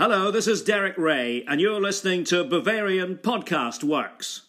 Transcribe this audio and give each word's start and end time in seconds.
Hello, 0.00 0.30
this 0.30 0.46
is 0.46 0.62
Derek 0.62 0.96
Ray, 0.96 1.44
and 1.46 1.60
you're 1.60 1.78
listening 1.78 2.24
to 2.24 2.42
Bavarian 2.42 3.16
Podcast 3.18 3.84
Works. 3.84 4.46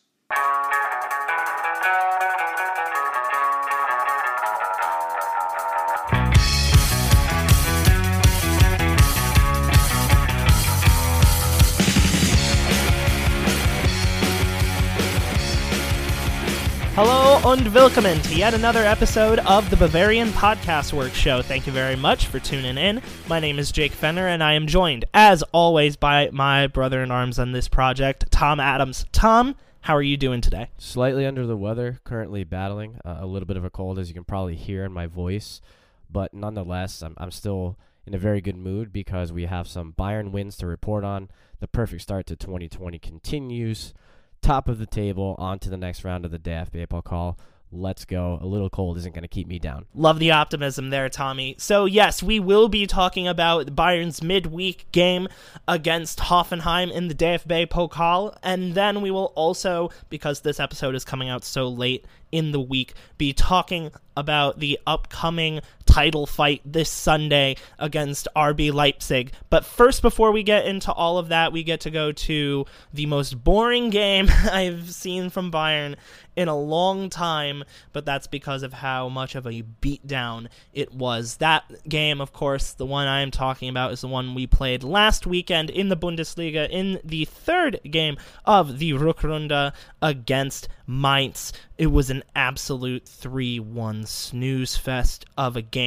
Hello 17.04 17.52
and 17.52 17.74
willkommen 17.74 18.22
to 18.22 18.36
yet 18.36 18.54
another 18.54 18.82
episode 18.84 19.40
of 19.40 19.68
the 19.72 19.76
Bavarian 19.76 20.30
Podcast 20.30 20.94
Work 20.94 21.14
Show. 21.14 21.42
Thank 21.42 21.66
you 21.66 21.74
very 21.74 21.96
much 21.96 22.28
for 22.28 22.38
tuning 22.38 22.78
in. 22.78 23.02
My 23.28 23.40
name 23.40 23.58
is 23.58 23.72
Jake 23.72 23.92
Fenner, 23.92 24.28
and 24.28 24.44
I 24.44 24.54
am 24.54 24.68
joined, 24.68 25.06
as 25.12 25.42
always, 25.52 25.96
by 25.96 26.30
my 26.32 26.68
brother 26.68 27.02
in 27.02 27.10
arms 27.10 27.40
on 27.40 27.54
this 27.54 27.68
project, 27.68 28.30
Tom 28.30 28.59
Adams. 28.59 29.08
Tom, 29.12 29.56
how 29.80 29.95
are 29.95 30.04
you 30.04 30.16
doing 30.16 30.42
today? 30.42 30.70
Slightly 30.78 31.26
under 31.26 31.48
the 31.48 31.58
weather, 31.58 32.00
currently 32.04 32.44
battling 32.44 33.00
uh, 33.04 33.18
a 33.20 33.26
little 33.26 33.48
bit 33.48 33.58
of 33.58 33.66
a 33.66 33.72
cold, 33.72 33.98
as 33.98 34.08
you 34.08 34.14
can 34.14 34.23
probably 34.23 34.56
hear 34.56 34.86
in 34.86 34.92
my 34.92 35.08
voice. 35.08 35.59
But 36.08 36.36
nonetheless, 36.36 37.02
I'm, 37.02 37.16
I'm 37.18 37.31
still 37.31 37.80
in 38.06 38.14
a 38.14 38.20
very 38.20 38.42
good 38.42 38.58
mood 38.58 38.94
because 38.94 39.34
we 39.34 39.45
have 39.45 39.68
some 39.68 39.95
Bayern 39.98 40.30
wins 40.30 40.56
to 40.58 40.68
report 40.68 41.04
on. 41.04 41.30
The 41.62 41.68
perfect 41.68 42.04
start 42.04 42.28
to 42.28 42.36
2020 42.36 43.00
continues 43.00 43.95
top 44.41 44.68
of 44.68 44.80
the 44.80 44.86
table, 44.86 45.36
on 45.38 45.59
to 45.59 45.70
the 45.70 45.77
next 45.77 46.04
round 46.04 46.26
of 46.26 46.31
the 46.31 46.40
DFB 46.40 46.88
Pokal. 46.88 47.38
Let's 47.73 48.04
go. 48.04 48.38
A 48.41 48.45
little 48.45 48.70
cold 48.70 48.98
isn't 48.98 49.16
going 49.16 49.22
to 49.22 49.30
keep 49.30 49.48
me 49.48 49.58
down. 49.58 49.86
Love 49.95 50.20
the 50.20 50.31
optimism 50.31 50.90
there, 50.90 51.08
Tommy. 51.08 51.55
So, 51.58 51.86
yes, 51.86 52.22
we 52.22 52.38
will 52.38 52.67
be 52.67 52.86
talking 52.86 53.30
about 53.30 53.73
Bayern's 53.73 54.22
midweek 54.22 54.91
game 54.91 55.30
against 55.70 56.20
Hoffenheim 56.20 56.91
in 56.91 57.08
the 57.08 57.16
DFB 57.16 57.67
Pokal. 57.67 58.36
And 58.44 58.73
then 58.73 59.00
we 59.02 59.09
will 59.09 59.31
also, 59.36 59.89
because 60.09 60.42
this 60.42 60.59
episode 60.59 60.95
is 60.95 61.06
coming 61.06 61.30
out 61.30 61.45
so 61.45 61.69
late 61.69 62.06
in 62.34 62.52
the 62.52 62.59
week, 62.59 62.94
be 63.17 63.31
talking 63.31 63.92
about 64.17 64.59
the 64.59 64.78
upcoming 64.86 65.62
title 65.92 66.25
fight 66.25 66.61
this 66.66 66.89
Sunday 66.89 67.58
against 67.78 68.30
RB 68.34 68.72
Leipzig. 68.72 69.34
But 69.50 69.66
first, 69.66 70.02
before 70.02 70.31
we 70.31 70.42
get 70.42 70.66
into 70.66 70.92
all 70.92 71.17
of 71.17 71.28
that, 71.28 71.52
we 71.52 71.64
get 71.64 71.81
to 71.81 71.92
go 71.92 72.14
to 72.14 72.66
the 72.94 73.06
most 73.08 73.44
boring 73.44 73.89
game 73.89 74.30
I've 74.52 74.92
seen 74.92 75.30
from 75.30 75.52
Bayern 75.52 75.97
in 76.36 76.47
a 76.47 76.58
long 76.58 77.09
time, 77.09 77.64
but 77.92 78.06
that's 78.06 78.28
because 78.28 78.64
of 78.64 78.73
how 78.73 79.09
much 79.09 79.36
of 79.36 79.45
a 79.45 79.64
beatdown 79.81 80.47
it 80.73 80.94
was. 80.94 81.38
That 81.38 81.66
game, 81.88 82.22
of 82.22 82.31
course, 82.31 82.72
the 82.72 82.86
one 82.86 83.08
I 83.08 83.22
am 83.22 83.31
talking 83.31 83.69
about 83.69 83.92
is 83.92 84.02
the 84.02 84.08
one 84.08 84.34
we 84.34 84.47
played 84.47 84.84
last 84.84 85.28
weekend 85.28 85.69
in 85.69 85.89
the 85.89 85.97
Bundesliga 85.97 86.69
in 86.69 87.00
the 87.03 87.25
third 87.25 87.81
game 87.89 88.17
of 88.45 88.80
the 88.80 88.92
Rückrunde 88.92 89.73
against 90.02 90.69
Mainz. 90.88 91.52
It 91.78 91.88
was 91.88 92.09
an 92.09 92.23
absolute 92.36 93.06
3 93.08 93.59
1 93.59 94.06
snooze 94.06 94.78
fest 94.78 95.25
of 95.38 95.56
a 95.56 95.62
game. 95.62 95.81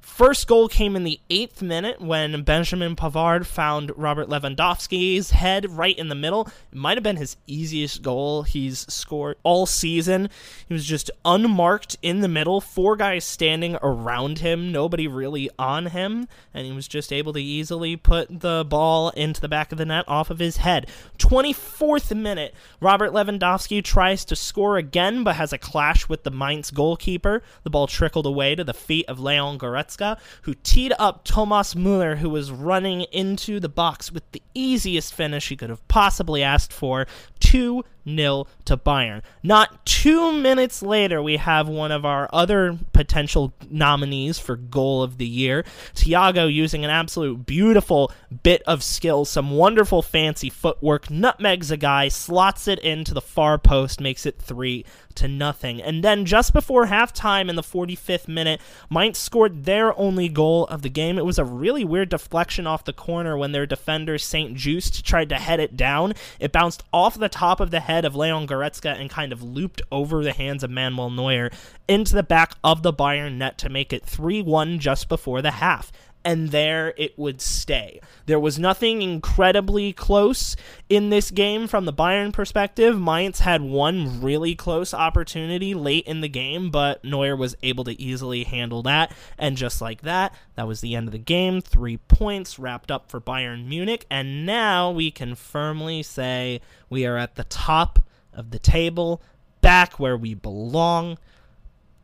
First 0.00 0.46
goal 0.46 0.68
came 0.68 0.96
in 0.96 1.04
the 1.04 1.20
eighth 1.28 1.60
minute 1.60 2.00
when 2.00 2.42
Benjamin 2.42 2.96
Pavard 2.96 3.44
found 3.44 3.92
Robert 3.96 4.30
Lewandowski's 4.30 5.32
head 5.32 5.70
right 5.72 5.98
in 5.98 6.08
the 6.08 6.14
middle. 6.14 6.48
It 6.72 6.78
might 6.78 6.96
have 6.96 7.04
been 7.04 7.16
his 7.16 7.36
easiest 7.46 8.00
goal 8.00 8.44
he's 8.44 8.90
scored 8.90 9.36
all 9.42 9.66
season. 9.66 10.30
He 10.66 10.72
was 10.72 10.86
just 10.86 11.10
unmarked 11.26 11.98
in 12.00 12.20
the 12.20 12.28
middle, 12.28 12.62
four 12.62 12.96
guys 12.96 13.26
standing 13.26 13.76
around 13.82 14.38
him, 14.38 14.72
nobody 14.72 15.06
really 15.06 15.50
on 15.58 15.86
him, 15.86 16.28
and 16.54 16.66
he 16.66 16.72
was 16.72 16.88
just 16.88 17.12
able 17.12 17.34
to 17.34 17.42
easily 17.42 17.94
put 17.96 18.40
the 18.40 18.64
ball 18.66 19.10
into 19.10 19.42
the 19.42 19.48
back 19.48 19.70
of 19.70 19.76
the 19.76 19.84
net 19.84 20.06
off 20.08 20.30
of 20.30 20.38
his 20.38 20.58
head. 20.58 20.86
24th 21.18 22.16
minute, 22.16 22.54
Robert 22.80 23.12
Lewandowski 23.12 23.84
tries 23.84 24.24
to 24.24 24.36
score 24.36 24.78
again, 24.78 25.24
but 25.24 25.36
has 25.36 25.52
a 25.52 25.58
clash 25.58 26.08
with 26.08 26.22
the 26.22 26.30
Mainz 26.30 26.70
goalkeeper. 26.70 27.42
The 27.64 27.70
ball 27.70 27.86
trickled 27.86 28.24
away 28.24 28.54
to 28.54 28.64
the 28.64 28.72
feet 28.72 29.04
of 29.08 29.18
Leon 29.36 29.58
Goretzka 29.58 30.18
who 30.42 30.54
teed 30.54 30.92
up 30.98 31.22
Thomas 31.24 31.76
Muller, 31.76 32.16
who 32.16 32.30
was 32.30 32.50
running 32.50 33.02
into 33.12 33.60
the 33.60 33.68
box 33.68 34.10
with 34.10 34.30
the 34.32 34.42
easiest 34.54 35.12
finish 35.12 35.48
he 35.48 35.56
could 35.56 35.68
have 35.68 35.86
possibly 35.88 36.42
asked 36.42 36.72
for. 36.72 37.06
2 37.40 37.84
0 38.08 38.46
to 38.64 38.76
Bayern. 38.76 39.22
Not 39.42 39.84
two 39.84 40.32
minutes 40.32 40.82
later, 40.82 41.22
we 41.22 41.36
have 41.36 41.68
one 41.68 41.90
of 41.90 42.04
our 42.04 42.28
other 42.32 42.78
potential 42.92 43.52
nominees 43.68 44.38
for 44.38 44.56
goal 44.56 45.02
of 45.02 45.18
the 45.18 45.26
year. 45.26 45.64
Thiago 45.94 46.52
using 46.52 46.84
an 46.84 46.90
absolute 46.90 47.46
beautiful 47.46 48.12
bit 48.42 48.62
of 48.62 48.82
skill, 48.82 49.24
some 49.24 49.50
wonderful 49.50 50.02
fancy 50.02 50.50
footwork, 50.50 51.10
nutmegs 51.10 51.70
a 51.70 51.76
guy, 51.76 52.08
slots 52.08 52.68
it 52.68 52.78
into 52.80 53.12
the 53.12 53.20
far 53.20 53.58
post, 53.58 54.00
makes 54.00 54.24
it 54.24 54.40
3 54.40 54.84
to 55.16 55.28
nothing. 55.28 55.82
And 55.82 56.04
then 56.04 56.24
just 56.24 56.52
before 56.52 56.86
halftime 56.86 57.48
in 57.48 57.56
the 57.56 57.62
45th 57.62 58.28
minute, 58.28 58.60
Mainz 58.90 59.18
scored 59.18 59.64
their 59.64 59.98
only 59.98 60.28
goal 60.28 60.66
of 60.66 60.82
the 60.82 60.90
game. 60.90 61.18
It 61.18 61.24
was 61.24 61.38
a 61.38 61.44
really 61.44 61.84
weird 61.84 62.10
deflection 62.10 62.66
off 62.66 62.84
the 62.84 62.92
corner 62.92 63.36
when 63.36 63.52
their 63.52 63.66
defender 63.66 64.18
St. 64.18 64.54
Just 64.54 65.04
tried 65.04 65.30
to 65.30 65.36
head 65.36 65.58
it 65.58 65.76
down. 65.76 66.12
It 66.38 66.52
bounced 66.52 66.84
off 66.92 67.18
the 67.18 67.25
top 67.28 67.60
of 67.60 67.70
the 67.70 67.80
head 67.80 68.04
of 68.04 68.16
Leon 68.16 68.46
Goretzka 68.46 68.98
and 68.98 69.10
kind 69.10 69.32
of 69.32 69.42
looped 69.42 69.82
over 69.90 70.22
the 70.22 70.32
hands 70.32 70.62
of 70.62 70.70
Manuel 70.70 71.10
Neuer 71.10 71.50
into 71.88 72.14
the 72.14 72.22
back 72.22 72.54
of 72.64 72.82
the 72.82 72.92
Bayern 72.92 73.34
net 73.36 73.58
to 73.58 73.68
make 73.68 73.92
it 73.92 74.04
3 74.04 74.42
1 74.42 74.78
just 74.78 75.08
before 75.08 75.42
the 75.42 75.52
half 75.52 75.92
and 76.26 76.50
there 76.50 76.92
it 76.96 77.16
would 77.16 77.40
stay. 77.40 78.00
There 78.26 78.40
was 78.40 78.58
nothing 78.58 79.00
incredibly 79.00 79.92
close 79.92 80.56
in 80.88 81.08
this 81.08 81.30
game 81.30 81.68
from 81.68 81.84
the 81.84 81.92
Bayern 81.92 82.32
perspective. 82.32 83.00
Mainz 83.00 83.38
had 83.38 83.62
one 83.62 84.20
really 84.20 84.56
close 84.56 84.92
opportunity 84.92 85.72
late 85.72 86.04
in 86.04 86.22
the 86.22 86.28
game, 86.28 86.70
but 86.70 87.04
Neuer 87.04 87.36
was 87.36 87.56
able 87.62 87.84
to 87.84 88.02
easily 88.02 88.42
handle 88.42 88.82
that. 88.82 89.12
And 89.38 89.56
just 89.56 89.80
like 89.80 90.02
that, 90.02 90.34
that 90.56 90.66
was 90.66 90.80
the 90.80 90.96
end 90.96 91.06
of 91.06 91.12
the 91.12 91.18
game. 91.18 91.60
Three 91.60 91.98
points 91.98 92.58
wrapped 92.58 92.90
up 92.90 93.08
for 93.08 93.20
Bayern 93.20 93.68
Munich. 93.68 94.04
And 94.10 94.44
now 94.44 94.90
we 94.90 95.12
can 95.12 95.36
firmly 95.36 96.02
say 96.02 96.60
we 96.90 97.06
are 97.06 97.16
at 97.16 97.36
the 97.36 97.44
top 97.44 98.00
of 98.32 98.50
the 98.50 98.58
table, 98.58 99.22
back 99.60 100.00
where 100.00 100.16
we 100.16 100.34
belong. 100.34 101.18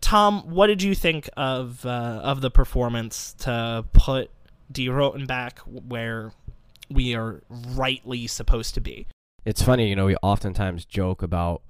Tom, 0.03 0.51
what 0.51 0.67
did 0.67 0.83
you 0.83 0.95
think 0.95 1.31
of 1.37 1.87
uh, 1.87 2.21
of 2.23 2.43
the 2.43 2.51
performance 2.51 3.33
to 3.39 3.87
put 3.95 4.31
Die 4.71 4.83
Roten 4.83 5.27
back 5.27 5.61
where 5.61 6.33
we 6.91 7.15
are 7.15 7.43
rightly 7.49 8.27
supposed 8.27 8.75
to 8.75 8.81
be? 8.81 9.07
It's 9.45 9.63
funny, 9.63 9.89
you 9.89 9.97
know, 9.97 10.07
we 10.07 10.17
oftentimes 10.17 10.85
joke 10.85 11.23
about 11.23 11.63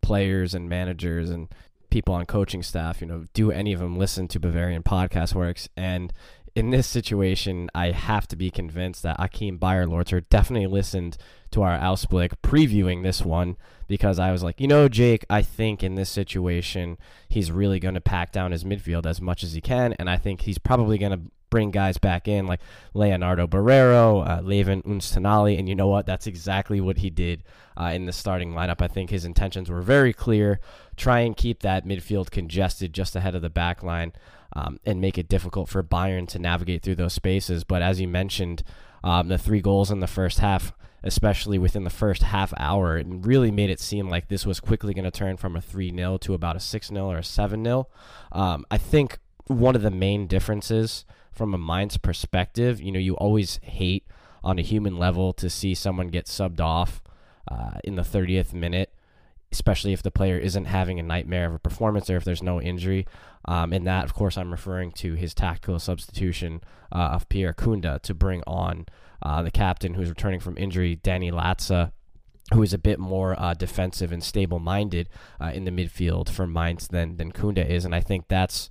players 0.00 0.54
and 0.54 0.68
managers 0.68 1.30
and 1.30 1.48
people 1.90 2.14
on 2.14 2.24
coaching 2.24 2.62
staff, 2.62 3.00
you 3.00 3.06
know, 3.06 3.24
do 3.34 3.50
any 3.50 3.72
of 3.72 3.80
them 3.80 3.98
listen 3.98 4.28
to 4.28 4.40
Bavarian 4.40 4.82
Podcast 4.82 5.34
Works? 5.34 5.68
And 5.76 6.12
in 6.54 6.70
this 6.70 6.86
situation, 6.86 7.70
I 7.74 7.90
have 7.92 8.26
to 8.28 8.36
be 8.36 8.50
convinced 8.50 9.02
that 9.02 9.16
Achim 9.18 9.58
Beierlorzer 9.58 10.24
definitely 10.28 10.66
listened 10.66 11.16
to 11.52 11.62
our 11.62 11.78
Ausblick 11.78 12.34
previewing 12.42 13.02
this 13.02 13.22
one 13.22 13.56
because 13.88 14.18
I 14.18 14.32
was 14.32 14.42
like, 14.42 14.60
you 14.60 14.68
know, 14.68 14.88
Jake, 14.88 15.24
I 15.28 15.42
think 15.42 15.82
in 15.82 15.94
this 15.94 16.10
situation, 16.10 16.98
he's 17.28 17.50
really 17.50 17.80
going 17.80 17.94
to 17.94 18.00
pack 18.00 18.32
down 18.32 18.52
his 18.52 18.64
midfield 18.64 19.06
as 19.06 19.20
much 19.20 19.42
as 19.42 19.52
he 19.52 19.60
can. 19.60 19.94
And 19.94 20.08
I 20.08 20.16
think 20.16 20.42
he's 20.42 20.58
probably 20.58 20.98
going 20.98 21.12
to 21.12 21.30
bring 21.50 21.72
guys 21.72 21.98
back 21.98 22.28
in 22.28 22.46
like 22.46 22.60
Leonardo 22.94 23.46
Barreiro, 23.46 24.26
uh, 24.26 24.40
Levin 24.40 24.82
Öztunali. 24.82 25.58
And 25.58 25.68
you 25.68 25.74
know 25.74 25.88
what? 25.88 26.06
That's 26.06 26.28
exactly 26.28 26.80
what 26.80 26.98
he 26.98 27.10
did 27.10 27.42
uh, 27.76 27.90
in 27.92 28.06
the 28.06 28.12
starting 28.12 28.52
lineup. 28.52 28.80
I 28.80 28.86
think 28.86 29.10
his 29.10 29.24
intentions 29.24 29.68
were 29.68 29.82
very 29.82 30.12
clear 30.12 30.60
try 30.96 31.20
and 31.20 31.36
keep 31.36 31.60
that 31.60 31.86
midfield 31.86 32.30
congested 32.30 32.92
just 32.92 33.16
ahead 33.16 33.34
of 33.34 33.40
the 33.40 33.50
back 33.50 33.82
line 33.82 34.12
um, 34.54 34.78
and 34.84 35.00
make 35.00 35.18
it 35.18 35.28
difficult 35.28 35.68
for 35.68 35.82
Bayern 35.82 36.26
to 36.28 36.38
navigate 36.38 36.82
through 36.82 36.96
those 36.96 37.12
spaces. 37.12 37.64
But 37.64 37.82
as 37.82 38.00
you 38.00 38.08
mentioned, 38.08 38.62
um, 39.02 39.28
the 39.28 39.38
three 39.38 39.60
goals 39.60 39.90
in 39.90 40.00
the 40.00 40.06
first 40.06 40.38
half, 40.38 40.72
especially 41.02 41.58
within 41.58 41.84
the 41.84 41.90
first 41.90 42.22
half 42.22 42.52
hour, 42.56 42.98
it 42.98 43.06
really 43.08 43.50
made 43.50 43.70
it 43.70 43.80
seem 43.80 44.08
like 44.08 44.28
this 44.28 44.44
was 44.44 44.60
quickly 44.60 44.92
going 44.92 45.04
to 45.04 45.10
turn 45.10 45.36
from 45.36 45.56
a 45.56 45.60
3 45.60 45.94
0 45.94 46.18
to 46.18 46.34
about 46.34 46.56
a 46.56 46.60
6 46.60 46.88
0 46.88 47.10
or 47.10 47.18
a 47.18 47.24
7 47.24 47.64
0. 47.64 47.88
Um, 48.32 48.66
I 48.70 48.78
think 48.78 49.18
one 49.46 49.74
of 49.74 49.82
the 49.82 49.90
main 49.90 50.26
differences 50.26 51.04
from 51.32 51.54
a 51.54 51.58
Mainz 51.58 51.96
perspective, 51.96 52.80
you 52.80 52.92
know, 52.92 52.98
you 52.98 53.14
always 53.14 53.58
hate 53.62 54.06
on 54.42 54.58
a 54.58 54.62
human 54.62 54.98
level 54.98 55.32
to 55.34 55.48
see 55.48 55.74
someone 55.74 56.08
get 56.08 56.26
subbed 56.26 56.60
off 56.60 57.02
uh, 57.48 57.78
in 57.84 57.96
the 57.96 58.02
30th 58.02 58.52
minute 58.52 58.92
especially 59.52 59.92
if 59.92 60.02
the 60.02 60.10
player 60.10 60.38
isn't 60.38 60.66
having 60.66 60.98
a 60.98 61.02
nightmare 61.02 61.46
of 61.46 61.54
a 61.54 61.58
performance 61.58 62.08
or 62.08 62.16
if 62.16 62.24
there's 62.24 62.42
no 62.42 62.60
injury. 62.60 63.06
Um, 63.46 63.72
and 63.72 63.86
that, 63.86 64.04
of 64.04 64.14
course, 64.14 64.38
I'm 64.38 64.50
referring 64.50 64.92
to 64.92 65.14
his 65.14 65.34
tactical 65.34 65.78
substitution 65.78 66.62
uh, 66.92 67.10
of 67.12 67.28
Pierre 67.28 67.52
Kunde 67.52 68.00
to 68.02 68.14
bring 68.14 68.42
on 68.46 68.86
uh, 69.22 69.42
the 69.42 69.50
captain 69.50 69.94
who's 69.94 70.08
returning 70.08 70.40
from 70.40 70.56
injury, 70.56 70.96
Danny 70.96 71.30
Latza, 71.30 71.92
who 72.52 72.62
is 72.62 72.72
a 72.72 72.78
bit 72.78 72.98
more 72.98 73.38
uh, 73.40 73.54
defensive 73.54 74.12
and 74.12 74.22
stable 74.22 74.58
minded 74.58 75.08
uh, 75.40 75.52
in 75.54 75.64
the 75.64 75.70
midfield 75.70 76.28
for 76.28 76.46
Mainz 76.46 76.88
than, 76.88 77.16
than 77.16 77.32
Kunde 77.32 77.68
is. 77.68 77.84
And 77.84 77.94
I 77.94 78.00
think 78.00 78.28
that's 78.28 78.70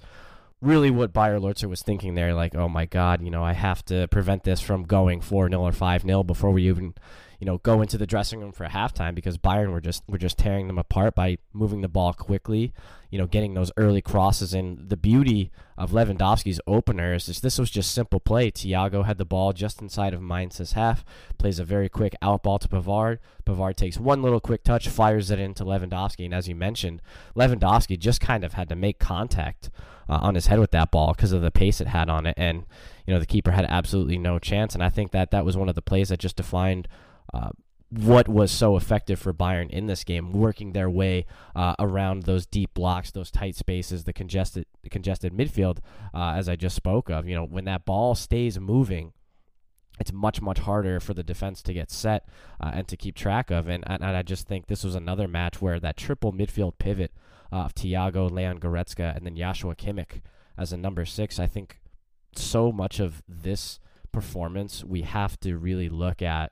really 0.61 0.91
what 0.91 1.13
Beierlorzer 1.13 1.69
was 1.69 1.81
thinking 1.81 2.15
there, 2.15 2.33
like, 2.33 2.55
oh 2.55 2.67
my 2.67 2.85
God, 2.85 3.21
you 3.21 3.31
know, 3.31 3.43
I 3.43 3.53
have 3.53 3.83
to 3.85 4.07
prevent 4.09 4.43
this 4.43 4.59
from 4.59 4.83
going 4.83 5.21
4 5.21 5.49
0 5.49 5.61
or 5.61 5.71
5 5.71 6.01
0 6.01 6.23
before 6.23 6.51
we 6.51 6.67
even, 6.67 6.93
you 7.39 7.45
know, 7.45 7.57
go 7.59 7.81
into 7.81 7.97
the 7.97 8.05
dressing 8.05 8.41
room 8.41 8.51
for 8.51 8.65
halftime 8.65 9.15
because 9.15 9.37
Bayern 9.37 9.71
were 9.71 9.79
just 9.79 10.03
were 10.09 10.17
just 10.17 10.37
tearing 10.37 10.67
them 10.67 10.77
apart 10.77 11.15
by 11.15 11.37
moving 11.53 11.79
the 11.79 11.87
ball 11.87 12.13
quickly, 12.13 12.73
you 13.09 13.17
know, 13.17 13.27
getting 13.27 13.53
those 13.53 13.71
early 13.77 14.01
crosses. 14.01 14.53
And 14.53 14.89
the 14.89 14.97
beauty 14.97 15.49
of 15.77 15.91
Lewandowski's 15.91 16.59
opener 16.67 17.13
is 17.13 17.27
this 17.27 17.57
was 17.57 17.71
just 17.71 17.93
simple 17.93 18.19
play. 18.19 18.51
Thiago 18.51 19.05
had 19.05 19.17
the 19.17 19.25
ball 19.25 19.53
just 19.53 19.81
inside 19.81 20.13
of 20.13 20.21
Mainz's 20.21 20.73
half, 20.73 21.05
plays 21.37 21.59
a 21.59 21.63
very 21.63 21.87
quick 21.87 22.13
out 22.21 22.43
ball 22.43 22.59
to 22.59 22.67
Pavard. 22.67 23.19
Pavard 23.45 23.77
takes 23.77 23.97
one 23.97 24.21
little 24.21 24.41
quick 24.41 24.63
touch, 24.65 24.89
fires 24.89 25.31
it 25.31 25.39
into 25.39 25.63
Lewandowski. 25.63 26.25
And 26.25 26.33
as 26.33 26.49
you 26.49 26.55
mentioned, 26.55 27.01
Lewandowski 27.37 27.97
just 27.97 28.19
kind 28.19 28.43
of 28.43 28.53
had 28.53 28.67
to 28.67 28.75
make 28.75 28.99
contact 28.99 29.69
uh, 30.09 30.19
on 30.21 30.35
his 30.35 30.47
head 30.47 30.59
with 30.59 30.71
that 30.71 30.91
ball 30.91 31.13
because 31.13 31.31
of 31.31 31.41
the 31.41 31.51
pace 31.51 31.79
it 31.79 31.87
had 31.87 32.09
on 32.09 32.25
it. 32.25 32.33
And, 32.35 32.65
you 33.07 33.13
know, 33.13 33.19
the 33.19 33.25
keeper 33.25 33.51
had 33.51 33.65
absolutely 33.69 34.17
no 34.17 34.39
chance. 34.39 34.73
And 34.73 34.83
I 34.83 34.89
think 34.89 35.11
that 35.11 35.31
that 35.31 35.45
was 35.45 35.55
one 35.55 35.69
of 35.69 35.75
the 35.75 35.81
plays 35.81 36.09
that 36.09 36.19
just 36.19 36.35
defined 36.35 36.89
uh, 37.33 37.49
what 37.89 38.27
was 38.27 38.51
so 38.51 38.75
effective 38.77 39.19
for 39.19 39.33
Bayern 39.33 39.69
in 39.69 39.87
this 39.87 40.03
game, 40.03 40.31
working 40.31 40.73
their 40.73 40.89
way 40.89 41.25
uh, 41.55 41.73
around 41.79 42.23
those 42.23 42.45
deep 42.45 42.73
blocks, 42.73 43.11
those 43.11 43.31
tight 43.31 43.55
spaces, 43.55 44.03
the 44.03 44.13
congested, 44.13 44.65
the 44.83 44.89
congested 44.89 45.33
midfield, 45.33 45.79
uh, 46.13 46.33
as 46.35 46.47
I 46.47 46.55
just 46.55 46.75
spoke 46.75 47.09
of. 47.09 47.27
You 47.27 47.35
know, 47.35 47.45
when 47.45 47.65
that 47.65 47.85
ball 47.85 48.13
stays 48.13 48.59
moving, 48.59 49.13
it's 49.99 50.13
much 50.13 50.39
much 50.41 50.59
harder 50.59 50.99
for 50.99 51.13
the 51.13 51.23
defense 51.23 51.63
to 51.63 51.73
get 51.73 51.89
set 51.89 52.27
uh, 52.61 52.71
and 52.73 52.87
to 52.87 52.95
keep 52.95 53.15
track 53.15 53.49
of. 53.49 53.67
And, 53.67 53.83
and 53.87 54.03
I 54.03 54.21
just 54.21 54.47
think 54.47 54.67
this 54.67 54.83
was 54.83 54.95
another 54.95 55.27
match 55.27 55.61
where 55.61 55.79
that 55.79 55.97
triple 55.97 56.31
midfield 56.31 56.77
pivot 56.77 57.11
uh, 57.51 57.57
of 57.57 57.73
Thiago, 57.73 58.29
Leon 58.29 58.59
Goretzka, 58.59 59.15
and 59.15 59.25
then 59.25 59.35
Joshua 59.35 59.75
Kimmich 59.75 60.21
as 60.57 60.71
a 60.71 60.77
number 60.77 61.05
six. 61.05 61.39
I 61.39 61.47
think 61.47 61.79
so 62.35 62.71
much 62.71 62.99
of 62.99 63.23
this 63.27 63.79
performance 64.11 64.83
we 64.83 65.01
have 65.01 65.39
to 65.41 65.57
really 65.57 65.89
look 65.89 66.21
at, 66.21 66.51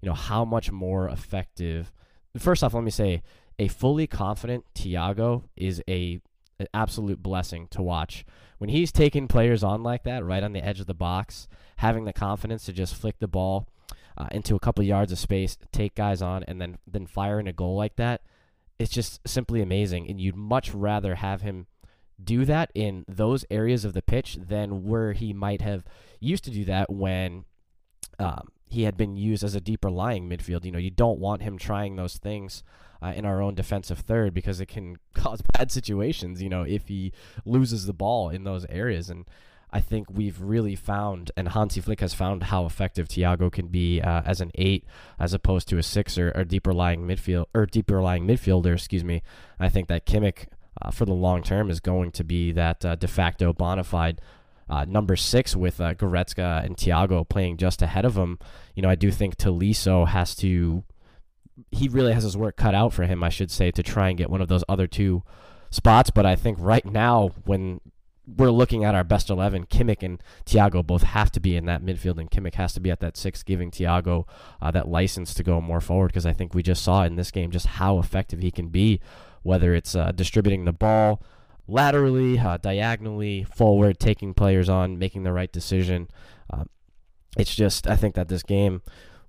you 0.00 0.08
know, 0.08 0.14
how 0.14 0.44
much 0.44 0.70
more 0.70 1.08
effective. 1.08 1.92
First 2.38 2.62
off, 2.62 2.74
let 2.74 2.84
me 2.84 2.90
say 2.90 3.22
a 3.58 3.68
fully 3.68 4.06
confident 4.06 4.64
Thiago 4.74 5.44
is 5.56 5.82
a 5.88 6.20
an 6.58 6.66
absolute 6.74 7.22
blessing 7.22 7.68
to 7.70 7.82
watch. 7.82 8.24
When 8.58 8.68
he's 8.68 8.92
taking 8.92 9.28
players 9.28 9.64
on 9.64 9.82
like 9.82 10.02
that, 10.04 10.24
right 10.24 10.42
on 10.42 10.52
the 10.52 10.64
edge 10.64 10.78
of 10.78 10.86
the 10.86 10.94
box, 10.94 11.48
having 11.76 12.04
the 12.04 12.12
confidence 12.12 12.66
to 12.66 12.72
just 12.74 12.94
flick 12.94 13.18
the 13.18 13.26
ball 13.26 13.66
uh, 14.18 14.28
into 14.30 14.54
a 14.54 14.60
couple 14.60 14.84
yards 14.84 15.10
of 15.10 15.18
space, 15.18 15.56
take 15.72 15.94
guys 15.94 16.20
on, 16.20 16.42
and 16.44 16.60
then 16.60 16.78
then 16.86 17.06
firing 17.06 17.48
a 17.48 17.52
goal 17.52 17.76
like 17.76 17.96
that, 17.96 18.20
it's 18.78 18.90
just 18.90 19.26
simply 19.26 19.62
amazing. 19.62 20.08
And 20.08 20.20
you'd 20.20 20.36
much 20.36 20.74
rather 20.74 21.16
have 21.16 21.40
him 21.40 21.66
do 22.22 22.44
that 22.44 22.70
in 22.74 23.04
those 23.08 23.44
areas 23.50 23.84
of 23.84 23.94
the 23.94 24.02
pitch 24.02 24.36
than 24.40 24.84
where 24.84 25.12
he 25.12 25.32
might 25.32 25.62
have 25.62 25.84
used 26.18 26.44
to 26.44 26.50
do 26.50 26.64
that 26.66 26.92
when 26.92 27.44
um, 28.18 28.48
he 28.70 28.84
had 28.84 28.96
been 28.96 29.16
used 29.16 29.42
as 29.42 29.56
a 29.56 29.60
deeper 29.60 29.90
lying 29.90 30.28
midfield. 30.28 30.64
You 30.64 30.70
know, 30.70 30.78
you 30.78 30.90
don't 30.90 31.18
want 31.18 31.42
him 31.42 31.58
trying 31.58 31.96
those 31.96 32.16
things 32.16 32.62
uh, 33.02 33.12
in 33.16 33.24
our 33.24 33.42
own 33.42 33.56
defensive 33.56 33.98
third 33.98 34.32
because 34.32 34.60
it 34.60 34.66
can 34.66 34.96
cause 35.14 35.42
bad 35.42 35.72
situations. 35.72 36.40
You 36.40 36.48
know, 36.48 36.62
if 36.62 36.86
he 36.86 37.12
loses 37.44 37.86
the 37.86 37.92
ball 37.92 38.30
in 38.30 38.44
those 38.44 38.64
areas, 38.66 39.10
and 39.10 39.24
I 39.72 39.80
think 39.80 40.08
we've 40.08 40.40
really 40.40 40.76
found, 40.76 41.32
and 41.36 41.48
Hansi 41.48 41.80
Flick 41.80 42.00
has 42.00 42.14
found 42.14 42.44
how 42.44 42.64
effective 42.64 43.08
Thiago 43.08 43.50
can 43.50 43.66
be 43.66 44.00
uh, 44.00 44.22
as 44.24 44.40
an 44.40 44.52
eight, 44.54 44.84
as 45.18 45.34
opposed 45.34 45.68
to 45.68 45.78
a 45.78 45.82
six 45.82 46.16
or, 46.16 46.30
or 46.36 46.44
deeper 46.44 46.72
lying 46.72 47.02
midfield 47.02 47.46
or 47.52 47.66
deeper 47.66 48.00
lying 48.00 48.24
midfielder. 48.24 48.74
Excuse 48.74 49.04
me. 49.04 49.22
I 49.58 49.68
think 49.68 49.88
that 49.88 50.06
Kimmich, 50.06 50.46
uh, 50.80 50.92
for 50.92 51.06
the 51.06 51.12
long 51.12 51.42
term, 51.42 51.70
is 51.70 51.80
going 51.80 52.12
to 52.12 52.22
be 52.24 52.52
that 52.52 52.84
uh, 52.84 52.94
de 52.94 53.08
facto 53.08 53.52
bona 53.52 53.82
fide 53.82 54.20
uh, 54.70 54.84
number 54.86 55.16
six 55.16 55.56
with 55.56 55.80
uh, 55.80 55.94
Goretzka 55.94 56.64
and 56.64 56.76
Thiago 56.76 57.28
playing 57.28 57.56
just 57.56 57.82
ahead 57.82 58.04
of 58.04 58.16
him. 58.16 58.38
You 58.74 58.82
know, 58.82 58.88
I 58.88 58.94
do 58.94 59.10
think 59.10 59.36
Tolisso 59.36 60.06
has 60.06 60.34
to. 60.36 60.84
He 61.72 61.88
really 61.88 62.12
has 62.12 62.22
his 62.22 62.36
work 62.36 62.56
cut 62.56 62.74
out 62.74 62.92
for 62.92 63.04
him, 63.04 63.22
I 63.22 63.28
should 63.28 63.50
say, 63.50 63.70
to 63.72 63.82
try 63.82 64.08
and 64.08 64.16
get 64.16 64.30
one 64.30 64.40
of 64.40 64.48
those 64.48 64.64
other 64.68 64.86
two 64.86 65.24
spots. 65.70 66.10
But 66.10 66.24
I 66.24 66.36
think 66.36 66.56
right 66.60 66.86
now, 66.86 67.32
when 67.44 67.80
we're 68.36 68.50
looking 68.50 68.84
at 68.84 68.94
our 68.94 69.02
best 69.02 69.28
11. 69.28 69.66
Kimmich 69.66 70.04
and 70.04 70.22
Thiago 70.46 70.86
both 70.86 71.02
have 71.02 71.32
to 71.32 71.40
be 71.40 71.56
in 71.56 71.66
that 71.66 71.82
midfield, 71.82 72.18
and 72.18 72.30
Kimmich 72.30 72.54
has 72.54 72.72
to 72.74 72.80
be 72.80 72.90
at 72.90 73.00
that 73.00 73.16
six, 73.16 73.42
giving 73.42 73.72
Thiago 73.72 74.24
uh, 74.62 74.70
that 74.70 74.86
license 74.86 75.34
to 75.34 75.42
go 75.42 75.60
more 75.60 75.80
forward 75.80 76.08
because 76.08 76.26
I 76.26 76.32
think 76.32 76.54
we 76.54 76.62
just 76.62 76.84
saw 76.84 77.02
in 77.02 77.16
this 77.16 77.32
game 77.32 77.50
just 77.50 77.66
how 77.66 77.98
effective 77.98 78.38
he 78.38 78.52
can 78.52 78.68
be, 78.68 79.00
whether 79.42 79.74
it's 79.74 79.96
uh, 79.96 80.12
distributing 80.12 80.64
the 80.64 80.72
ball 80.72 81.22
laterally, 81.70 82.38
uh, 82.38 82.56
diagonally, 82.56 83.44
forward, 83.44 83.98
taking 83.98 84.34
players 84.34 84.68
on, 84.68 84.98
making 84.98 85.22
the 85.22 85.32
right 85.32 85.52
decision. 85.52 86.08
Uh, 86.52 86.64
it's 87.36 87.54
just, 87.54 87.86
I 87.86 87.96
think 87.96 88.14
that 88.16 88.28
this 88.28 88.42
game, 88.42 88.82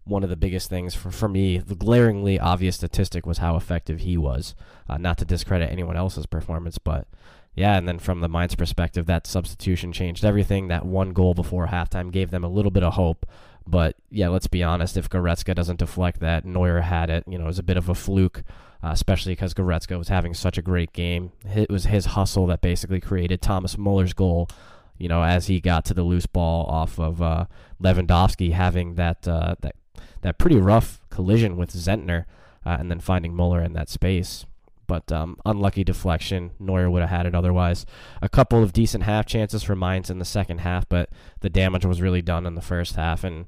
one 0.04 0.24
of 0.24 0.30
the 0.30 0.36
biggest 0.36 0.70
things 0.70 0.96
for, 0.96 1.12
for 1.12 1.30
me, 1.30 1.60
the 1.60 1.76
glaringly 1.76 2.40
obvious 2.40 2.76
statistic 2.76 3.26
was 3.26 3.38
how 3.38 3.56
effective 3.56 4.00
he 4.00 4.18
was. 4.18 4.56
Uh, 4.90 4.98
not 4.98 5.18
to 5.20 5.26
discredit 5.26 5.72
anyone 5.72 5.96
else's 5.96 6.26
performance, 6.26 6.78
but 6.78 7.08
yeah, 7.54 7.78
and 7.78 7.88
then 7.88 8.00
from 8.00 8.22
the 8.22 8.30
Mainz 8.30 8.56
perspective, 8.56 9.06
that 9.06 9.28
substitution 9.28 9.92
changed 9.92 10.24
everything. 10.24 10.68
That 10.68 10.86
one 10.86 11.12
goal 11.12 11.34
before 11.34 11.68
halftime 11.68 12.12
gave 12.12 12.32
them 12.32 12.44
a 12.44 12.50
little 12.50 12.72
bit 12.72 12.84
of 12.84 12.94
hope. 12.94 13.26
But 13.68 13.96
yeah, 14.10 14.30
let's 14.30 14.48
be 14.48 14.64
honest. 14.64 14.98
If 14.98 15.10
Goretzka 15.10 15.54
doesn't 15.54 15.80
deflect 15.80 16.20
that, 16.22 16.46
Neuer 16.46 16.82
had 16.82 17.10
it. 17.10 17.26
You 17.28 17.38
know, 17.38 17.44
it 17.44 17.48
was 17.48 17.60
a 17.60 17.64
bit 17.64 17.78
of 17.78 17.90
a 17.90 17.96
fluke, 17.96 18.44
uh, 18.84 18.90
especially 18.92 19.34
because 19.34 19.54
Goretzka 19.54 19.98
was 19.98 20.08
having 20.08 20.34
such 20.34 20.58
a 20.58 20.62
great 20.62 20.94
game. 20.94 21.32
It 21.46 21.70
was 21.70 21.86
his 21.86 22.08
hustle 22.08 22.48
that 22.48 22.62
basically 22.62 23.00
created 23.00 23.42
Thomas 23.42 23.78
Muller's 23.78 24.14
goal. 24.14 24.50
You 24.98 25.08
know, 25.08 25.24
as 25.24 25.48
he 25.48 25.60
got 25.60 25.86
to 25.86 25.94
the 25.94 26.04
loose 26.04 26.28
ball 26.28 26.66
off 26.68 27.00
of 27.00 27.22
uh, 27.22 27.46
Lewandowski, 27.82 28.52
having 28.52 28.96
that 28.96 29.28
uh, 29.28 29.56
that 29.62 29.76
that 30.22 30.38
pretty 30.38 30.58
rough 30.58 31.02
collision 31.10 31.58
with 31.58 31.74
Zentner, 31.74 32.26
uh, 32.66 32.78
and 32.80 32.92
then 32.92 33.00
finding 33.00 33.36
Muller 33.36 33.62
in 33.62 33.74
that 33.74 33.90
space 33.90 34.46
but 34.92 35.10
um, 35.10 35.38
unlucky 35.46 35.86
deflection. 35.86 36.52
Neuer 36.60 36.90
would 36.90 37.00
have 37.00 37.10
had 37.10 37.26
it 37.26 37.34
otherwise. 37.34 37.86
A 38.22 38.28
couple 38.28 38.62
of 38.62 38.74
decent 38.74 39.06
half 39.06 39.26
chances 39.26 39.64
for 39.64 39.74
Mainz 39.74 40.10
in 40.10 40.20
the 40.20 40.26
second 40.26 40.58
half, 40.58 40.90
but 40.90 41.08
the 41.40 41.50
damage 41.50 41.86
was 41.86 42.02
really 42.02 42.22
done 42.22 42.46
in 42.46 42.56
the 42.56 42.62
first 42.62 42.98
half. 42.98 43.24
And 43.24 43.46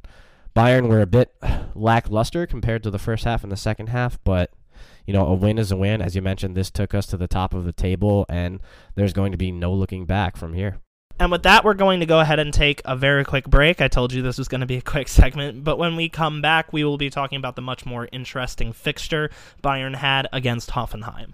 Bayern 0.56 0.88
were 0.88 1.02
a 1.02 1.06
bit 1.06 1.36
lackluster 1.76 2.48
compared 2.48 2.82
to 2.84 2.90
the 2.90 2.98
first 2.98 3.26
half 3.26 3.44
and 3.44 3.52
the 3.52 3.58
second 3.58 3.88
half, 3.88 4.18
but 4.24 4.52
you 5.06 5.14
know, 5.14 5.26
a 5.28 5.34
win 5.34 5.58
is 5.58 5.72
a 5.72 5.78
win. 5.78 6.02
As 6.02 6.16
you 6.16 6.22
mentioned, 6.22 6.56
this 6.56 6.72
took 6.72 6.94
us 6.94 7.06
to 7.08 7.18
the 7.18 7.28
top 7.28 7.54
of 7.54 7.66
the 7.66 7.74
table, 7.74 8.26
and 8.30 8.60
there's 8.96 9.14
going 9.14 9.32
to 9.32 9.38
be 9.38 9.52
no 9.52 9.74
looking 9.74 10.06
back 10.06 10.38
from 10.38 10.54
here. 10.54 10.80
And 11.20 11.32
with 11.32 11.44
that, 11.44 11.64
we're 11.64 11.76
going 11.76 12.00
to 12.00 12.06
go 12.06 12.20
ahead 12.20 12.40
and 12.40 12.54
take 12.54 12.82
a 12.86 12.96
very 12.96 13.24
quick 13.24 13.48
break. 13.48 13.82
I 13.82 13.88
told 13.88 14.14
you 14.14 14.22
this 14.22 14.38
was 14.38 14.48
going 14.48 14.62
to 14.62 14.68
be 14.68 14.78
a 14.78 14.82
quick 14.82 15.08
segment, 15.10 15.64
but 15.64 15.78
when 15.78 15.96
we 15.96 16.10
come 16.10 16.42
back, 16.42 16.74
we 16.74 16.84
will 16.84 16.98
be 16.98 17.10
talking 17.10 17.38
about 17.38 17.56
the 17.56 17.62
much 17.62 17.86
more 17.86 18.10
interesting 18.12 18.74
fixture 18.74 19.30
Bayern 19.62 19.96
had 19.96 20.28
against 20.32 20.72
Hoffenheim. 20.72 21.34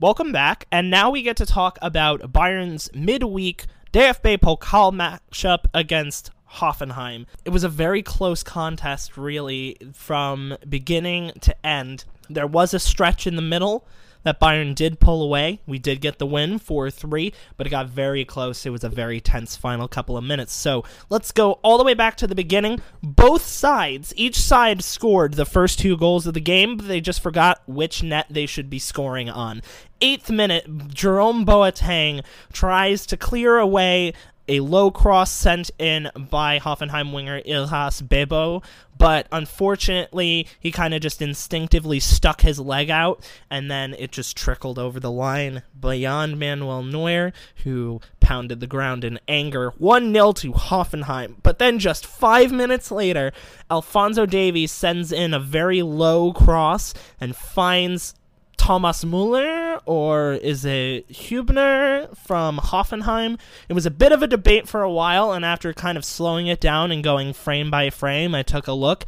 Welcome 0.00 0.30
back, 0.30 0.68
and 0.70 0.90
now 0.90 1.10
we 1.10 1.22
get 1.22 1.36
to 1.38 1.46
talk 1.46 1.76
about 1.82 2.32
Bayern's 2.32 2.88
midweek 2.94 3.66
DFB 3.92 4.38
Pokal 4.38 4.92
matchup 4.92 5.64
against 5.72 6.30
Hoffenheim. 6.56 7.26
It 7.44 7.50
was 7.50 7.64
a 7.64 7.68
very 7.68 8.02
close 8.02 8.42
contest, 8.42 9.16
really, 9.16 9.76
from 9.94 10.56
beginning 10.68 11.32
to 11.40 11.66
end. 11.66 12.04
There 12.28 12.46
was 12.46 12.74
a 12.74 12.78
stretch 12.78 13.26
in 13.26 13.36
the 13.36 13.42
middle 13.42 13.86
that 14.28 14.38
Bayern 14.38 14.74
did 14.74 15.00
pull 15.00 15.22
away. 15.22 15.60
We 15.66 15.78
did 15.78 16.02
get 16.02 16.18
the 16.18 16.26
win 16.26 16.58
4 16.58 16.90
3, 16.90 17.32
but 17.56 17.66
it 17.66 17.70
got 17.70 17.88
very 17.88 18.26
close. 18.26 18.66
It 18.66 18.70
was 18.70 18.84
a 18.84 18.90
very 18.90 19.22
tense 19.22 19.56
final 19.56 19.88
couple 19.88 20.18
of 20.18 20.24
minutes. 20.24 20.52
So 20.52 20.84
let's 21.08 21.32
go 21.32 21.52
all 21.62 21.78
the 21.78 21.84
way 21.84 21.94
back 21.94 22.16
to 22.18 22.26
the 22.26 22.34
beginning. 22.34 22.82
Both 23.02 23.46
sides, 23.46 24.12
each 24.16 24.38
side 24.38 24.84
scored 24.84 25.34
the 25.34 25.46
first 25.46 25.78
two 25.78 25.96
goals 25.96 26.26
of 26.26 26.34
the 26.34 26.40
game, 26.40 26.76
but 26.76 26.88
they 26.88 27.00
just 27.00 27.22
forgot 27.22 27.62
which 27.66 28.02
net 28.02 28.26
they 28.28 28.44
should 28.44 28.68
be 28.68 28.78
scoring 28.78 29.30
on. 29.30 29.62
Eighth 30.02 30.30
minute, 30.30 30.88
Jerome 30.88 31.46
Boateng 31.46 32.22
tries 32.52 33.06
to 33.06 33.16
clear 33.16 33.56
away 33.56 34.12
a 34.48 34.60
low 34.60 34.90
cross 34.90 35.30
sent 35.30 35.70
in 35.78 36.10
by 36.16 36.58
Hoffenheim 36.58 37.12
winger 37.12 37.40
Ihlas 37.42 38.02
Bebou, 38.02 38.64
but 38.96 39.28
unfortunately, 39.30 40.48
he 40.58 40.72
kind 40.72 40.92
of 40.92 41.00
just 41.00 41.22
instinctively 41.22 42.00
stuck 42.00 42.40
his 42.40 42.58
leg 42.58 42.90
out, 42.90 43.24
and 43.50 43.70
then 43.70 43.94
it 43.94 44.10
just 44.10 44.36
trickled 44.36 44.78
over 44.78 44.98
the 44.98 45.10
line 45.10 45.62
beyond 45.78 46.38
Manuel 46.38 46.82
Neuer, 46.82 47.32
who 47.64 48.00
pounded 48.20 48.60
the 48.60 48.66
ground 48.66 49.04
in 49.04 49.20
anger. 49.28 49.70
1 49.78 50.12
0 50.12 50.32
to 50.32 50.52
Hoffenheim. 50.52 51.36
But 51.42 51.58
then 51.58 51.78
just 51.78 52.04
five 52.04 52.50
minutes 52.50 52.90
later, 52.90 53.32
Alphonso 53.70 54.26
Davies 54.26 54.72
sends 54.72 55.12
in 55.12 55.32
a 55.32 55.40
very 55.40 55.82
low 55.82 56.32
cross 56.32 56.92
and 57.20 57.36
finds 57.36 58.14
Thomas 58.56 59.04
Muller 59.04 59.57
or 59.88 60.34
is 60.34 60.66
it 60.66 61.08
Hübner 61.08 62.14
from 62.16 62.58
Hoffenheim? 62.58 63.38
It 63.70 63.72
was 63.72 63.86
a 63.86 63.90
bit 63.90 64.12
of 64.12 64.22
a 64.22 64.26
debate 64.26 64.68
for 64.68 64.82
a 64.82 64.92
while, 64.92 65.32
and 65.32 65.46
after 65.46 65.72
kind 65.72 65.96
of 65.96 66.04
slowing 66.04 66.46
it 66.46 66.60
down 66.60 66.92
and 66.92 67.02
going 67.02 67.32
frame 67.32 67.70
by 67.70 67.88
frame, 67.88 68.34
I 68.34 68.42
took 68.42 68.66
a 68.66 68.72
look. 68.72 69.06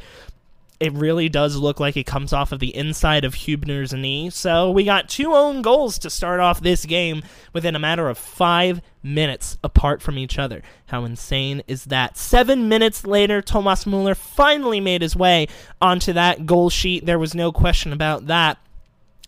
it 0.81 0.91
really 0.93 1.29
does 1.29 1.55
look 1.57 1.79
like 1.79 1.95
it 1.95 2.07
comes 2.07 2.33
off 2.33 2.51
of 2.51 2.59
the 2.59 2.75
inside 2.75 3.23
of 3.23 3.35
Hubner's 3.35 3.93
knee. 3.93 4.31
So 4.31 4.71
we 4.71 4.83
got 4.83 5.07
two 5.07 5.31
own 5.31 5.61
goals 5.61 5.99
to 5.99 6.09
start 6.09 6.39
off 6.39 6.59
this 6.59 6.85
game 6.87 7.21
within 7.53 7.75
a 7.75 7.79
matter 7.79 8.09
of 8.09 8.17
five 8.17 8.81
minutes 9.03 9.59
apart 9.63 10.01
from 10.01 10.17
each 10.17 10.39
other. 10.39 10.63
How 10.87 11.05
insane 11.05 11.61
is 11.67 11.85
that? 11.85 12.17
Seven 12.17 12.67
minutes 12.67 13.05
later, 13.05 13.43
Thomas 13.43 13.85
Muller 13.85 14.15
finally 14.15 14.79
made 14.79 15.03
his 15.03 15.15
way 15.15 15.45
onto 15.79 16.13
that 16.13 16.47
goal 16.47 16.71
sheet. 16.71 17.05
There 17.05 17.19
was 17.19 17.35
no 17.35 17.51
question 17.51 17.93
about 17.93 18.25
that. 18.25 18.57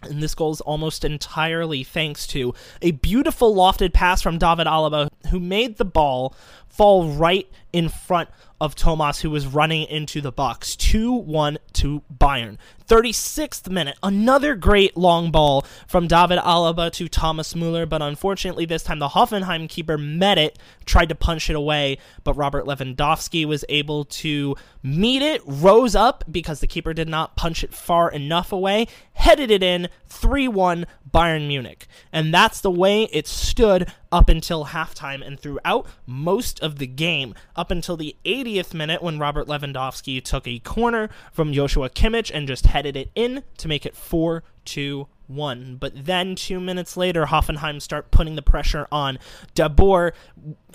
And 0.06 0.22
this 0.22 0.36
goal 0.36 0.52
is 0.52 0.62
almost 0.62 1.06
entirely 1.06 1.84
thanks 1.84 2.28
to 2.28 2.54
a 2.82 2.92
beautiful 2.92 3.54
lofted 3.56 3.94
pass 3.94 4.22
from 4.22 4.38
David 4.38 4.68
Alaba, 4.68 5.10
who 5.30 5.40
made 5.40 5.78
the 5.78 5.86
ball 5.86 6.36
fall 6.74 7.08
right 7.10 7.48
in 7.72 7.90
front 7.90 8.30
of 8.60 8.76
Thomas, 8.76 9.20
who 9.20 9.30
was 9.30 9.46
running 9.46 9.86
into 9.88 10.22
the 10.22 10.32
box. 10.32 10.76
2 10.76 11.12
1 11.12 11.58
to 11.74 12.02
Bayern. 12.16 12.58
36th 12.88 13.70
minute, 13.70 13.98
another 14.04 14.56
great 14.56 14.96
long 14.96 15.32
ball 15.32 15.66
from 15.88 16.08
David 16.08 16.38
Alaba 16.40 16.92
to 16.94 17.08
Thomas 17.08 17.56
Muller, 17.56 17.86
but 17.86 18.02
unfortunately, 18.02 18.66
this 18.66 18.84
time 18.84 19.00
the 19.00 19.10
Hoffenheim 19.10 19.68
keeper 19.68 19.98
met 19.98 20.38
it, 20.38 20.60
tried 20.86 21.10
to 21.10 21.16
punch 21.16 21.50
it 21.50 21.56
away, 21.56 21.98
but 22.24 22.36
Robert 22.36 22.66
Lewandowski 22.66 23.46
was 23.46 23.66
able 23.70 24.06
to 24.06 24.56
meet 24.82 25.22
it, 25.22 25.42
rose 25.46 25.96
up 25.96 26.24
because 26.30 26.60
the 26.60 26.68
keeper 26.68 26.94
did 26.94 27.08
not 27.08 27.36
punch 27.36 27.64
it 27.64 27.74
far 27.74 28.12
enough 28.12 28.52
away, 28.52 28.88
headed 29.14 29.50
it 29.50 29.64
in 29.64 29.90
3 30.08 30.48
1 30.48 30.86
Bayern 31.12 31.48
Munich. 31.48 31.88
And 32.12 32.34
that's 32.34 32.62
the 32.62 32.72
way 32.72 33.04
it 33.12 33.28
stood 33.28 33.92
up 34.14 34.30
until 34.30 34.66
halftime 34.66 35.26
and 35.26 35.40
throughout 35.40 35.88
most 36.06 36.62
of 36.62 36.78
the 36.78 36.86
game, 36.86 37.34
up 37.56 37.72
until 37.72 37.98
the 37.98 38.16
80th 38.24 38.74
minute 38.74 39.02
when 39.02 39.18
Robert 39.18 39.48
Lewandowski 39.48 40.24
took 40.24 40.48
a 40.48 40.60
corner 40.60 41.10
from 41.32 41.52
Joshua 41.52 41.90
Kimmich 41.90 42.30
and 42.32 42.48
just 42.48 42.68
headed 42.68 42.96
it 42.96 43.10
in 43.16 43.44
to 43.58 43.68
make 43.68 43.88
it 43.88 43.96
4 43.96 44.44
2 44.66 45.08
1. 45.36 45.78
But 45.78 46.06
then 46.06 46.36
two 46.36 46.60
minutes 46.60 46.98
later, 46.98 47.26
Hoffenheim 47.26 47.82
start 47.82 48.12
putting 48.12 48.36
the 48.36 48.42
pressure 48.42 48.88
on. 48.92 49.20
Dabbur 49.56 50.12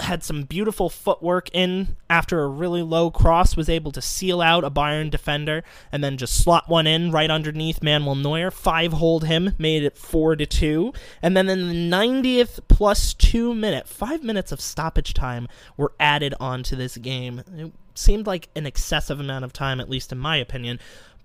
had 0.01 0.23
some 0.23 0.43
beautiful 0.43 0.89
footwork 0.89 1.49
in 1.53 1.97
after 2.09 2.43
a 2.43 2.49
really 2.49 2.83
low 2.83 3.11
cross, 3.11 3.57
was 3.57 3.69
able 3.69 3.93
to 3.93 4.03
seal 4.03 4.41
out 4.41 4.65
a 4.65 4.71
Bayern 4.71 5.11
defender 5.11 5.63
and 5.93 6.03
then 6.03 6.17
just 6.17 6.43
slot 6.43 6.69
one 6.69 6.87
in 6.87 7.11
right 7.11 7.31
underneath 7.31 7.83
Manuel 7.83 8.15
Neuer. 8.15 8.51
Five 8.51 8.93
hold 8.93 9.25
him, 9.25 9.55
made 9.59 9.83
it 9.83 9.97
4 9.97 10.37
to 10.37 10.47
2. 10.47 10.93
And 11.23 11.37
then 11.37 11.49
in 11.49 11.69
the 11.69 11.97
90th 11.97 12.61
plus 12.69 13.15
2 13.15 13.55
minute, 13.55 13.89
5 13.89 14.23
minutes 14.23 14.53
of 14.53 14.61
stoppage 14.61 15.15
time 15.15 15.49
were 15.77 15.93
added 15.99 16.35
onto 16.41 16.77
this 16.77 16.97
game. 16.97 17.43
It 17.57 17.73
seemed 17.95 18.27
like 18.27 18.49
an 18.55 18.67
excessive 18.67 19.21
amount 19.21 19.45
of 19.45 19.53
time, 19.53 19.81
at 19.81 19.91
least 19.91 20.13
in 20.13 20.19
my 20.19 20.37
opinion. 20.37 20.79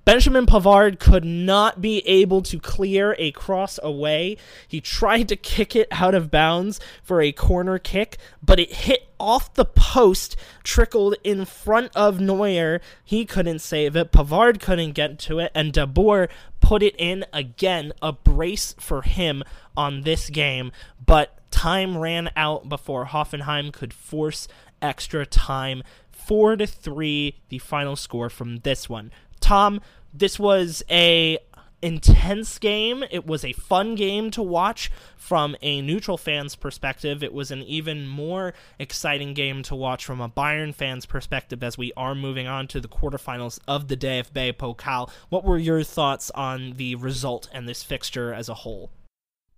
Benjamin 0.05 0.45
Pavard 0.45 1.00
could 1.00 1.24
not 1.24 1.79
be 1.79 2.00
able 2.05 2.41
to 2.41 2.60
clear 2.60 3.15
a 3.17 3.31
cross 3.31 3.79
away. 3.81 4.36
He 4.67 4.81
tried 4.81 5.29
to 5.29 5.38
kick 5.38 5.77
it 5.77 5.88
out 5.91 6.13
of 6.13 6.29
bounds 6.29 6.81
for 7.01 7.22
a 7.22 7.31
corner 7.31 7.79
kick, 7.79 8.17
but 8.41 8.60
it 8.60 8.74
hit 8.74 9.07
off 9.17 9.53
the 9.53 9.63
post, 9.63 10.36
trickled 10.62 11.15
in 11.24 11.45
front 11.45 11.95
of 11.95 12.19
Neuer. 12.19 12.81
He 13.05 13.25
couldn't 13.25 13.60
save 13.60 13.95
it. 13.95 14.12
Pavard 14.12 14.60
couldn't 14.60 14.91
get 14.91 15.19
to 15.19 15.39
it, 15.39 15.53
and 15.55 15.72
Dabbur 15.72 16.27
put 16.60 16.83
it 16.83 16.95
in 16.98 17.25
again. 17.31 17.93
A 18.01 18.12
brace 18.12 18.75
for 18.79 19.03
him 19.03 19.41
on 19.77 20.01
this 20.01 20.29
game, 20.29 20.74
but 21.03 21.39
time 21.50 21.98
ran 21.98 22.29
out 22.36 22.67
before 22.67 23.05
Hoffenheim 23.05 23.72
could 23.72 23.93
force 23.93 24.50
extra 24.81 25.25
time. 25.25 25.81
4 26.12 26.57
to 26.57 26.67
3 26.67 27.36
the 27.50 27.57
final 27.57 27.95
score 27.95 28.29
from 28.29 28.57
this 28.57 28.88
one. 28.88 29.12
Tom, 29.43 29.81
this 30.13 30.39
was 30.39 30.83
a 30.89 31.38
intense 31.81 32.57
game. 32.59 33.03
It 33.12 33.27
was 33.27 33.43
a 33.43 33.51
fun 33.51 33.95
game 33.95 34.31
to 34.31 34.41
watch 34.41 34.89
from 35.17 35.57
a 35.62 35.81
neutral 35.81 36.17
fan's 36.17 36.55
perspective. 36.55 37.21
It 37.21 37.33
was 37.33 37.51
an 37.51 37.62
even 37.63 38.07
more 38.07 38.53
exciting 38.79 39.33
game 39.33 39.62
to 39.63 39.75
watch 39.75 40.05
from 40.05 40.21
a 40.21 40.29
Bayern 40.29 40.73
fan's 40.73 41.05
perspective 41.05 41.62
as 41.62 41.77
we 41.77 41.91
are 41.97 42.15
moving 42.15 42.47
on 42.47 42.69
to 42.69 42.79
the 42.79 42.88
quarterfinals 42.88 43.59
of 43.67 43.89
the 43.89 43.97
DFB 43.97 44.53
Pokal. 44.53 45.09
What 45.27 45.43
were 45.43 45.57
your 45.57 45.83
thoughts 45.83 46.31
on 46.31 46.75
the 46.77 46.95
result 46.95 47.50
and 47.51 47.67
this 47.67 47.83
fixture 47.83 48.33
as 48.33 48.47
a 48.47 48.53
whole? 48.53 48.91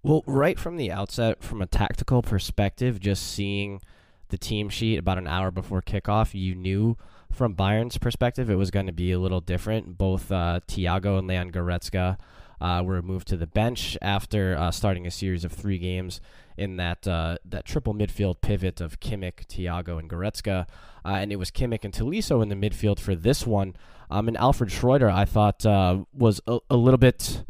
Well, 0.02 0.24
right 0.26 0.58
from 0.58 0.78
the 0.78 0.92
outset, 0.92 1.44
from 1.44 1.62
a 1.62 1.68
tactical 1.68 2.24
perspective, 2.24 3.00
just 3.00 3.32
seeing 3.32 3.82
the 4.30 4.38
team 4.40 4.70
sheet 4.70 4.98
about 4.98 5.20
an 5.20 5.28
hour 5.28 5.52
before 5.52 5.84
kickoff, 5.84 6.34
you 6.34 6.56
knew 6.56 6.98
from 7.32 7.54
Bayern's 7.54 7.98
perspective, 7.98 8.50
it 8.50 8.56
was 8.56 8.72
going 8.72 8.86
to 8.86 8.94
be 8.94 9.12
a 9.12 9.20
little 9.20 9.42
different. 9.42 9.98
Both 9.98 10.32
uh, 10.32 10.62
Thiago 10.68 11.20
and 11.20 11.28
Leon 11.28 11.52
Goretzka 11.52 12.18
uh, 12.62 12.82
were 12.86 13.02
moved 13.02 13.28
to 13.30 13.38
the 13.38 13.48
bench 13.48 13.98
after 14.02 14.56
uh, 14.58 14.72
starting 14.72 15.06
a 15.06 15.12
series 15.12 15.44
of 15.44 15.52
three 15.52 15.78
games 15.78 16.22
in 16.58 16.78
that 16.78 17.08
uh, 17.08 17.38
that 17.44 17.66
triple 17.66 17.94
midfield 17.94 18.42
pivot 18.42 18.80
of 18.80 19.00
Kimmich, 19.00 19.46
Thiago, 19.48 20.00
and 20.00 20.10
Goretzka. 20.10 20.68
Uh, 21.04 21.10
and 21.10 21.32
it 21.32 21.36
was 21.36 21.52
Kimmich 21.52 21.84
and 21.84 21.94
Tolisso 21.94 22.42
in 22.42 22.50
the 22.50 22.56
midfield 22.56 23.00
for 23.00 23.16
this 23.16 23.46
one. 23.46 23.76
Um, 24.10 24.28
and 24.28 24.38
Alfred 24.38 24.70
Schreuder, 24.70 25.12
I 25.12 25.26
thought, 25.26 25.66
uh, 25.66 26.06
was 26.14 26.42
a, 26.48 26.60
a 26.70 26.78
little 26.78 26.98
bit 26.98 27.44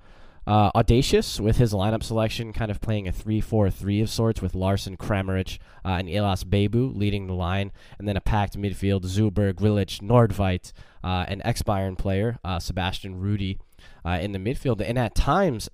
uh, 0.47 0.71
audacious 0.75 1.39
with 1.39 1.57
his 1.57 1.73
lineup 1.73 2.03
selection, 2.03 2.53
kind 2.53 2.69
of 2.69 2.81
playing 2.81 3.07
a 3.07 3.11
3 3.11 3.41
4 3.41 3.69
3 3.69 4.01
of 4.01 4.09
sorts 4.09 4.41
with 4.41 4.55
Larsen, 4.55 4.97
Kramaric, 4.97 5.57
uh, 5.83 5.89
and 5.89 6.07
Ihlas 6.07 6.43
Bebou 6.43 6.95
leading 6.95 7.27
the 7.27 7.33
line, 7.33 7.71
and 7.97 8.07
then 8.07 8.17
a 8.17 8.21
packed 8.21 8.57
midfield 8.57 9.03
Zuber, 9.05 9.53
Grillitsch, 9.53 10.01
Nordtveit, 10.01 10.71
uh, 11.03 11.25
an 11.27 11.41
ex 11.43 11.63
Bayern 11.63 11.97
player, 11.97 12.39
uh, 12.43 12.59
Sebastian 12.59 13.19
Rudy, 13.19 13.57
uh, 14.05 14.19
in 14.21 14.31
the 14.31 14.39
midfield. 14.39 14.81
And 14.81 14.99
at 14.99 15.15
times, 15.15 15.69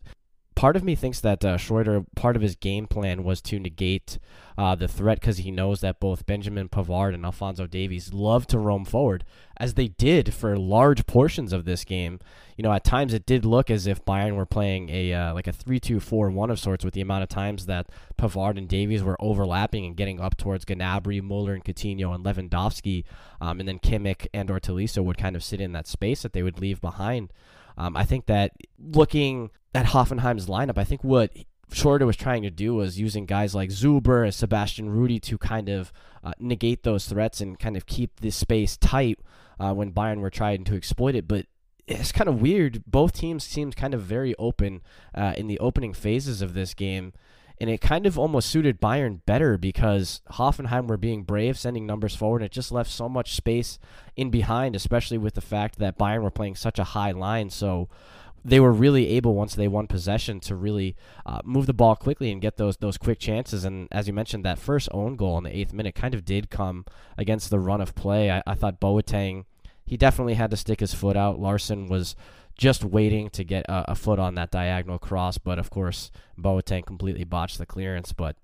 part 0.56 0.76
of 0.76 0.84
me 0.84 0.96
thinks 0.96 1.20
that 1.22 1.44
uh, 1.46 1.58
Schreuder, 1.58 2.06
part 2.16 2.36
of 2.36 2.42
his 2.42 2.56
game 2.56 2.88
plan 2.88 3.24
was 3.24 3.42
to 3.44 3.60
negate 3.60 4.20
uh, 4.58 4.76
the 4.76 4.88
threat 4.88 5.20
because 5.20 5.38
he 5.38 5.52
knows 5.52 5.82
that 5.82 6.00
both 6.00 6.26
Benjamin 6.26 6.70
Pavard 6.70 7.14
and 7.14 7.26
Alphonso 7.26 7.68
Davies 7.68 8.14
love 8.14 8.46
to 8.48 8.60
roam 8.60 8.86
forward, 8.86 9.24
as 9.58 9.74
they 9.74 9.88
did 9.88 10.34
for 10.34 10.58
large 10.58 11.06
portions 11.06 11.54
of 11.54 11.66
this 11.66 11.84
game. 11.84 12.20
You 12.58 12.64
know, 12.64 12.74
at 12.74 12.84
times 12.84 13.14
it 13.14 13.26
did 13.26 13.46
look 13.46 13.72
as 13.72 13.88
if 13.88 14.06
Bayern 14.06 14.36
were 14.36 14.46
playing 14.46 14.90
a 14.90 15.14
uh, 15.14 15.34
like 15.34 15.48
a 15.48 15.54
three-two-four-one 15.54 16.52
of 16.52 16.60
sorts 16.60 16.86
with 16.86 16.94
the 16.94 17.02
amount 17.02 17.24
of 17.24 17.30
times 17.30 17.66
that 17.66 17.88
Pavard 18.18 18.58
and 18.58 18.68
Davies 18.68 19.04
were 19.04 19.18
overlapping 19.20 19.86
and 19.86 19.98
getting 19.98 20.20
up 20.20 20.38
towards 20.38 20.66
Gnabry, 20.66 21.22
Muller, 21.22 21.54
and 21.54 21.64
Coutinho 21.64 22.14
and 22.14 22.24
Lewandowski, 22.24 23.04
um, 23.40 23.60
and 23.60 23.68
then 23.68 23.80
Kimmich 23.80 24.28
and 24.34 24.52
or 24.52 25.04
would 25.04 25.18
kind 25.18 25.36
of 25.36 25.44
sit 25.44 25.62
in 25.62 25.72
that 25.72 25.88
space 25.88 26.22
that 26.22 26.34
they 26.34 26.44
would 26.44 26.60
leave 26.60 26.82
behind. 26.82 27.32
Um, 27.78 27.96
I 27.96 28.04
think 28.04 28.26
that 28.26 28.52
looking 28.78 29.50
at 29.74 29.88
Hoffenheim's 29.88 30.48
lineup, 30.48 30.78
I 30.78 30.84
think 30.84 31.04
what 31.04 31.32
Schreuder 31.72 32.06
was 32.06 32.18
trying 32.18 32.44
to 32.44 32.50
do 32.50 32.76
was 32.76 33.00
using 33.00 33.26
guys 33.26 33.56
like 33.56 33.70
Zuber 33.70 34.24
and 34.24 34.34
Sebastian 34.34 34.90
Rudy 34.90 35.20
to 35.22 35.38
kind 35.38 35.70
of 35.70 35.94
uh, 36.24 36.34
negate 36.40 36.84
those 36.84 37.06
threats 37.06 37.40
and 37.42 37.58
kind 37.58 37.78
of 37.78 37.86
keep 37.86 38.20
this 38.20 38.36
space 38.36 38.78
tight 38.78 39.20
uh, 39.60 39.74
when 39.74 39.94
Bayern 39.94 40.20
were 40.20 40.30
trying 40.30 40.64
to 40.66 40.76
exploit 40.76 41.16
it. 41.16 41.28
But 41.28 41.46
it's 41.88 42.12
kind 42.12 42.30
of 42.30 42.42
weird. 42.42 42.84
Both 42.86 43.14
teams 43.14 43.44
seemed 43.44 43.76
kind 43.76 43.94
of 43.94 44.02
very 44.02 44.36
open 44.36 44.82
uh, 45.16 45.34
in 45.38 45.48
the 45.48 45.60
opening 45.60 45.94
phases 45.94 46.42
of 46.42 46.54
this 46.54 46.74
game. 46.74 47.14
And 47.60 47.70
it 47.70 47.80
kind 47.80 48.08
of 48.08 48.18
almost 48.18 48.50
suited 48.50 48.82
Bayern 48.82 49.20
better 49.28 49.56
because 49.56 50.22
Hoffenheim 50.32 50.88
were 50.88 50.98
being 50.98 51.22
brave, 51.22 51.60
sending 51.60 51.86
numbers 51.86 52.16
forward. 52.16 52.42
And 52.42 52.48
It 52.48 52.52
just 52.52 52.72
left 52.72 52.90
so 52.90 53.08
much 53.08 53.36
space 53.36 53.78
in 54.16 54.32
behind, 54.32 54.76
especially 54.76 55.20
with 55.20 55.36
the 55.36 55.42
fact 55.42 55.78
that 55.78 55.98
Bayern 55.98 56.24
were 56.24 56.32
playing 56.32 56.56
such 56.56 56.80
a 56.80 56.84
high 56.84 57.12
line. 57.12 57.52
So 57.52 57.88
they 58.44 58.60
were 58.60 58.72
really 58.72 59.08
able 59.10 59.36
once 59.36 59.56
they 59.56 59.68
won 59.68 59.88
possession 59.88 60.40
to 60.42 60.56
really 60.56 60.96
uh, 61.26 61.42
move 61.44 61.68
the 61.68 61.74
ball 61.74 61.96
quickly 61.96 62.32
and 62.32 62.42
get 62.42 62.58
those 62.58 62.78
those 62.78 62.98
quick 62.98 63.20
chances. 63.20 63.64
And 63.64 63.88
as 63.92 64.08
you 64.08 64.14
mentioned, 64.14 64.44
that 64.46 64.60
first 64.60 64.90
own 64.92 65.16
goal 65.16 65.38
in 65.38 65.44
the 65.44 65.56
eighth 65.56 65.74
minute 65.74 65.96
kind 65.96 66.14
of 66.14 66.26
did 66.26 66.50
come 66.50 66.86
against 67.18 67.50
the 67.50 67.60
run 67.60 67.82
of 67.82 67.96
play. 67.96 68.32
I, 68.32 68.42
I 68.48 68.56
thought 68.56 68.80
Boateng, 68.80 69.46
he 69.86 69.98
definitely 69.98 70.36
had 70.36 70.52
to 70.52 70.58
stick 70.58 70.80
his 70.80 70.94
foot 70.94 71.16
out. 71.16 71.40
Larsen 71.40 71.88
was 71.88 72.16
just 72.58 72.84
waiting 72.84 73.30
to 73.32 73.44
get 73.44 73.66
a, 73.66 73.92
a 73.92 73.96
foot 73.96 74.20
on 74.20 74.36
that 74.36 74.52
diagonal 74.52 75.00
cross, 75.00 75.38
but 75.38 75.60
of 75.60 75.70
course 75.70 76.12
Boateng 76.40 76.86
completely 76.86 77.24
botched 77.24 77.58
the 77.58 77.66
clearance. 77.66 78.12
But 78.12 78.36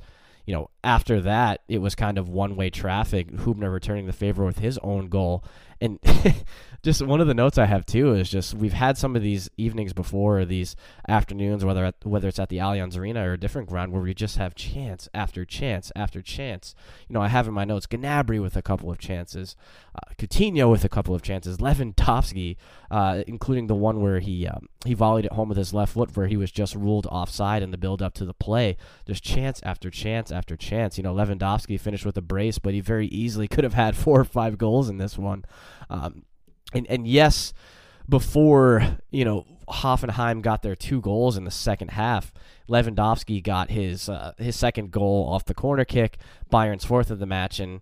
you 0.45 0.53
know, 0.53 0.69
after 0.83 1.19
that, 1.21 1.61
it 1.67 1.79
was 1.79 1.93
kind 1.93 2.17
of 2.17 2.29
one 2.29 2.55
way 2.55 2.69
traffic. 2.69 3.31
Hubner 3.31 3.71
returning 3.71 4.05
the 4.05 4.13
favor 4.13 4.45
with 4.45 4.59
his 4.59 4.77
own 4.79 5.09
goal. 5.09 5.43
And 5.79 5.99
just 6.83 7.01
one 7.01 7.21
of 7.21 7.27
the 7.27 7.33
notes 7.33 7.57
I 7.57 7.65
have 7.65 7.85
too 7.85 8.13
is 8.13 8.29
just 8.29 8.53
we've 8.53 8.73
had 8.73 8.97
some 8.97 9.15
of 9.15 9.21
these 9.21 9.49
evenings 9.57 9.93
before, 9.93 10.39
or 10.39 10.45
these 10.45 10.75
afternoons, 11.07 11.65
whether 11.65 11.85
at, 11.85 11.95
whether 12.03 12.27
it's 12.27 12.39
at 12.39 12.49
the 12.49 12.57
Allianz 12.57 12.97
Arena 12.97 13.27
or 13.27 13.33
a 13.33 13.39
different 13.39 13.67
ground, 13.67 13.91
where 13.91 14.01
we 14.01 14.13
just 14.13 14.37
have 14.37 14.55
chance 14.55 15.09
after 15.13 15.45
chance 15.45 15.91
after 15.95 16.21
chance. 16.21 16.75
You 17.07 17.13
know, 17.13 17.21
I 17.21 17.27
have 17.27 17.47
in 17.47 17.53
my 17.53 17.65
notes 17.65 17.87
Gnabry 17.87 18.41
with 18.41 18.55
a 18.55 18.61
couple 18.61 18.89
of 18.89 18.97
chances, 18.97 19.55
uh, 19.95 20.13
Coutinho 20.17 20.69
with 20.71 20.83
a 20.83 20.89
couple 20.89 21.13
of 21.13 21.21
chances, 21.21 21.57
Lewandowski, 21.57 22.55
uh, 22.89 23.23
including 23.27 23.67
the 23.67 23.75
one 23.75 24.01
where 24.01 24.19
he 24.19 24.47
um, 24.47 24.67
he 24.85 24.93
volleyed 24.93 25.25
it 25.25 25.33
home 25.33 25.49
with 25.49 25.57
his 25.57 25.73
left 25.73 25.93
foot, 25.93 26.15
where 26.15 26.27
he 26.27 26.37
was 26.37 26.51
just 26.51 26.75
ruled 26.75 27.05
offside 27.07 27.63
in 27.63 27.71
the 27.71 27.77
build 27.77 28.01
up 28.01 28.13
to 28.15 28.25
the 28.25 28.33
play. 28.33 28.77
Just 29.05 29.23
chance 29.23 29.59
after 29.63 29.89
chance 29.89 30.31
after 30.31 30.55
chance. 30.55 30.97
You 30.97 31.03
know, 31.03 31.13
Lewandowski 31.13 31.79
finished 31.79 32.05
with 32.05 32.17
a 32.17 32.21
brace, 32.21 32.59
but 32.59 32.73
he 32.73 32.79
very 32.79 33.07
easily 33.07 33.47
could 33.47 33.63
have 33.63 33.73
had 33.73 33.95
four 33.95 34.19
or 34.19 34.25
five 34.25 34.57
goals 34.57 34.89
in 34.89 34.97
this 34.97 35.17
one. 35.17 35.43
Um, 35.89 36.23
and 36.73 36.87
and 36.87 37.07
yes, 37.07 37.53
before 38.07 38.99
you 39.11 39.25
know 39.25 39.45
Hoffenheim 39.69 40.41
got 40.41 40.61
their 40.61 40.75
two 40.75 41.01
goals 41.01 41.37
in 41.37 41.43
the 41.43 41.51
second 41.51 41.91
half. 41.91 42.33
Lewandowski 42.69 43.43
got 43.43 43.69
his 43.69 44.09
uh, 44.09 44.33
his 44.37 44.55
second 44.55 44.91
goal 44.91 45.27
off 45.29 45.45
the 45.45 45.53
corner 45.53 45.85
kick, 45.85 46.17
Bayern's 46.51 46.85
fourth 46.85 47.11
of 47.11 47.19
the 47.19 47.25
match, 47.25 47.59
and 47.59 47.81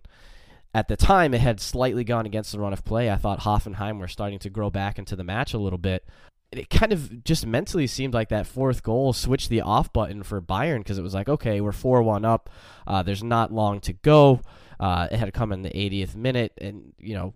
at 0.74 0.88
the 0.88 0.96
time 0.96 1.32
it 1.32 1.40
had 1.40 1.60
slightly 1.60 2.04
gone 2.04 2.26
against 2.26 2.52
the 2.52 2.58
run 2.58 2.72
of 2.72 2.84
play. 2.84 3.10
I 3.10 3.16
thought 3.16 3.40
Hoffenheim 3.40 3.98
were 3.98 4.08
starting 4.08 4.38
to 4.40 4.50
grow 4.50 4.70
back 4.70 4.98
into 4.98 5.16
the 5.16 5.24
match 5.24 5.54
a 5.54 5.58
little 5.58 5.78
bit. 5.78 6.04
It 6.52 6.70
kind 6.70 6.92
of 6.92 7.24
just 7.24 7.44
mentally 7.46 7.86
seemed 7.86 8.14
like 8.14 8.28
that 8.28 8.46
fourth 8.46 8.82
goal 8.82 9.12
switched 9.12 9.48
the 9.48 9.62
off 9.62 9.92
button 9.92 10.22
for 10.22 10.40
Bayern 10.40 10.78
because 10.78 10.98
it 10.98 11.02
was 11.02 11.14
like, 11.14 11.28
okay, 11.28 11.60
we're 11.60 11.72
4 11.72 12.02
1 12.02 12.24
up. 12.24 12.50
Uh, 12.86 13.02
there's 13.02 13.24
not 13.24 13.52
long 13.52 13.80
to 13.80 13.92
go. 13.92 14.40
Uh, 14.78 15.08
it 15.10 15.18
had 15.18 15.32
come 15.32 15.50
in 15.52 15.62
the 15.62 15.70
80th 15.70 16.14
minute, 16.14 16.52
and, 16.58 16.92
you 16.98 17.14
know, 17.14 17.34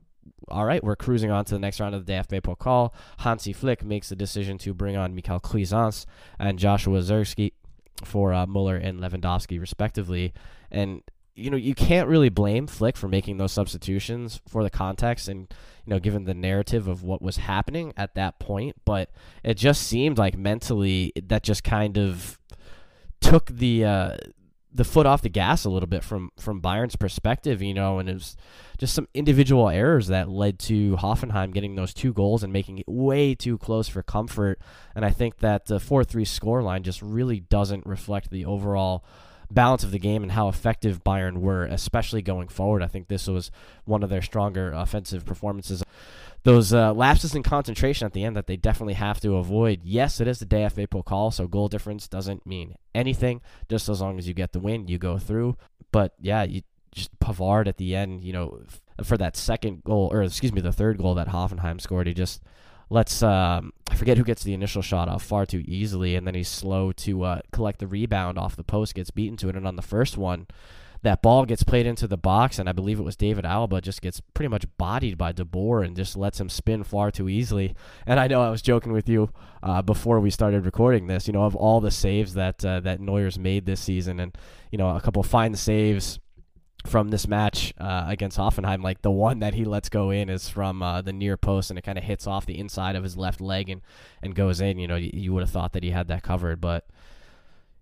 all 0.49 0.65
right, 0.65 0.83
we're 0.83 0.97
cruising 0.97 1.31
on 1.31 1.45
to 1.47 1.55
the 1.55 1.61
next 1.61 1.81
round 1.81 1.95
of 1.95 2.07
the 2.07 2.13
DFB 2.13 2.43
Pokal. 2.43 2.93
Hansi 3.19 3.53
Flick 3.53 3.85
makes 3.85 4.09
the 4.09 4.17
decision 4.17 4.59
to 4.59 4.75
bring 4.75 4.97
on 4.97 5.15
Michael 5.15 5.41
Cuisance 5.41 6.07
and 6.39 6.59
Joshua 6.59 7.01
Zirkzee 7.01 7.53
for 8.05 8.33
uh, 8.33 8.47
Muller 8.47 8.77
and 8.77 9.01
Lewandowski, 9.01 9.61
respectively. 9.61 10.33
And, 10.71 11.03
you 11.35 11.51
know, 11.51 11.57
you 11.57 11.75
can't 11.75 12.09
really 12.09 12.29
blame 12.29 12.67
Flick 12.67 12.97
for 12.97 13.09
making 13.09 13.37
those 13.39 13.53
substitutions 13.53 14.41
for 14.49 14.63
the 14.63 14.71
context 14.71 15.29
and, 15.29 15.53
you 15.85 15.91
know, 15.91 16.01
given 16.01 16.25
the 16.25 16.35
narrative 16.35 16.89
of 16.89 17.03
what 17.03 17.23
was 17.23 17.37
happening 17.37 17.93
at 17.97 18.15
that 18.15 18.39
point. 18.39 18.77
But 18.85 19.11
it 19.45 19.55
just 19.55 19.83
seemed 19.83 20.19
like 20.19 20.37
mentally 20.37 21.13
that 21.23 21.43
just 21.43 21.63
kind 21.63 21.97
of 21.97 22.39
took 23.21 23.47
the 23.47 23.85
uh, 23.85 24.17
the 24.73 24.85
foot 24.85 25.07
off 25.07 25.23
the 25.23 25.29
gas 25.29 25.65
a 25.65 25.71
little 25.71 25.89
bit 25.89 26.05
from 26.05 26.31
from 26.39 26.61
Bayern's 26.61 26.97
perspective, 26.97 27.61
you 27.61 27.75
know, 27.75 27.99
and 27.99 28.09
it 28.09 28.15
was 28.15 28.37
just 28.79 28.95
some 28.95 29.09
individual 29.15 29.69
errors 29.69 30.07
that 30.07 30.29
led 30.29 30.59
to 30.61 30.97
Hoffenheim 30.97 31.53
getting 31.53 31.75
those 31.75 31.93
two 31.93 32.13
goals 32.13 32.43
and 32.43 32.53
making 32.53 32.79
it 32.79 32.89
way 32.89 33.35
too 33.35 33.59
close 33.59 33.89
for 33.89 34.03
comfort. 34.03 34.61
And 34.95 35.05
I 35.05 35.11
think 35.11 35.39
that 35.39 35.67
the 35.67 35.79
4-3 35.79 36.23
scoreline 36.23 36.83
just 36.83 37.03
really 37.03 37.41
doesn't 37.41 37.85
reflect 37.85 38.31
the 38.31 38.45
overall 38.45 39.05
balance 39.51 39.83
of 39.83 39.91
the 39.91 39.99
game 39.99 40.23
and 40.23 40.33
how 40.33 40.49
effective 40.49 41.03
Bayern 41.05 41.39
were, 41.39 41.65
especially 41.65 42.23
going 42.23 42.49
forward. 42.49 42.83
I 42.83 42.87
think 42.87 43.09
this 43.09 43.27
was 43.27 43.51
one 43.85 44.03
of 44.03 44.09
their 44.09 44.23
stronger 44.23 44.73
offensive 44.73 45.27
performances 45.27 45.83
those 46.43 46.73
uh, 46.73 46.93
lapses 46.93 47.35
in 47.35 47.43
concentration 47.43 48.07
at 48.07 48.13
the 48.13 48.25
end 48.25 48.37
that 48.37 48.47
they 48.47 48.57
definitely 48.57 48.95
have 48.95 49.21
to 49.21 49.37
avoid. 49.37 49.81
Yes, 49.85 50.21
it 50.21 50.29
is 50.29 50.39
the 50.39 50.47
DFB 50.47 50.89
Pokal, 50.89 51.33
so 51.33 51.47
goal 51.47 51.69
difference 51.69 52.09
doesn't 52.09 52.47
mean 52.47 52.77
anything. 52.95 53.41
Just 53.69 53.89
as 53.89 54.01
long 54.01 54.19
as 54.19 54.27
you 54.27 54.35
get 54.35 54.53
the 54.53 54.61
win, 54.61 54.89
you 54.89 54.99
go 54.99 55.19
through. 55.19 55.57
But 55.93 56.15
yeah, 56.19 56.45
you 56.45 56.63
just 56.93 57.17
Pavard 57.19 57.67
at 57.67 57.77
the 57.77 57.95
end, 57.95 58.23
you 58.23 58.33
know, 58.33 58.63
for 59.03 59.17
that 59.19 59.37
second 59.37 59.85
goal, 59.85 60.09
or 60.13 60.23
excuse 60.23 60.53
me, 60.53 60.61
the 60.61 60.73
third 60.73 60.99
goal 60.99 61.15
that 61.15 61.29
Hoffenheim 61.29 61.81
scored, 61.81 62.07
he 62.07 62.15
just 62.15 62.43
lets 62.89 63.23
um, 63.23 63.73
I 63.91 63.95
forget 63.95 64.19
who 64.19 64.25
gets 64.25 64.43
the 64.43 64.55
initial 64.55 64.83
shot 64.83 65.09
off 65.09 65.23
far 65.23 65.47
too 65.47 65.63
easily, 65.67 66.17
and 66.17 66.27
then 66.27 66.35
he's 66.35 66.49
slow 66.49 66.93
to 66.93 67.23
uh, 67.23 67.41
collect 67.53 67.79
the 67.79 67.87
rebound 67.87 68.39
off 68.39 68.57
the 68.57 68.65
post, 68.65 68.95
gets 68.95 69.11
beaten 69.11 69.37
to 69.39 69.49
it, 69.49 69.57
and 69.57 69.67
on 69.67 69.77
the 69.77 69.83
first 69.83 70.17
one, 70.17 70.47
that 71.03 71.23
ball 71.23 71.47
gets 71.47 71.63
played 71.63 71.87
into 71.87 72.07
the 72.07 72.19
box, 72.19 72.59
and 72.59 72.69
I 72.69 72.73
believe 72.73 72.99
it 72.99 73.05
was 73.05 73.17
David 73.17 73.45
Alaba 73.45 73.81
just 73.81 74.03
gets 74.03 74.21
pretty 74.35 74.49
much 74.49 74.67
bodied 74.77 75.17
by 75.17 75.33
Dabbur 75.33 75.85
and 75.85 75.97
just 75.97 76.17
lets 76.17 76.39
him 76.39 76.49
spin 76.49 76.85
far 76.85 77.11
too 77.11 77.29
easily. 77.29 77.75
And 78.07 78.21
I 78.21 78.27
know 78.27 78.43
I 78.43 78.51
was 78.51 78.61
joking 78.61 78.93
with 78.93 79.09
you 79.09 79.31
uh, 79.63 79.81
before 79.83 80.21
we 80.21 80.31
started 80.31 80.67
recording 80.67 81.07
this. 81.07 81.27
You 81.27 81.33
know, 81.33 81.45
of 81.45 81.57
all 81.57 81.81
the 81.81 81.91
saves 81.91 82.35
that 82.35 82.65
uh, 82.65 82.81
that 82.81 83.01
Neuer's 83.01 83.39
made 83.39 83.65
this 83.65 83.81
season, 83.81 84.21
and 84.21 84.37
you 84.71 84.79
know, 84.79 84.95
a 84.95 85.01
couple 85.01 85.23
fine 85.23 85.55
saves 85.55 86.21
from 86.87 87.09
this 87.09 87.29
match 87.29 87.75
uh, 87.79 88.05
against 88.07 88.39
Hoffenheim, 88.39 88.83
like 88.83 89.03
the 89.03 89.11
one 89.11 89.41
that 89.41 89.55
he 89.55 89.65
lets 89.65 89.89
go 89.89 90.11
in 90.11 90.29
is 90.29 90.49
from 90.49 90.83
uh, 90.83 91.03
the 91.03 91.13
near 91.13 91.37
post 91.37 91.71
and 91.71 91.79
it 91.79 91.83
kind 91.83 91.99
of 91.99 92.05
hits 92.05 92.27
off 92.27 92.47
the 92.47 92.59
inside 92.59 92.97
of 92.97 93.03
his 93.03 93.17
left 93.17 93.41
leg 93.41 93.69
and, 93.69 93.83
and 94.23 94.35
goes 94.35 94.61
in. 94.61 94.79
You 94.79 94.89
know, 94.89 94.97
you, 94.97 95.11
you 95.13 95.33
would 95.33 95.43
have 95.43 95.51
thought 95.51 95.73
that 95.75 95.83
he 95.83 95.91
had 95.91 96.09
that 96.09 96.23
covered, 96.23 96.61
but 96.61 96.87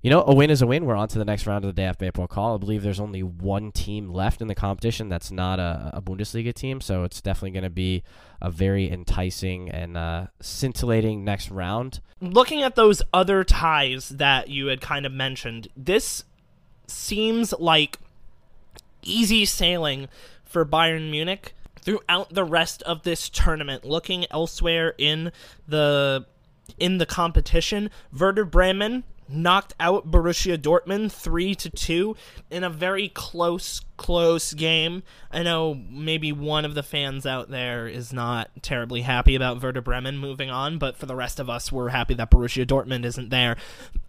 you 0.00 0.10
know, 0.10 0.22
a 0.26 0.34
win 0.34 0.50
is 0.50 0.62
a 0.62 0.66
win. 0.66 0.84
We're 0.84 0.94
on 0.94 1.08
to 1.08 1.18
the 1.18 1.24
next 1.24 1.46
round 1.46 1.64
of 1.64 1.74
the 1.74 1.82
DFB 1.82 2.12
Pokal. 2.12 2.54
I 2.54 2.58
believe 2.58 2.82
there's 2.82 3.00
only 3.00 3.22
one 3.22 3.72
team 3.72 4.10
left 4.10 4.40
in 4.40 4.46
the 4.46 4.54
competition 4.54 5.08
that's 5.08 5.32
not 5.32 5.58
a, 5.58 5.90
a 5.94 6.02
Bundesliga 6.02 6.54
team, 6.54 6.80
so 6.80 7.02
it's 7.02 7.20
definitely 7.20 7.50
going 7.50 7.64
to 7.64 7.70
be 7.70 8.04
a 8.40 8.48
very 8.48 8.88
enticing 8.88 9.68
and 9.68 9.96
uh, 9.96 10.26
scintillating 10.40 11.24
next 11.24 11.50
round. 11.50 12.00
Looking 12.20 12.62
at 12.62 12.76
those 12.76 13.02
other 13.12 13.42
ties 13.42 14.10
that 14.10 14.48
you 14.48 14.66
had 14.66 14.80
kind 14.80 15.04
of 15.04 15.10
mentioned, 15.10 15.66
this 15.76 16.22
seems 16.86 17.52
like 17.58 17.98
easy 19.02 19.44
sailing 19.44 20.08
for 20.44 20.64
Bayern 20.64 21.10
Munich 21.10 21.54
throughout 21.80 22.32
the 22.32 22.44
rest 22.44 22.82
of 22.82 23.02
this 23.02 23.28
tournament. 23.28 23.84
Looking 23.84 24.26
elsewhere 24.30 24.94
in 24.96 25.32
the 25.66 26.24
in 26.78 26.98
the 26.98 27.06
competition, 27.06 27.90
Werder 28.16 28.44
Bremen 28.44 29.02
knocked 29.28 29.74
out 29.78 30.10
Borussia 30.10 30.58
Dortmund 30.58 31.12
3 31.12 31.54
to 31.54 31.70
2 31.70 32.16
in 32.50 32.64
a 32.64 32.70
very 32.70 33.08
close 33.08 33.82
close 33.98 34.54
game. 34.54 35.02
I 35.30 35.42
know 35.42 35.74
maybe 35.74 36.30
one 36.30 36.64
of 36.64 36.74
the 36.74 36.84
fans 36.84 37.26
out 37.26 37.50
there 37.50 37.88
is 37.88 38.12
not 38.12 38.48
terribly 38.62 39.02
happy 39.02 39.34
about 39.34 39.60
Werder 39.60 39.82
Bremen 39.82 40.18
moving 40.18 40.50
on, 40.50 40.78
but 40.78 40.96
for 40.96 41.06
the 41.06 41.16
rest 41.16 41.40
of 41.40 41.50
us 41.50 41.70
we're 41.70 41.88
happy 41.88 42.14
that 42.14 42.30
Borussia 42.30 42.64
Dortmund 42.64 43.04
isn't 43.04 43.30
there. 43.30 43.56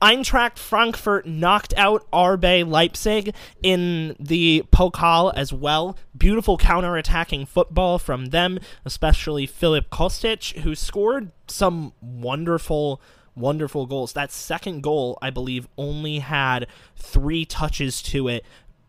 Eintracht 0.01 0.57
Frankfurt 0.57 1.25
knocked 1.25 1.73
out 1.75 2.09
RB 2.11 2.69
Leipzig 2.69 3.33
in 3.63 4.15
the 4.19 4.63
Pokal 4.71 5.33
as 5.35 5.51
well. 5.51 5.97
Beautiful 6.15 6.57
counter-attacking 6.57 7.47
football 7.47 7.97
from 7.97 8.27
them, 8.27 8.59
especially 8.85 9.47
Filip 9.47 9.89
Kostic 9.89 10.59
who 10.59 10.75
scored 10.75 11.31
some 11.47 11.93
wonderful 11.99 13.01
wonderful 13.39 13.85
goals. 13.85 14.13
That 14.13 14.31
second 14.31 14.81
goal, 14.81 15.17
I 15.21 15.29
believe, 15.29 15.67
only 15.77 16.19
had 16.19 16.67
three 16.95 17.45
touches 17.45 18.01
to 18.03 18.27
it 18.27 18.45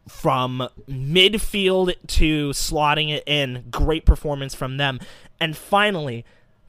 from 0.09 0.69
midfield 0.89 1.95
to 2.07 2.51
slotting 2.51 3.11
it 3.11 3.25
in. 3.27 3.65
Great 3.71 4.05
performance 4.05 4.55
from 4.55 4.77
them. 4.77 5.01
And 5.39 5.57
finally, 5.57 6.25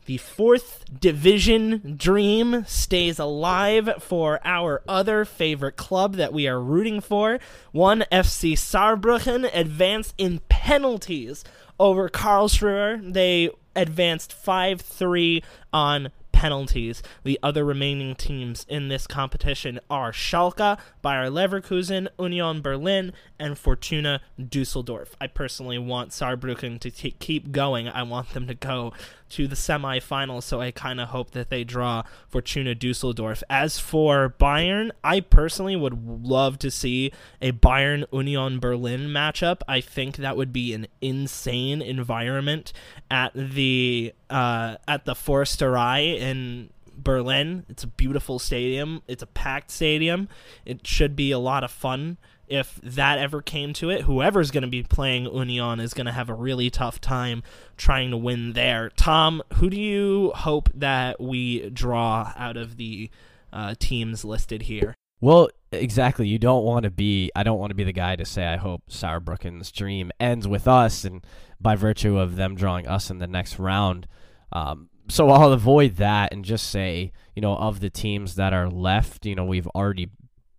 the 0.05 0.17
fourth 0.17 0.83
division 0.99 1.95
dream 1.97 2.65
stays 2.67 3.19
alive 3.19 3.89
for 3.99 4.39
our 4.43 4.81
other 4.87 5.25
favorite 5.25 5.75
club 5.75 6.15
that 6.15 6.33
we 6.33 6.47
are 6.47 6.59
rooting 6.59 7.01
for. 7.01 7.39
One 7.71 8.03
FC 8.11 8.53
Saarbrücken 8.53 9.49
advanced 9.53 10.15
in 10.17 10.39
penalties 10.49 11.43
over 11.79 12.09
Karlsruhe. 12.09 13.13
They 13.13 13.51
advanced 13.75 14.33
5 14.33 14.81
3 14.81 15.43
on 15.71 16.11
penalties. 16.41 17.03
The 17.23 17.37
other 17.43 17.63
remaining 17.63 18.15
teams 18.15 18.65
in 18.67 18.87
this 18.87 19.05
competition 19.05 19.79
are 19.91 20.11
Schalke, 20.11 20.79
Bayer 21.03 21.29
Leverkusen, 21.29 22.07
Union 22.17 22.63
Berlin, 22.63 23.13
and 23.37 23.59
Fortuna 23.59 24.21
Dusseldorf. 24.49 25.15
I 25.21 25.27
personally 25.27 25.77
want 25.77 26.09
Saarbrücken 26.09 26.79
to 26.79 26.89
keep 26.89 27.51
going. 27.51 27.87
I 27.87 28.01
want 28.01 28.33
them 28.33 28.47
to 28.47 28.55
go 28.55 28.91
to 29.31 29.47
the 29.47 29.55
semifinals, 29.55 30.43
so 30.43 30.61
I 30.61 30.71
kind 30.71 30.99
of 30.99 31.09
hope 31.09 31.31
that 31.31 31.49
they 31.49 31.63
draw 31.63 32.03
Fortuna 32.27 32.75
Dusseldorf. 32.75 33.43
As 33.49 33.79
for 33.79 34.35
Bayern, 34.39 34.91
I 35.03 35.19
personally 35.21 35.75
would 35.75 36.23
love 36.25 36.59
to 36.59 36.71
see 36.71 37.11
a 37.41 37.51
Bayern 37.51 38.05
Union 38.11 38.59
Berlin 38.59 39.07
matchup. 39.07 39.61
I 39.67 39.81
think 39.81 40.17
that 40.17 40.37
would 40.37 40.53
be 40.53 40.73
an 40.73 40.87
insane 41.01 41.81
environment 41.81 42.73
at 43.09 43.31
the 43.33 44.13
uh, 44.29 44.77
at 44.87 45.05
the 45.05 45.13
Försterei 45.13 46.19
in 46.19 46.69
Berlin. 46.95 47.65
It's 47.69 47.83
a 47.83 47.87
beautiful 47.87 48.39
stadium. 48.39 49.01
It's 49.07 49.23
a 49.23 49.27
packed 49.27 49.71
stadium. 49.71 50.29
It 50.65 50.85
should 50.85 51.15
be 51.15 51.31
a 51.31 51.39
lot 51.39 51.63
of 51.63 51.71
fun 51.71 52.17
if 52.51 52.79
that 52.83 53.17
ever 53.17 53.41
came 53.41 53.71
to 53.73 53.89
it, 53.89 54.01
whoever's 54.01 54.51
going 54.51 54.63
to 54.63 54.69
be 54.69 54.83
playing 54.83 55.25
Union 55.25 55.79
is 55.79 55.93
going 55.93 56.05
to 56.05 56.11
have 56.11 56.29
a 56.29 56.33
really 56.33 56.69
tough 56.69 56.99
time 56.99 57.43
trying 57.77 58.11
to 58.11 58.17
win 58.17 58.53
there. 58.53 58.89
Tom, 58.97 59.41
who 59.55 59.69
do 59.69 59.79
you 59.79 60.31
hope 60.35 60.69
that 60.73 61.21
we 61.21 61.69
draw 61.69 62.33
out 62.35 62.57
of 62.57 62.75
the 62.75 63.09
uh, 63.53 63.75
teams 63.79 64.25
listed 64.25 64.63
here? 64.63 64.93
Well, 65.21 65.49
exactly. 65.71 66.27
You 66.27 66.39
don't 66.39 66.65
want 66.65 66.83
to 66.83 66.91
be. 66.91 67.31
I 67.35 67.43
don't 67.43 67.59
want 67.59 67.69
to 67.69 67.75
be 67.75 67.83
the 67.83 67.93
guy 67.93 68.15
to 68.15 68.25
say 68.25 68.45
I 68.45 68.57
hope 68.57 68.83
Saarbrücken's 68.89 69.71
dream 69.71 70.11
ends 70.19 70.47
with 70.47 70.67
us, 70.67 71.05
and 71.05 71.25
by 71.59 71.75
virtue 71.75 72.17
of 72.17 72.35
them 72.35 72.55
drawing 72.55 72.87
us 72.87 73.09
in 73.09 73.19
the 73.19 73.27
next 73.27 73.59
round. 73.59 74.07
Um, 74.51 74.89
so 75.07 75.29
I'll 75.29 75.53
avoid 75.53 75.97
that 75.97 76.33
and 76.33 76.43
just 76.43 76.69
say, 76.69 77.11
you 77.35 77.41
know, 77.41 77.55
of 77.55 77.79
the 77.79 77.89
teams 77.89 78.35
that 78.35 78.53
are 78.53 78.69
left, 78.69 79.25
you 79.25 79.35
know, 79.35 79.45
we've 79.45 79.67
already 79.67 80.09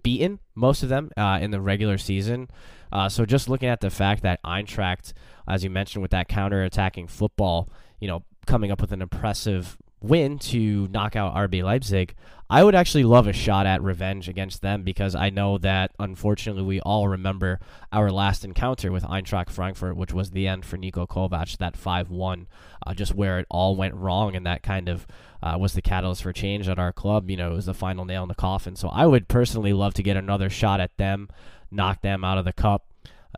beaten 0.03 0.39
most 0.55 0.83
of 0.83 0.89
them 0.89 1.11
uh, 1.17 1.39
in 1.41 1.51
the 1.51 1.61
regular 1.61 1.99
season. 1.99 2.49
Uh, 2.91 3.09
so 3.09 3.25
just 3.25 3.49
looking 3.49 3.69
at 3.69 3.81
the 3.81 3.91
fact 3.91 4.23
that 4.23 4.43
Eintracht, 4.43 5.13
as 5.49 5.65
you 5.65 5.71
mentioned, 5.71 6.03
with 6.03 6.11
that 6.11 6.29
counter-attacking 6.29 7.09
football, 7.09 7.71
you 8.01 8.09
know, 8.09 8.23
coming 8.47 8.71
up 8.71 8.81
with 8.81 8.93
an 8.93 9.01
impressive 9.01 9.79
win 10.03 10.39
to 10.39 10.89
knock 10.89 11.17
out 11.17 11.35
RB 11.35 11.63
Leipzig, 11.63 12.15
I 12.53 12.63
would 12.63 12.75
actually 12.75 13.05
love 13.05 13.27
a 13.27 13.33
shot 13.33 13.65
at 13.65 13.83
revenge 13.83 14.29
against 14.29 14.61
them 14.61 14.83
because 14.83 15.15
I 15.15 15.31
know 15.31 15.57
that 15.59 15.93
unfortunately 15.99 16.63
we 16.63 16.81
all 16.81 17.09
remember 17.09 17.61
our 17.91 18.11
last 18.11 18.45
encounter 18.45 18.93
with 18.93 19.05
Eintracht 19.05 19.49
Frankfurt, 19.49 19.97
which 19.97 20.13
was 20.13 20.33
the 20.33 20.47
end 20.47 20.67
for 20.67 20.77
Niko 20.77 21.09
Kovac, 21.09 21.57
that 21.57 21.79
5 21.79 22.11
1, 22.11 22.47
uh, 22.87 22.93
just 22.93 23.15
where 23.15 23.39
it 23.39 23.47
all 23.49 23.75
went 23.75 23.95
wrong 23.95 24.37
and 24.37 24.45
that 24.45 24.63
kind 24.63 24.91
of 24.91 25.07
uh, 25.43 25.57
was 25.59 25.73
the 25.73 25.81
catalyst 25.81 26.23
for 26.23 26.33
change 26.35 26.69
at 26.69 26.79
our 26.79 26.93
club. 26.93 27.31
You 27.31 27.39
know, 27.39 27.53
it 27.53 27.55
was 27.55 27.67
the 27.67 27.73
final 27.73 28.05
nail 28.05 28.23
in 28.23 28.29
the 28.29 28.35
coffin. 28.35 28.77
So 28.77 28.89
I 28.89 29.07
would 29.07 29.29
personally 29.29 29.73
love 29.73 29.95
to 29.95 30.03
get 30.03 30.19
another 30.19 30.51
shot 30.51 30.79
at 30.79 30.95
them, 30.99 31.31
knock 31.71 32.03
them 32.03 32.23
out 32.23 32.37
of 32.37 32.45
the 32.45 32.53
cup 32.53 32.87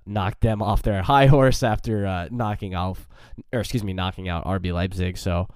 knock 0.06 0.40
them 0.40 0.60
off 0.62 0.82
their 0.82 1.02
high 1.02 1.26
horse 1.26 1.62
after 1.62 2.04
uh, 2.04 2.28
knocking 2.30 2.74
off, 2.74 3.08
or 3.52 3.60
excuse 3.60 3.84
me, 3.84 3.92
knocking 3.92 4.28
out 4.28 4.44
RB 4.44 4.72
Leipzig. 4.72 5.16
So 5.16 5.48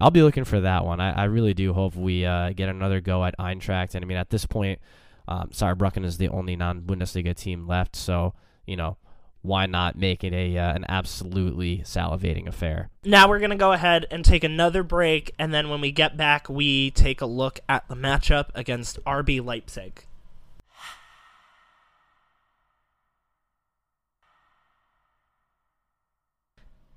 I'll 0.00 0.10
be 0.10 0.22
looking 0.22 0.44
for 0.44 0.60
that 0.60 0.84
one. 0.84 1.00
I, 1.00 1.12
I 1.12 1.24
really 1.24 1.54
do 1.54 1.72
hope 1.72 1.96
we 1.96 2.24
uh, 2.24 2.52
get 2.52 2.68
another 2.68 3.00
go 3.00 3.24
at 3.24 3.36
Eintracht. 3.38 3.94
And 3.94 4.04
I 4.04 4.08
mean, 4.08 4.18
at 4.18 4.30
this 4.30 4.46
point, 4.46 4.80
um, 5.28 5.50
Saarbrücken 5.52 6.04
is 6.04 6.18
the 6.18 6.28
only 6.28 6.56
non-Bundesliga 6.56 7.36
team 7.36 7.66
left. 7.66 7.96
So 7.96 8.34
you 8.66 8.76
know, 8.76 8.96
why 9.42 9.66
not 9.66 9.96
make 9.96 10.24
it 10.24 10.32
a 10.32 10.56
uh, 10.56 10.74
an 10.74 10.84
absolutely 10.88 11.78
salivating 11.78 12.46
affair? 12.46 12.90
Now 13.04 13.28
we're 13.28 13.40
gonna 13.40 13.56
go 13.56 13.72
ahead 13.72 14.06
and 14.10 14.24
take 14.24 14.44
another 14.44 14.82
break, 14.82 15.34
and 15.38 15.52
then 15.52 15.68
when 15.68 15.80
we 15.80 15.92
get 15.92 16.16
back, 16.16 16.48
we 16.48 16.90
take 16.90 17.20
a 17.20 17.26
look 17.26 17.60
at 17.68 17.88
the 17.88 17.96
matchup 17.96 18.48
against 18.54 19.02
RB 19.04 19.44
Leipzig. 19.44 20.06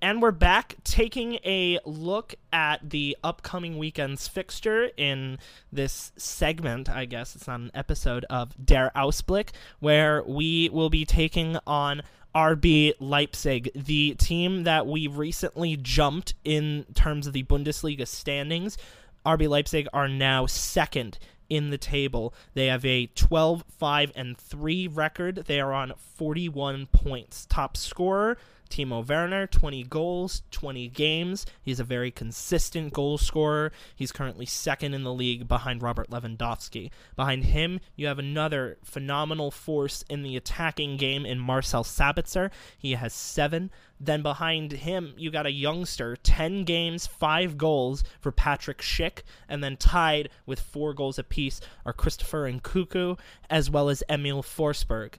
And 0.05 0.21
we're 0.21 0.29
back 0.29 0.75
taking 0.83 1.39
a 1.43 1.79
look 1.83 2.35
at 2.53 2.91
the 2.91 3.17
upcoming 3.23 3.79
weekend's 3.79 4.27
fixture 4.27 4.91
in 4.97 5.39
this 5.71 6.11
segment, 6.15 6.87
I 6.87 7.05
guess 7.05 7.35
it's 7.35 7.47
not 7.47 7.61
an 7.61 7.71
episode 7.73 8.23
of 8.29 8.53
Der 8.63 8.91
Ausblick, 8.95 9.49
where 9.79 10.21
we 10.21 10.69
will 10.69 10.91
be 10.91 11.05
taking 11.05 11.57
on 11.65 12.03
RB 12.35 12.93
Leipzig, 12.99 13.71
the 13.73 14.13
team 14.19 14.61
that 14.65 14.85
we 14.85 15.07
recently 15.07 15.75
jumped 15.75 16.35
in 16.43 16.85
terms 16.93 17.25
of 17.25 17.33
the 17.33 17.41
Bundesliga 17.41 18.07
standings. 18.07 18.77
RB 19.25 19.49
Leipzig 19.49 19.87
are 19.91 20.07
now 20.07 20.45
second 20.45 21.17
in 21.49 21.71
the 21.71 21.79
table. 21.79 22.31
They 22.53 22.67
have 22.67 22.85
a 22.85 23.07
12 23.07 23.63
5 23.67 24.11
and 24.15 24.37
3 24.37 24.87
record. 24.87 25.45
They 25.47 25.59
are 25.59 25.73
on 25.73 25.93
41 25.97 26.89
points. 26.93 27.47
Top 27.47 27.75
scorer 27.75 28.37
Timo 28.69 29.07
Werner, 29.07 29.47
20 29.47 29.83
goals, 29.83 30.41
20 30.51 30.87
games. 30.89 31.45
He's 31.61 31.79
a 31.79 31.83
very 31.83 32.11
consistent 32.11 32.93
goal 32.93 33.17
scorer. 33.17 33.71
He's 33.95 34.11
currently 34.11 34.45
second 34.45 34.93
in 34.93 35.03
the 35.03 35.13
league 35.13 35.47
behind 35.47 35.81
Robert 35.81 36.09
Lewandowski. 36.09 36.91
Behind 37.15 37.45
him, 37.45 37.79
you 37.95 38.07
have 38.07 38.19
another 38.19 38.77
phenomenal 38.83 39.51
force 39.51 40.03
in 40.09 40.23
the 40.23 40.35
attacking 40.35 40.97
game 40.97 41.25
in 41.25 41.39
Marcel 41.39 41.83
Sabitzer. 41.83 42.51
He 42.77 42.93
has 42.93 43.13
seven. 43.13 43.71
Then 43.99 44.21
behind 44.21 44.73
him, 44.73 45.13
you 45.17 45.31
got 45.31 45.45
a 45.45 45.51
youngster, 45.51 46.17
10 46.17 46.65
games, 46.65 47.07
5 47.07 47.57
goals 47.57 48.03
for 48.19 48.31
Patrick 48.31 48.79
Schick. 48.79 49.19
And 49.47 49.63
then 49.63 49.77
tied 49.77 50.29
with 50.45 50.59
4 50.59 50.93
goals 50.93 51.17
apiece 51.17 51.61
are 51.85 51.93
Christopher 51.93 52.51
Nkunku 52.51 53.17
as 53.49 53.69
well 53.69 53.89
as 53.89 54.03
Emil 54.09 54.43
Forsberg. 54.43 55.13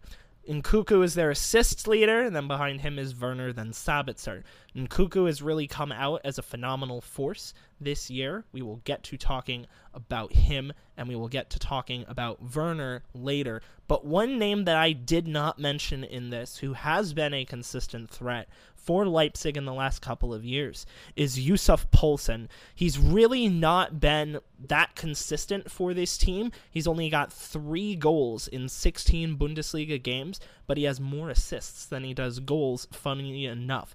Nkunku 0.49 1.03
is 1.03 1.15
their 1.15 1.31
assists 1.31 1.87
leader, 1.87 2.23
and 2.23 2.35
then 2.35 2.47
behind 2.47 2.81
him 2.81 2.99
is 2.99 3.19
Werner, 3.19 3.53
then 3.53 3.73
Sabitzer. 3.73 4.43
Nkunku 4.77 5.27
has 5.27 5.43
really 5.43 5.67
come 5.67 5.91
out 5.91 6.21
as 6.25 6.39
a 6.39 6.43
phenomenal 6.43 7.01
force 7.01 7.53
this 7.81 8.11
year. 8.11 8.45
We 8.53 8.62
will 8.62 8.81
get 8.85 9.03
to 9.05 9.17
talking 9.17 9.67
about 9.95 10.33
him, 10.33 10.73
and 10.97 11.09
we 11.09 11.17
will 11.17 11.29
get 11.29 11.51
to 11.51 11.59
talking 11.59 12.05
about 12.09 12.55
Werner 12.55 13.03
later. 13.15 13.62
But 13.89 14.05
one 14.05 14.39
name 14.39 14.65
that 14.65 14.77
I 14.77 14.93
did 14.93 15.27
not 15.27 15.59
mention 15.59 16.05
in 16.05 16.31
this, 16.31 16.59
who 16.59 16.75
has 16.75 17.12
been 17.12 17.35
a 17.35 17.45
consistent 17.45 18.11
threat 18.11 18.49
for 18.75 19.05
Leipzig 19.05 19.57
in 19.57 19.65
the 19.65 19.75
last 19.75 20.01
couple 20.01 20.33
of 20.33 20.45
years 20.45 20.87
is 21.17 21.41
Yussuf 21.41 21.91
Poulsen. 21.91 22.49
He's 22.73 22.99
really 22.99 23.49
not 23.49 23.99
been 23.99 24.39
that 24.69 24.95
consistent 24.95 25.71
for 25.71 25.93
this 25.93 26.17
team. 26.17 26.53
He's 26.71 26.87
only 26.87 27.11
got 27.11 27.33
three 27.33 27.97
goals 27.97 28.47
in 28.47 28.69
16 28.69 29.37
Bundesliga 29.37 30.01
games, 30.01 30.39
but 30.69 30.77
he 30.77 30.85
has 30.85 31.01
more 31.01 31.31
assists 31.31 31.85
than 31.85 32.05
he 32.05 32.15
does 32.15 32.39
goals, 32.39 32.87
funnily 32.93 33.47
enough. 33.47 33.95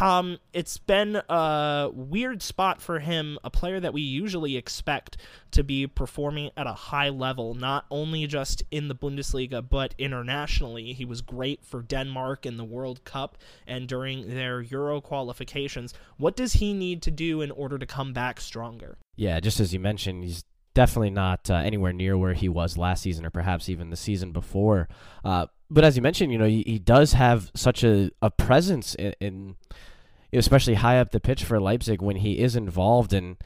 Tom, 0.00 0.38
it's 0.54 0.78
been 0.78 1.20
a 1.28 1.90
weird 1.92 2.40
spot 2.40 2.80
for 2.80 3.00
him, 3.00 3.38
a 3.44 3.50
player 3.50 3.78
that 3.80 3.92
we 3.92 4.00
usually 4.00 4.56
expect 4.56 5.18
to 5.50 5.62
be 5.62 5.86
performing 5.86 6.50
at 6.56 6.66
a 6.66 6.72
high 6.72 7.10
level, 7.10 7.52
not 7.52 7.84
only 7.90 8.26
just 8.26 8.62
in 8.70 8.88
the 8.88 8.94
Bundesliga, 8.94 9.62
but 9.68 9.94
internationally. 9.98 10.94
He 10.94 11.04
was 11.04 11.20
great 11.20 11.66
for 11.66 11.82
Denmark 11.82 12.46
in 12.46 12.56
the 12.56 12.64
World 12.64 13.04
Cup 13.04 13.36
and 13.66 13.86
during 13.86 14.34
their 14.34 14.62
Euro 14.62 15.02
qualifications. 15.02 15.92
What 16.16 16.34
does 16.34 16.54
he 16.54 16.72
need 16.72 17.02
to 17.02 17.10
do 17.10 17.42
in 17.42 17.50
order 17.50 17.76
to 17.76 17.84
come 17.84 18.14
back 18.14 18.40
stronger? 18.40 18.96
Yeah, 19.16 19.38
just 19.38 19.60
as 19.60 19.74
you 19.74 19.80
mentioned, 19.80 20.24
he's 20.24 20.44
definitely 20.74 21.10
not 21.10 21.50
uh, 21.50 21.54
anywhere 21.54 21.92
near 21.92 22.16
where 22.16 22.34
he 22.34 22.48
was 22.48 22.78
last 22.78 23.02
season 23.02 23.26
or 23.26 23.30
perhaps 23.30 23.68
even 23.68 23.90
the 23.90 23.96
season 23.96 24.32
before. 24.32 24.88
Uh, 25.24 25.46
but 25.70 25.84
as 25.84 25.96
you 25.96 26.02
mentioned, 26.02 26.32
you 26.32 26.38
know, 26.38 26.46
he, 26.46 26.62
he 26.66 26.78
does 26.78 27.12
have 27.12 27.50
such 27.54 27.84
a, 27.84 28.10
a 28.22 28.30
presence 28.30 28.94
in, 28.94 29.14
in 29.20 29.56
especially 30.32 30.74
high 30.74 30.98
up 30.98 31.10
the 31.10 31.20
pitch 31.20 31.44
for 31.44 31.60
Leipzig 31.60 32.02
when 32.02 32.16
he 32.16 32.38
is 32.38 32.56
involved. 32.56 33.12
And 33.12 33.36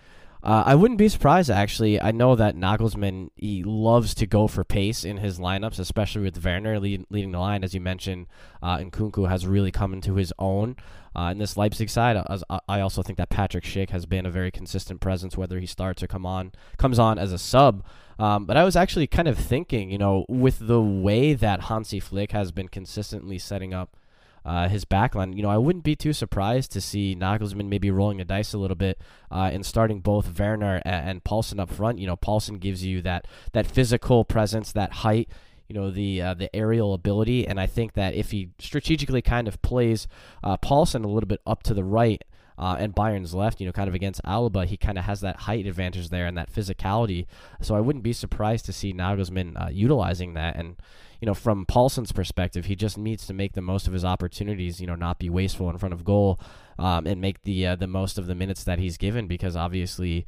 uh, 0.44 0.62
I 0.66 0.74
wouldn't 0.74 0.98
be 0.98 1.08
surprised, 1.08 1.50
actually. 1.50 1.98
I 1.98 2.10
know 2.10 2.36
that 2.36 2.54
Nagelsmann, 2.54 3.30
he 3.34 3.62
loves 3.64 4.14
to 4.16 4.26
go 4.26 4.46
for 4.46 4.62
pace 4.62 5.02
in 5.02 5.16
his 5.16 5.38
lineups, 5.38 5.78
especially 5.78 6.22
with 6.22 6.44
Werner 6.44 6.78
lead, 6.78 7.06
leading 7.08 7.32
the 7.32 7.38
line. 7.38 7.64
As 7.64 7.72
you 7.74 7.80
mentioned, 7.80 8.26
uh, 8.62 8.76
Nkunku 8.76 9.28
has 9.28 9.46
really 9.46 9.70
come 9.70 9.94
into 9.94 10.16
his 10.16 10.34
own. 10.38 10.76
Uh, 11.16 11.30
in 11.30 11.38
this 11.38 11.56
Leipzig 11.56 11.88
side, 11.88 12.22
I 12.68 12.80
also 12.80 13.02
think 13.02 13.16
that 13.16 13.30
Patrick 13.30 13.64
Schick 13.64 13.90
has 13.90 14.04
been 14.04 14.26
a 14.26 14.30
very 14.30 14.50
consistent 14.50 15.00
presence, 15.00 15.36
whether 15.36 15.58
he 15.58 15.66
starts 15.66 16.02
or 16.02 16.08
come 16.08 16.26
on 16.26 16.52
comes 16.76 16.98
on 16.98 17.18
as 17.18 17.32
a 17.32 17.38
sub. 17.38 17.82
Um, 18.18 18.44
but 18.44 18.56
I 18.56 18.64
was 18.64 18.76
actually 18.76 19.06
kind 19.06 19.28
of 19.28 19.38
thinking, 19.38 19.90
you 19.90 19.98
know, 19.98 20.26
with 20.28 20.58
the 20.60 20.82
way 20.82 21.32
that 21.34 21.62
Hansi 21.62 22.00
Flick 22.00 22.32
has 22.32 22.52
been 22.52 22.68
consistently 22.68 23.38
setting 23.38 23.72
up 23.72 23.96
uh, 24.44 24.68
his 24.68 24.84
backline, 24.84 25.36
you 25.36 25.42
know, 25.42 25.50
I 25.50 25.56
wouldn't 25.56 25.84
be 25.84 25.96
too 25.96 26.12
surprised 26.12 26.70
to 26.72 26.80
see 26.80 27.16
Nagelsmann 27.16 27.68
maybe 27.68 27.90
rolling 27.90 28.18
the 28.18 28.24
dice 28.24 28.52
a 28.52 28.58
little 28.58 28.76
bit 28.76 29.00
uh, 29.30 29.50
and 29.52 29.64
starting 29.64 30.00
both 30.00 30.38
Werner 30.38 30.82
and, 30.84 31.08
and 31.08 31.24
Poulsen 31.24 31.58
up 31.58 31.70
front. 31.70 31.98
You 31.98 32.06
know, 32.06 32.16
Poulsen 32.16 32.60
gives 32.60 32.84
you 32.84 33.00
that 33.02 33.26
that 33.52 33.66
physical 33.66 34.24
presence, 34.24 34.72
that 34.72 34.92
height 34.92 35.28
you 35.68 35.74
know 35.74 35.90
the 35.90 36.20
uh, 36.20 36.34
the 36.34 36.54
aerial 36.54 36.92
ability, 36.92 37.46
and 37.46 37.58
I 37.58 37.66
think 37.66 37.94
that 37.94 38.14
if 38.14 38.32
he 38.32 38.50
strategically 38.58 39.22
kind 39.22 39.48
of 39.48 39.62
plays 39.62 40.06
uh, 40.42 40.58
Poulsen 40.58 41.04
a 41.04 41.08
little 41.08 41.26
bit 41.26 41.40
up 41.46 41.62
to 41.62 41.74
the 41.74 41.84
right, 41.84 42.22
uh, 42.58 42.76
and 42.78 42.94
Bayern's 42.94 43.34
left, 43.34 43.60
you 43.60 43.66
know, 43.66 43.72
kind 43.72 43.88
of 43.88 43.94
against 43.94 44.22
Alaba, 44.24 44.64
he 44.66 44.76
kind 44.76 44.98
of 44.98 45.04
has 45.04 45.20
that 45.22 45.36
height 45.40 45.66
advantage 45.66 46.10
there 46.10 46.26
and 46.26 46.36
that 46.38 46.52
physicality. 46.52 47.26
So 47.60 47.74
I 47.74 47.80
wouldn't 47.80 48.04
be 48.04 48.12
surprised 48.12 48.66
to 48.66 48.72
see 48.72 48.92
Nagelsmann 48.92 49.60
uh, 49.60 49.70
utilizing 49.70 50.34
that. 50.34 50.56
And, 50.56 50.76
you 51.20 51.26
know, 51.26 51.34
from 51.34 51.66
Poulsen's 51.66 52.12
perspective, 52.12 52.66
he 52.66 52.76
just 52.76 52.98
needs 52.98 53.26
to 53.26 53.34
make 53.34 53.52
the 53.52 53.62
most 53.62 53.86
of 53.86 53.92
his 53.92 54.04
opportunities, 54.04 54.80
you 54.80 54.86
know, 54.86 54.94
not 54.94 55.18
be 55.18 55.30
wasteful 55.30 55.70
in 55.70 55.78
front 55.78 55.92
of 55.92 56.04
goal 56.04 56.40
um, 56.78 57.06
and 57.06 57.20
make 57.20 57.42
the 57.42 57.66
uh, 57.66 57.76
the 57.76 57.86
most 57.86 58.18
of 58.18 58.26
the 58.26 58.34
minutes 58.34 58.64
that 58.64 58.78
he's 58.78 58.96
given 58.96 59.26
because 59.26 59.56
obviously, 59.56 60.26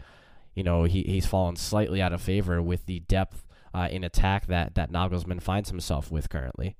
you 0.54 0.62
know, 0.62 0.84
he, 0.84 1.02
he's 1.02 1.26
fallen 1.26 1.56
slightly 1.56 2.00
out 2.00 2.12
of 2.12 2.20
favor 2.20 2.62
with 2.62 2.86
the 2.86 3.00
depth 3.00 3.46
uh, 3.74 3.88
in 3.90 4.04
attack 4.04 4.46
that, 4.46 4.74
that 4.74 4.90
Nagelsmann 4.90 5.42
finds 5.42 5.68
himself 5.68 6.10
with 6.10 6.30
currently. 6.30 6.76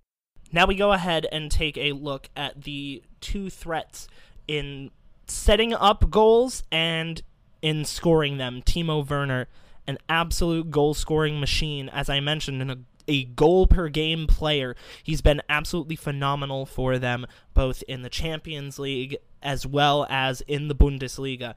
Now 0.52 0.66
we 0.66 0.76
go 0.76 0.92
ahead 0.92 1.26
and 1.30 1.50
take 1.50 1.76
a 1.76 1.92
look 1.92 2.30
at 2.36 2.62
the 2.62 3.02
two 3.20 3.50
threats 3.50 4.08
in 4.48 4.90
setting 5.26 5.74
up 5.74 6.10
goals 6.10 6.62
and 6.70 7.20
in 7.60 7.84
scoring 7.84 8.38
them. 8.38 8.62
Timo 8.62 9.08
Werner, 9.08 9.48
an 9.86 9.98
absolute 10.08 10.70
goal 10.70 10.94
scoring 10.94 11.40
machine, 11.40 11.88
as 11.88 12.08
I 12.08 12.20
mentioned, 12.20 12.62
in 12.62 12.70
a 12.70 12.78
a 13.08 13.24
goal 13.24 13.66
per 13.66 13.88
game 13.88 14.26
player. 14.26 14.76
He's 15.02 15.20
been 15.20 15.42
absolutely 15.48 15.96
phenomenal 15.96 16.66
for 16.66 16.98
them, 16.98 17.26
both 17.54 17.82
in 17.88 18.02
the 18.02 18.10
Champions 18.10 18.78
League 18.78 19.16
as 19.42 19.66
well 19.66 20.06
as 20.10 20.40
in 20.42 20.68
the 20.68 20.74
Bundesliga 20.74 21.54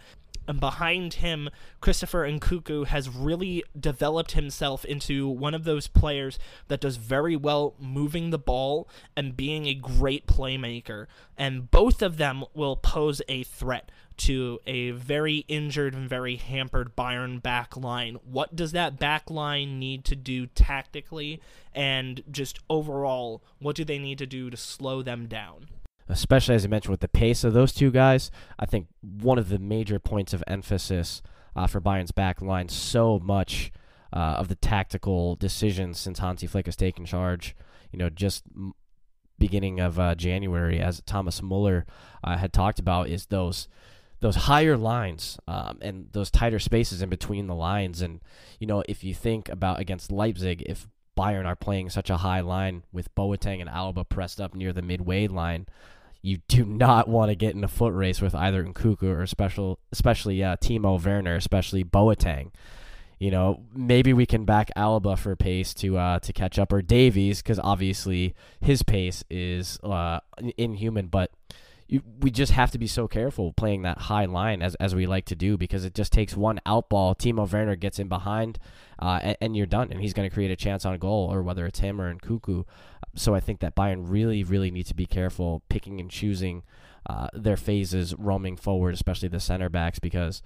and 0.50 0.60
behind 0.60 1.14
him, 1.14 1.48
Christopher 1.80 2.28
Nkunku 2.28 2.88
has 2.88 3.08
really 3.08 3.64
developed 3.80 4.32
himself 4.32 4.84
into 4.84 5.28
one 5.28 5.54
of 5.54 5.64
those 5.64 5.86
players 5.86 6.40
that 6.70 6.82
does 6.82 6.96
very 6.96 7.36
well 7.36 7.76
moving 7.80 8.32
the 8.32 8.40
ball 8.40 8.90
and 9.16 9.38
being 9.38 9.68
a 9.68 9.76
great 9.76 10.26
playmaker. 10.26 11.06
And 11.38 11.70
both 11.70 12.02
of 12.02 12.18
them 12.18 12.44
will 12.56 12.76
pose 12.76 13.22
a 13.30 13.44
threat 13.44 13.92
to 14.18 14.60
a 14.66 14.90
very 14.90 15.46
injured 15.48 15.94
and 15.94 16.10
very 16.10 16.38
hampered 16.38 16.96
Bayern 16.96 17.44
back 17.44 17.78
line. 17.78 18.18
What 18.24 18.56
does 18.56 18.72
that 18.72 18.98
back 18.98 19.30
line 19.30 19.78
need 19.78 20.04
to 20.06 20.16
do 20.16 20.48
tactically 20.48 21.42
and 21.76 22.24
just 22.32 22.58
overall, 22.72 23.44
what 23.60 23.76
do 23.76 23.86
they 23.86 24.00
need 24.00 24.18
to 24.18 24.26
do 24.26 24.50
to 24.50 24.58
slow 24.58 25.04
them 25.04 25.28
down? 25.28 25.68
Especially 26.10 26.56
as 26.56 26.66
I 26.66 26.68
mentioned 26.68 26.92
with 26.92 27.02
the 27.02 27.08
pace 27.08 27.44
of 27.44 27.54
those 27.54 27.72
two 27.72 27.92
guys. 27.92 28.32
I 28.58 28.66
think 28.66 28.88
one 29.02 29.38
of 29.38 29.50
the 29.50 29.60
major 29.60 30.00
points 30.00 30.34
of 30.34 30.44
emphasis 30.48 31.22
uh, 31.56 31.68
for 31.68 31.80
Bayern's 31.80 32.12
back 32.12 32.42
line. 32.42 32.70
So 32.70 33.20
much 33.20 33.72
uh, 34.12 34.36
of 34.38 34.48
the 34.48 34.56
tactical 34.56 35.36
decisions 35.36 36.00
since 36.00 36.20
Hansi 36.20 36.48
Flick 36.48 36.66
has 36.66 36.76
taken 36.76 37.06
charge. 37.06 37.56
You 37.92 38.00
know, 38.00 38.10
just 38.10 38.44
beginning 39.38 39.80
of 39.80 40.00
uh, 40.00 40.16
January, 40.16 40.80
as 40.80 41.02
Thomas 41.06 41.42
Muller 41.42 41.86
uh, 42.24 42.38
had 42.38 42.54
talked 42.54 42.80
about, 42.80 43.10
is 43.10 43.28
those 43.28 43.68
those 44.22 44.36
higher 44.36 44.76
lines 44.76 45.40
um, 45.48 45.78
and 45.82 46.08
those 46.12 46.30
tighter 46.30 46.60
spaces 46.60 47.02
in 47.02 47.10
between 47.10 47.48
the 47.48 47.56
lines. 47.56 48.02
And 48.02 48.20
you 48.60 48.68
know, 48.68 48.84
if 48.88 49.04
you 49.04 49.14
think 49.14 49.50
about 49.50 49.80
against 49.80 50.12
Leipzig, 50.12 50.62
if 50.64 50.88
Bayern 51.18 51.46
are 51.46 51.56
playing 51.56 51.90
such 51.90 52.10
a 52.10 52.18
high 52.18 52.42
line 52.42 52.84
with 52.92 53.14
Boateng 53.16 53.62
and 53.62 53.70
Alaba 53.70 54.08
pressed 54.08 54.40
up 54.40 54.54
near 54.54 54.74
the 54.74 54.82
midway 54.82 55.28
line, 55.28 55.68
you 56.22 56.38
do 56.48 56.66
not 56.66 57.08
want 57.08 57.30
to 57.30 57.36
get 57.36 57.56
in 57.56 57.64
a 57.64 57.68
foot 57.68 57.94
race 57.94 58.22
with 58.22 58.36
either 58.36 58.64
Nkunku 58.64 59.04
or 59.04 59.26
special, 59.26 59.80
especially 59.92 60.44
uh, 60.44 60.58
Timo 60.58 61.04
Werner, 61.04 61.36
especially 61.36 61.84
Boateng. 61.84 62.52
You 63.20 63.32
know, 63.32 63.64
maybe 63.74 64.14
we 64.14 64.26
can 64.26 64.46
back 64.46 64.70
Alaba 64.78 65.18
for 65.18 65.36
pace 65.36 65.74
to 65.76 65.98
uh, 65.98 66.20
to 66.20 66.32
catch 66.32 66.58
up, 66.58 66.72
or 66.72 66.82
Davies 66.82 67.42
because 67.42 67.60
obviously 67.60 68.34
his 68.62 68.82
pace 68.82 69.24
is 69.30 69.78
uh, 69.84 70.22
inhuman. 70.58 71.08
But 71.08 71.32
you, 71.90 72.04
we 72.20 72.30
just 72.30 72.52
have 72.52 72.70
to 72.72 72.78
be 72.78 72.86
so 72.86 73.08
careful 73.08 73.52
playing 73.52 73.82
that 73.82 73.98
high 73.98 74.26
line 74.26 74.62
as, 74.62 74.76
as 74.76 74.94
we 74.94 75.08
like 75.08 75.26
to 75.26 75.36
do 75.36 75.58
because 75.58 75.84
it 75.84 75.96
just 75.96 76.14
takes 76.14 76.38
one 76.38 76.62
out 76.66 76.88
ball. 76.88 77.16
Timo 77.16 77.52
Werner 77.52 77.76
gets 77.76 77.98
in 77.98 78.08
behind, 78.08 78.60
uh, 79.00 79.20
and, 79.24 79.38
and, 79.42 79.58
you're 79.58 79.66
done. 79.66 79.92
And 79.92 80.00
he's 80.00 80.14
going 80.14 80.30
to 80.30 80.34
create 80.34 80.52
a 80.52 80.56
chance 80.56 80.86
on 80.86 80.98
goal, 81.00 81.28
or 81.32 81.42
whether 81.42 81.66
it's 81.66 81.80
him 81.80 82.00
or 82.00 82.14
Nkunku. 82.14 82.66
So 83.20 83.36
I 83.36 83.42
think 83.42 83.60
that 83.60 83.76
Bayern 83.76 84.06
really, 84.08 84.46
really 84.46 84.72
need 84.72 84.86
to 84.86 84.96
be 84.96 85.06
careful 85.06 85.62
picking 85.68 86.00
and 86.00 86.10
choosing 86.10 86.64
uh, 87.06 87.28
their 87.34 87.58
phases 87.58 88.16
roaming 88.16 88.56
forward, 88.56 88.94
especially 88.94 89.28
the 89.28 89.42
center 89.42 89.68
backs, 89.68 90.00
because 90.00 90.42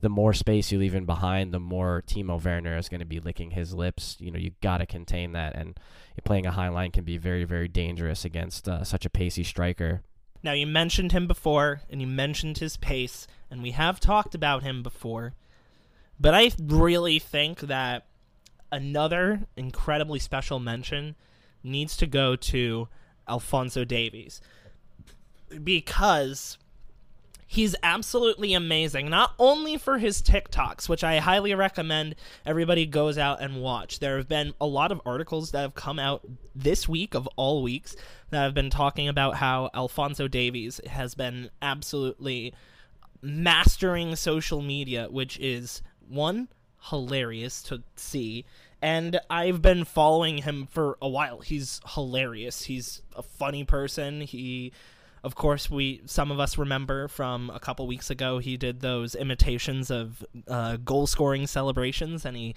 the 0.00 0.08
more 0.08 0.32
space 0.32 0.72
you 0.72 0.78
leave 0.78 0.94
in 0.94 1.04
behind, 1.04 1.52
the 1.52 1.60
more 1.60 2.02
Timo 2.06 2.42
Werner 2.42 2.78
is 2.78 2.88
going 2.88 3.00
to 3.00 3.06
be 3.06 3.20
licking 3.20 3.50
his 3.50 3.74
lips. 3.74 4.16
You 4.20 4.30
know, 4.30 4.38
you 4.38 4.52
got 4.62 4.78
to 4.78 4.86
contain 4.86 5.32
that, 5.32 5.54
and 5.54 5.78
playing 6.24 6.46
a 6.46 6.52
high 6.52 6.70
line 6.70 6.92
can 6.92 7.04
be 7.04 7.18
very, 7.18 7.44
very 7.44 7.68
dangerous 7.68 8.24
against 8.24 8.70
uh, 8.70 8.84
such 8.84 9.04
a 9.04 9.10
pacey 9.10 9.44
striker. 9.44 10.00
Now, 10.42 10.52
you 10.52 10.66
mentioned 10.66 11.12
him 11.12 11.26
before, 11.26 11.82
and 11.90 12.00
you 12.00 12.06
mentioned 12.06 12.56
his 12.56 12.78
pace, 12.78 13.26
and 13.50 13.62
we 13.62 13.72
have 13.72 14.00
talked 14.00 14.34
about 14.34 14.62
him 14.62 14.82
before. 14.82 15.34
But 16.18 16.34
I 16.34 16.52
really 16.58 17.18
think 17.18 17.60
that 17.60 18.06
another 18.72 19.46
incredibly 19.58 20.18
special 20.18 20.58
mention 20.58 21.16
needs 21.64 21.96
to 21.96 22.06
go 22.06 22.36
to 22.36 22.88
Alphonso 23.26 23.84
Davies. 23.84 24.40
Because 25.62 26.58
he's 27.46 27.76
absolutely 27.84 28.52
amazing 28.52 29.08
not 29.08 29.32
only 29.38 29.76
for 29.76 29.98
his 29.98 30.20
TikToks 30.20 30.88
which 30.88 31.04
I 31.04 31.18
highly 31.18 31.54
recommend 31.54 32.16
everybody 32.44 32.84
goes 32.84 33.16
out 33.16 33.40
and 33.40 33.62
watch 33.62 34.00
there 34.00 34.16
have 34.16 34.28
been 34.28 34.54
a 34.60 34.66
lot 34.66 34.90
of 34.90 35.00
articles 35.06 35.52
that 35.52 35.60
have 35.60 35.74
come 35.74 36.00
out 36.00 36.26
this 36.54 36.88
week 36.88 37.14
of 37.14 37.28
all 37.36 37.62
weeks 37.62 37.94
that 38.30 38.42
have 38.42 38.54
been 38.54 38.70
talking 38.70 39.08
about 39.08 39.36
how 39.36 39.70
alphonso 39.72 40.26
Davies 40.26 40.80
has 40.86 41.14
been 41.14 41.48
absolutely 41.62 42.52
mastering 43.22 44.16
social 44.16 44.60
media 44.60 45.06
which 45.08 45.38
is 45.38 45.80
one 46.08 46.48
hilarious 46.90 47.62
to 47.62 47.82
see 47.94 48.44
and 48.84 49.18
I've 49.30 49.62
been 49.62 49.86
following 49.86 50.36
him 50.36 50.66
for 50.70 50.98
a 51.00 51.08
while. 51.08 51.40
He's 51.40 51.80
hilarious. 51.94 52.64
He's 52.64 53.00
a 53.16 53.22
funny 53.22 53.64
person. 53.64 54.20
He 54.20 54.72
of 55.22 55.34
course, 55.34 55.70
we 55.70 56.02
some 56.04 56.30
of 56.30 56.38
us 56.38 56.58
remember 56.58 57.08
from 57.08 57.48
a 57.48 57.58
couple 57.58 57.86
weeks 57.86 58.10
ago 58.10 58.40
he 58.40 58.58
did 58.58 58.80
those 58.80 59.14
imitations 59.14 59.90
of 59.90 60.22
uh, 60.48 60.76
goal 60.76 61.06
scoring 61.06 61.46
celebrations, 61.46 62.26
and 62.26 62.36
he 62.36 62.54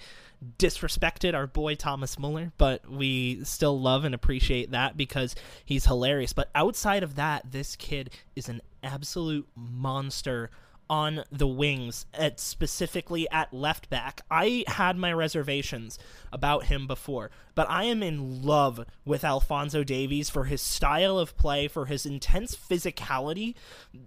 disrespected 0.58 1.32
our 1.32 1.46
boy 1.46 1.76
Thomas 1.76 2.18
Muller. 2.18 2.52
But 2.58 2.86
we 2.86 3.42
still 3.44 3.80
love 3.80 4.04
and 4.04 4.14
appreciate 4.14 4.70
that 4.72 4.98
because 4.98 5.34
he's 5.64 5.86
hilarious. 5.86 6.34
But 6.34 6.50
outside 6.54 7.02
of 7.02 7.14
that, 7.14 7.52
this 7.52 7.74
kid 7.74 8.10
is 8.36 8.50
an 8.50 8.60
absolute 8.82 9.48
monster 9.56 10.50
on 10.90 11.24
the 11.30 11.46
wings, 11.46 12.06
at 12.14 12.40
specifically 12.40 13.28
at 13.30 13.52
left 13.52 13.90
back. 13.90 14.22
I 14.30 14.64
had 14.66 14.96
my 14.96 15.12
reservations 15.12 15.98
about 16.32 16.64
him 16.64 16.86
before, 16.86 17.30
but 17.54 17.68
I 17.68 17.84
am 17.84 18.02
in 18.02 18.42
love 18.42 18.84
with 19.04 19.24
Alphonso 19.24 19.84
Davies 19.84 20.30
for 20.30 20.44
his 20.44 20.62
style 20.62 21.18
of 21.18 21.36
play, 21.36 21.68
for 21.68 21.86
his 21.86 22.06
intense 22.06 22.56
physicality, 22.56 23.54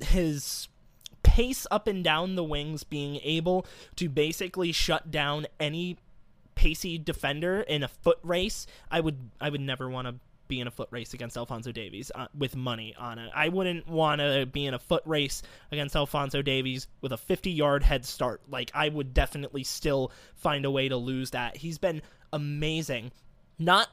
his 0.02 0.68
pace 1.24 1.68
up 1.70 1.88
and 1.88 2.04
down 2.04 2.36
the 2.36 2.44
wings, 2.44 2.84
being 2.84 3.20
able 3.24 3.66
to 3.96 4.10
basically 4.10 4.72
shut 4.72 5.12
down 5.12 5.48
any 5.60 5.98
pacey 6.56 6.98
defender 6.98 7.62
in 7.62 7.84
a 7.84 7.88
foot 7.88 8.20
race. 8.24 8.68
I 8.90 9.00
would 9.00 9.30
I 9.40 9.50
would 9.50 9.62
never 9.62 9.90
want 9.90 10.08
to 10.08 10.16
be 10.52 10.60
in 10.60 10.68
a 10.68 10.72
foot 10.72 10.90
race 10.92 11.14
against 11.14 11.38
Alphonso 11.38 11.72
Davies 11.72 12.12
uh, 12.14 12.28
with 12.38 12.58
money 12.58 12.94
on 13.00 13.18
it. 13.18 13.32
I 13.34 13.48
wouldn't 13.48 13.88
want 13.88 14.20
to 14.20 14.46
be 14.46 14.66
in 14.66 14.74
a 14.74 14.80
foot 14.80 15.02
race 15.06 15.42
against 15.72 15.96
Alphonso 15.96 16.42
Davies 16.42 16.88
with 17.00 17.14
a 17.14 17.18
50 17.18 17.50
yard 17.50 17.84
head 17.84 18.06
start. 18.06 18.42
Like, 18.50 18.70
I 18.76 18.90
would 18.90 19.14
definitely 19.14 19.64
still 19.64 20.12
find 20.36 20.66
a 20.66 20.72
way 20.72 20.90
to 20.90 20.98
lose 20.98 21.32
that. 21.32 21.56
He's 21.56 21.78
been 21.78 22.02
amazing. 22.34 23.14
Not 23.58 23.90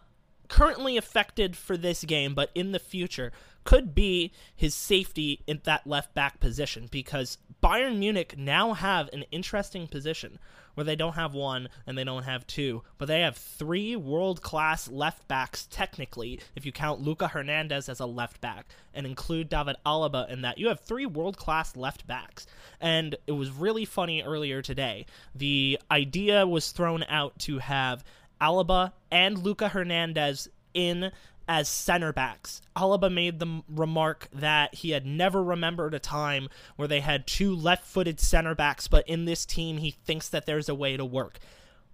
currently 0.49 0.97
affected 0.97 1.57
for 1.57 1.77
this 1.77 2.03
game, 2.03 2.35
but 2.35 2.51
in 2.57 2.73
the 2.73 2.81
future 2.81 3.31
could 3.69 3.95
be 3.95 4.33
his 4.57 4.75
safety 4.75 5.43
in 5.47 5.61
that 5.65 5.87
left 5.87 6.15
back 6.15 6.41
position 6.41 6.89
because 6.91 7.37
Bayern 7.63 7.99
Munich 7.99 8.35
now 8.39 8.73
have 8.73 9.11
an 9.13 9.27
interesting 9.31 9.87
position 9.87 10.39
where 10.73 10.85
they 10.85 10.97
don't 10.97 11.17
have 11.17 11.35
one 11.35 11.69
and 11.87 11.99
they 11.99 12.03
don't 12.05 12.23
have 12.23 12.47
two, 12.47 12.83
but 12.97 13.09
they 13.09 13.21
have 13.21 13.37
three 13.37 13.95
world 13.95 14.41
class 14.41 14.89
left 14.89 15.29
backs, 15.29 15.69
technically, 15.71 16.41
if 16.57 16.65
you 16.65 16.73
count 16.73 17.03
Lucas 17.03 17.33
Hernandez 17.33 17.91
as 17.91 18.01
a 18.01 18.07
left 18.07 18.41
back 18.41 18.65
and 18.95 19.05
include 19.05 19.51
David 19.51 19.77
Alaba 19.85 20.31
in 20.31 20.41
that. 20.41 20.57
You 20.57 20.69
have 20.69 20.81
three 20.81 21.05
world 21.05 21.37
class 21.37 21.77
left 21.77 22.07
backs. 22.07 22.47
And 22.81 23.17
it 23.27 23.33
was 23.33 23.51
really 23.51 23.85
funny 23.85 24.23
earlier 24.23 24.63
today. 24.63 25.05
The 25.35 25.79
idea 25.91 26.47
was 26.47 26.73
thrown 26.73 27.05
out 27.07 27.39
to 27.41 27.59
have 27.59 28.03
Alaba 28.41 28.93
and 29.11 29.37
Lucas 29.37 29.73
Hernandez 29.73 30.49
in 30.73 31.13
as 31.49 31.69
center 31.69 32.13
backs. 32.13 32.61
Alaba 32.77 33.13
made 33.13 33.39
the 33.39 33.63
remark 33.69 34.29
that 34.33 34.75
he 34.75 34.91
had 34.91 35.07
never 35.07 35.43
remembered 35.43 35.95
a 35.95 35.99
time 35.99 36.49
where 36.77 36.87
they 36.87 37.01
had 37.01 37.27
two 37.27 37.57
left 37.57 37.87
footed 37.87 38.21
center 38.21 38.55
backs, 38.55 38.87
but 38.87 39.09
in 39.09 39.25
this 39.25 39.47
team, 39.47 39.79
he 39.79 39.91
thinks 39.91 40.29
that 40.29 40.45
there's 40.45 40.69
a 40.69 40.75
way 40.75 40.97
to 40.97 41.05
work. 41.05 41.39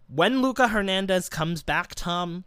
When 0.08 0.42
Lucas 0.42 0.70
Hernandez 0.70 1.28
comes 1.28 1.62
back, 1.62 1.94
Tom, 1.94 2.44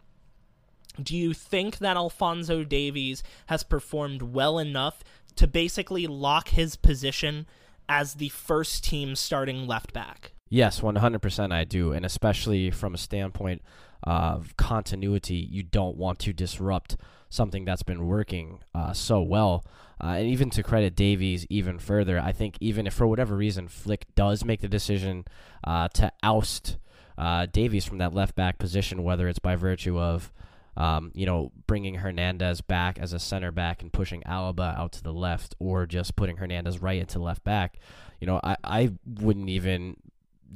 do 1.02 1.16
you 1.16 1.32
think 1.32 1.78
that 1.78 1.96
Alphonso 1.96 2.62
Davies 2.62 3.22
has 3.46 3.62
performed 3.62 4.22
well 4.22 4.58
enough 4.58 5.02
to 5.36 5.46
basically 5.46 6.06
lock 6.06 6.48
his 6.48 6.76
position 6.76 7.46
as 7.88 8.14
the 8.14 8.28
first 8.28 8.84
team 8.84 9.16
starting 9.16 9.66
left 9.66 9.92
back? 9.92 10.32
Yes, 10.50 10.80
100% 10.80 11.52
I 11.52 11.64
do. 11.64 11.92
And 11.92 12.04
especially 12.04 12.70
from 12.70 12.94
a 12.94 12.98
standpoint 12.98 13.62
of 14.02 14.56
continuity. 14.56 15.48
You 15.50 15.62
don't 15.62 15.96
want 15.96 16.18
to 16.20 16.32
disrupt 16.32 16.96
something 17.28 17.64
that's 17.64 17.82
been 17.82 18.06
working 18.06 18.60
uh, 18.74 18.92
so 18.92 19.20
well. 19.20 19.64
Uh, 20.02 20.14
and 20.18 20.28
even 20.28 20.48
to 20.50 20.62
credit 20.62 20.94
Davies 20.94 21.46
even 21.50 21.78
further, 21.78 22.18
I 22.18 22.32
think 22.32 22.56
even 22.60 22.86
if 22.86 22.94
for 22.94 23.06
whatever 23.06 23.36
reason 23.36 23.68
Flick 23.68 24.06
does 24.14 24.44
make 24.44 24.60
the 24.60 24.68
decision 24.68 25.24
uh, 25.64 25.88
to 25.94 26.12
oust 26.22 26.78
uh, 27.16 27.46
Davies 27.46 27.84
from 27.84 27.98
that 27.98 28.14
left 28.14 28.36
back 28.36 28.58
position, 28.58 29.02
whether 29.02 29.28
it's 29.28 29.40
by 29.40 29.56
virtue 29.56 29.98
of 29.98 30.32
um, 30.78 31.10
you 31.12 31.26
know, 31.26 31.50
bringing 31.66 31.96
Hernandez 31.96 32.60
back 32.60 33.00
as 33.00 33.12
a 33.12 33.18
center 33.18 33.50
back 33.50 33.82
and 33.82 33.92
pushing 33.92 34.22
Alaba 34.22 34.78
out 34.78 34.92
to 34.92 35.02
the 35.02 35.12
left, 35.12 35.56
or 35.58 35.86
just 35.86 36.14
putting 36.14 36.36
Hernandez 36.36 36.80
right 36.80 37.00
into 37.00 37.18
left 37.18 37.42
back. 37.42 37.80
You 38.20 38.28
know, 38.28 38.40
I, 38.44 38.56
I 38.62 38.92
wouldn't 39.04 39.48
even 39.48 39.96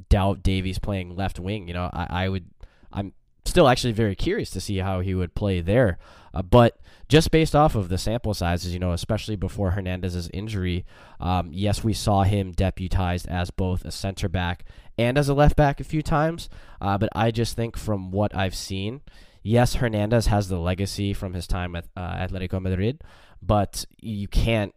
doubt 0.08 0.44
Davies 0.44 0.78
playing 0.78 1.16
left 1.16 1.40
wing. 1.40 1.66
You 1.66 1.74
know, 1.74 1.90
I, 1.92 2.06
I 2.08 2.28
would 2.28 2.44
I'm 2.92 3.14
still 3.44 3.68
actually 3.68 3.92
very 3.92 4.14
curious 4.14 4.50
to 4.50 4.60
see 4.60 4.78
how 4.78 5.00
he 5.00 5.14
would 5.14 5.34
play 5.34 5.60
there. 5.60 5.98
Uh, 6.34 6.42
but 6.42 6.78
just 7.08 7.30
based 7.30 7.54
off 7.54 7.74
of 7.74 7.88
the 7.88 7.98
sample 7.98 8.32
sizes, 8.32 8.72
you 8.72 8.78
know, 8.78 8.92
especially 8.92 9.36
before 9.36 9.72
Hernandez's 9.72 10.30
injury, 10.32 10.86
um, 11.20 11.50
yes, 11.52 11.84
we 11.84 11.92
saw 11.92 12.22
him 12.22 12.52
deputized 12.52 13.28
as 13.28 13.50
both 13.50 13.84
a 13.84 13.90
center 13.90 14.28
back 14.28 14.64
and 14.96 15.18
as 15.18 15.28
a 15.28 15.34
left 15.34 15.56
back 15.56 15.80
a 15.80 15.84
few 15.84 16.02
times. 16.02 16.48
Uh, 16.80 16.96
but 16.96 17.10
I 17.14 17.30
just 17.30 17.56
think 17.56 17.76
from 17.76 18.10
what 18.10 18.34
I've 18.34 18.54
seen, 18.54 19.02
yes, 19.42 19.74
Hernandez 19.74 20.26
has 20.26 20.48
the 20.48 20.58
legacy 20.58 21.12
from 21.12 21.34
his 21.34 21.46
time 21.46 21.76
at 21.76 21.86
uh, 21.96 22.14
Atletico 22.14 22.60
Madrid, 22.60 23.02
but 23.42 23.84
you 24.00 24.28
can't. 24.28 24.74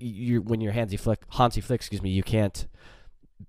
You 0.00 0.42
when 0.42 0.60
you're 0.60 0.72
Hansi 0.72 0.96
Flick, 0.96 1.20
Hansi 1.30 1.60
Flick, 1.60 1.78
excuse 1.78 2.02
me, 2.02 2.10
you 2.10 2.24
can't 2.24 2.66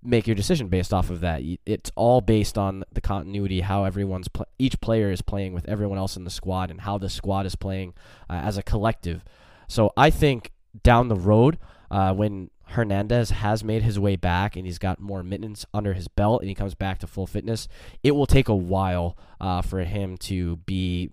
make 0.03 0.27
your 0.27 0.35
decision 0.35 0.67
based 0.67 0.93
off 0.93 1.09
of 1.09 1.21
that. 1.21 1.41
It's 1.65 1.91
all 1.95 2.21
based 2.21 2.57
on 2.57 2.83
the 2.91 3.01
continuity, 3.01 3.61
how 3.61 3.85
everyone's 3.85 4.27
pl- 4.27 4.47
each 4.57 4.79
player 4.81 5.11
is 5.11 5.21
playing 5.21 5.53
with 5.53 5.67
everyone 5.67 5.97
else 5.97 6.17
in 6.17 6.23
the 6.23 6.29
squad, 6.29 6.71
and 6.71 6.81
how 6.81 6.97
the 6.97 7.09
squad 7.09 7.45
is 7.45 7.55
playing 7.55 7.93
uh, 8.29 8.33
as 8.33 8.57
a 8.57 8.63
collective. 8.63 9.23
So 9.67 9.91
I 9.97 10.09
think 10.09 10.51
down 10.83 11.07
the 11.07 11.15
road, 11.15 11.57
uh, 11.89 12.13
when 12.13 12.49
Hernandez 12.67 13.29
has 13.29 13.63
made 13.63 13.83
his 13.83 13.99
way 13.99 14.15
back 14.15 14.55
and 14.55 14.65
he's 14.65 14.79
got 14.79 14.99
more 14.99 15.23
mittens 15.23 15.65
under 15.73 15.93
his 15.93 16.07
belt 16.07 16.41
and 16.41 16.49
he 16.49 16.55
comes 16.55 16.73
back 16.73 16.99
to 16.99 17.07
full 17.07 17.27
fitness, 17.27 17.67
it 18.03 18.11
will 18.11 18.25
take 18.25 18.49
a 18.49 18.55
while 18.55 19.17
uh, 19.39 19.61
for 19.61 19.79
him 19.79 20.17
to 20.17 20.57
be 20.57 21.11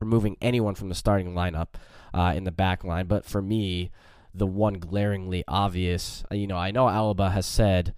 removing 0.00 0.36
anyone 0.40 0.74
from 0.74 0.88
the 0.88 0.94
starting 0.94 1.34
lineup 1.34 1.68
uh, 2.14 2.32
in 2.34 2.44
the 2.44 2.50
back 2.50 2.84
line. 2.84 3.06
But 3.06 3.24
for 3.24 3.42
me, 3.42 3.90
the 4.38 4.46
one 4.46 4.74
glaringly 4.74 5.44
obvious, 5.46 6.24
uh, 6.30 6.34
you 6.34 6.46
know, 6.46 6.56
I 6.56 6.70
know 6.70 6.86
Alaba 6.86 7.32
has 7.32 7.46
said 7.46 7.94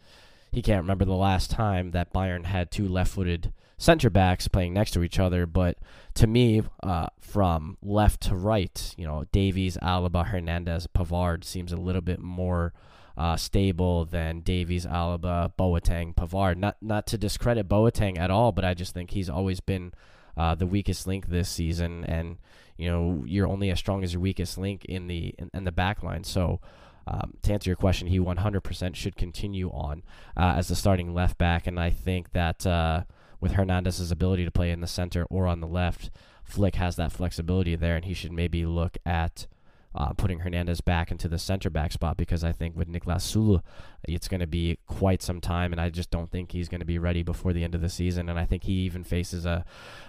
he 0.53 0.63
can't 0.63 0.83
remember 0.83 1.05
the 1.05 1.15
last 1.15 1.51
time 1.51 1.93
that 1.93 2.13
Bayern 2.13 2.45
had 2.45 2.71
two 2.71 2.89
left 2.89 3.13
footed 3.13 3.53
center 3.79 4.11
backs 4.11 4.49
playing 4.49 4.75
next 4.75 4.91
to 4.93 5.03
each 5.03 5.19
other. 5.19 5.47
But 5.47 5.79
to 6.15 6.27
me, 6.27 6.63
uh, 6.83 7.07
from 7.21 7.79
left 7.83 8.23
to 8.23 8.35
right, 8.35 8.95
you 8.97 9.07
know, 9.07 9.25
Davies, 9.33 9.79
Alaba, 9.83 10.27
Hernandez, 10.27 10.87
Pavard 10.89 11.45
seems 11.45 11.73
a 11.73 11.77
little 11.77 12.03
bit 12.03 12.21
more 12.21 12.73
uh, 13.17 13.37
stable 13.37 14.05
than 14.05 14.41
Davies, 14.41 14.87
Alaba, 14.87 15.53
Boateng, 15.59 16.15
Pavard. 16.15 16.57
Not 16.57 16.77
not 16.81 17.07
to 17.09 17.19
discredit 17.19 17.69
Boateng 17.69 18.19
at 18.19 18.31
all, 18.31 18.53
but 18.53 18.65
I 18.65 18.75
just 18.75 18.95
think 18.95 19.11
he's 19.11 19.31
always 19.31 19.61
been 19.61 19.93
uh, 20.41 20.55
the 20.55 20.67
weakest 20.67 21.07
link 21.07 21.29
this 21.29 21.51
season, 21.51 22.03
and 22.05 22.39
you 22.79 22.91
know 22.91 23.23
you're 23.27 23.47
only 23.47 23.71
as 23.71 23.79
strong 23.79 24.03
as 24.03 24.15
your 24.15 24.23
weakest 24.23 24.57
link 24.57 24.87
in 24.87 25.07
the 25.07 25.35
in, 25.39 25.51
in 25.53 25.65
the 25.65 25.73
back 25.73 26.03
line. 26.03 26.25
So. 26.25 26.61
Um, 27.07 27.39
to 27.43 27.53
answer 27.55 27.71
your 27.71 27.77
question, 27.77 28.07
he 28.07 28.21
100% 28.21 28.95
should 28.95 29.17
continue 29.17 29.71
on 29.71 30.05
uh, 30.37 30.55
as 30.59 30.69
the 30.69 30.77
starting 30.77 31.13
left 31.13 31.39
back, 31.39 31.67
and 31.67 31.81
I 31.81 31.91
think 31.91 32.33
that 32.33 32.65
uh, 32.65 33.03
with 33.41 33.53
Hernandez's 33.53 34.13
ability 34.13 34.45
to 34.45 34.51
play 34.51 34.71
in 34.71 34.81
the 34.81 34.87
center 34.87 35.25
or 35.25 35.47
on 35.47 35.61
the 35.61 35.67
left, 35.67 36.11
Flick 36.45 36.77
has 36.77 36.97
that 36.97 37.11
flexibility 37.11 37.75
there, 37.75 37.97
and 37.97 38.05
he 38.05 38.15
should 38.15 38.33
maybe 38.33 38.65
look 38.65 38.99
at 39.05 39.47
uh, 39.95 40.13
putting 40.13 40.41
Hernandez 40.41 40.81
back 40.81 41.11
into 41.11 41.29
the 41.29 41.39
center 41.39 41.71
back 41.71 41.93
spot 41.93 42.17
because 42.17 42.45
I 42.45 42.53
think 42.53 42.77
with 42.77 42.89
Niklas 42.89 43.23
Süle, 43.23 43.63
it's 44.05 44.29
going 44.29 44.41
to 44.41 44.47
be 44.47 44.79
quite 44.87 45.23
some 45.23 45.41
time, 45.41 45.73
and 45.73 45.81
I 45.81 45.91
just 45.91 46.11
don't 46.11 46.31
think 46.31 46.53
he's 46.53 46.69
going 46.69 46.81
to 46.81 46.87
be 46.87 46.99
ready 46.99 47.23
before 47.23 47.53
the 47.53 47.65
end 47.65 47.75
of 47.75 47.81
the 47.81 47.89
season. 47.89 48.29
And 48.29 48.39
I 48.39 48.45
think 48.45 48.65
he 48.65 48.73
even 48.85 49.03
faces 49.03 49.45
a, 49.45 49.65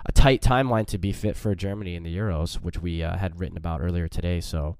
a 0.06 0.12
tight 0.12 0.42
timeline 0.42 0.86
to 0.88 0.98
be 0.98 1.12
fit 1.12 1.36
for 1.36 1.56
Germany 1.56 1.96
in 1.96 2.04
the 2.04 2.16
Euros, 2.16 2.56
which 2.56 2.80
we 2.80 3.04
uh, 3.04 3.18
had 3.18 3.40
written 3.40 3.58
about 3.58 3.82
earlier 3.82 4.08
today. 4.08 4.40
So 4.40 4.78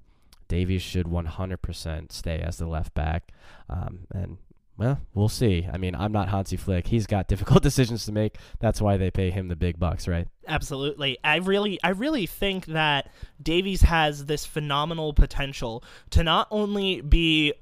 Davies 0.52 0.82
should 0.82 1.06
100% 1.06 2.12
stay 2.12 2.38
as 2.38 2.58
the 2.58 2.66
left 2.66 2.92
back, 2.92 3.32
um, 3.70 4.00
and 4.12 4.36
well, 4.82 5.00
we'll 5.14 5.28
see. 5.28 5.68
I 5.72 5.78
mean, 5.78 5.94
I'm 5.94 6.10
not 6.10 6.28
Hansi 6.28 6.56
Flick. 6.56 6.88
He's 6.88 7.06
got 7.06 7.28
difficult 7.28 7.62
decisions 7.62 8.04
to 8.06 8.12
make. 8.12 8.36
That's 8.58 8.80
why 8.80 8.96
they 8.96 9.10
pay 9.10 9.30
him 9.30 9.48
the 9.48 9.56
big 9.56 9.78
bucks, 9.78 10.08
right? 10.08 10.26
Absolutely. 10.48 11.18
I 11.22 11.36
really 11.36 11.78
I 11.84 11.90
really 11.90 12.26
think 12.26 12.66
that 12.66 13.10
Davies 13.40 13.82
has 13.82 14.26
this 14.26 14.44
phenomenal 14.44 15.14
potential 15.14 15.84
to 16.10 16.24
not 16.24 16.48
only 16.50 17.00
be 17.00 17.54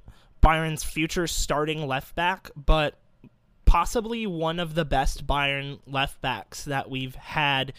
Bayern's 0.43 0.83
future 0.83 1.27
starting 1.27 1.87
left 1.87 2.15
back, 2.15 2.51
but 2.57 2.99
possibly 3.67 4.27
one 4.27 4.59
of 4.59 4.75
the 4.75 4.87
best 4.87 5.27
Bayern 5.27 5.79
left 5.87 6.21
backs 6.23 6.65
that 6.65 6.89
we've 6.89 7.15
had 7.17 7.75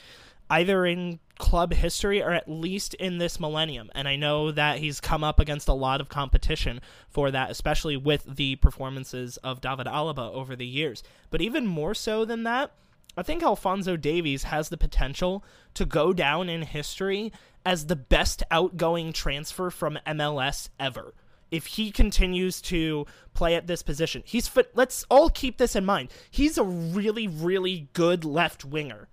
either 0.51 0.85
in 0.85 1.17
club 1.39 1.73
history 1.73 2.21
or 2.21 2.31
at 2.31 2.49
least 2.49 2.93
in 2.95 3.17
this 3.17 3.39
millennium. 3.39 3.89
And 3.95 4.07
I 4.07 4.17
know 4.17 4.51
that 4.51 4.79
he's 4.79 4.99
come 4.99 5.23
up 5.23 5.39
against 5.39 5.69
a 5.69 5.73
lot 5.73 6.01
of 6.01 6.09
competition 6.09 6.81
for 7.09 7.31
that, 7.31 7.49
especially 7.49 7.95
with 7.95 8.35
the 8.35 8.57
performances 8.57 9.37
of 9.37 9.61
David 9.61 9.87
Alaba 9.87 10.31
over 10.33 10.55
the 10.55 10.67
years. 10.67 11.03
But 11.29 11.41
even 11.41 11.65
more 11.65 11.93
so 11.95 12.25
than 12.25 12.43
that, 12.43 12.71
I 13.15 13.23
think 13.23 13.41
Alphonso 13.41 13.95
Davies 13.95 14.43
has 14.43 14.69
the 14.69 14.77
potential 14.77 15.43
to 15.73 15.85
go 15.85 16.11
down 16.11 16.49
in 16.49 16.63
history 16.63 17.31
as 17.65 17.85
the 17.85 17.95
best 17.95 18.43
outgoing 18.51 19.13
transfer 19.13 19.69
from 19.69 19.99
MLS 20.05 20.67
ever. 20.79 21.13
If 21.49 21.65
he 21.65 21.91
continues 21.91 22.61
to 22.63 23.05
play 23.33 23.55
at 23.55 23.67
this 23.67 23.83
position, 23.83 24.23
he's. 24.25 24.49
Let's 24.73 25.05
all 25.09 25.29
keep 25.29 25.57
this 25.57 25.75
in 25.75 25.85
mind. 25.85 26.09
He's 26.29 26.57
a 26.57 26.63
really, 26.63 27.27
really 27.27 27.89
good 27.93 28.23
left 28.23 28.63
winger 28.63 29.09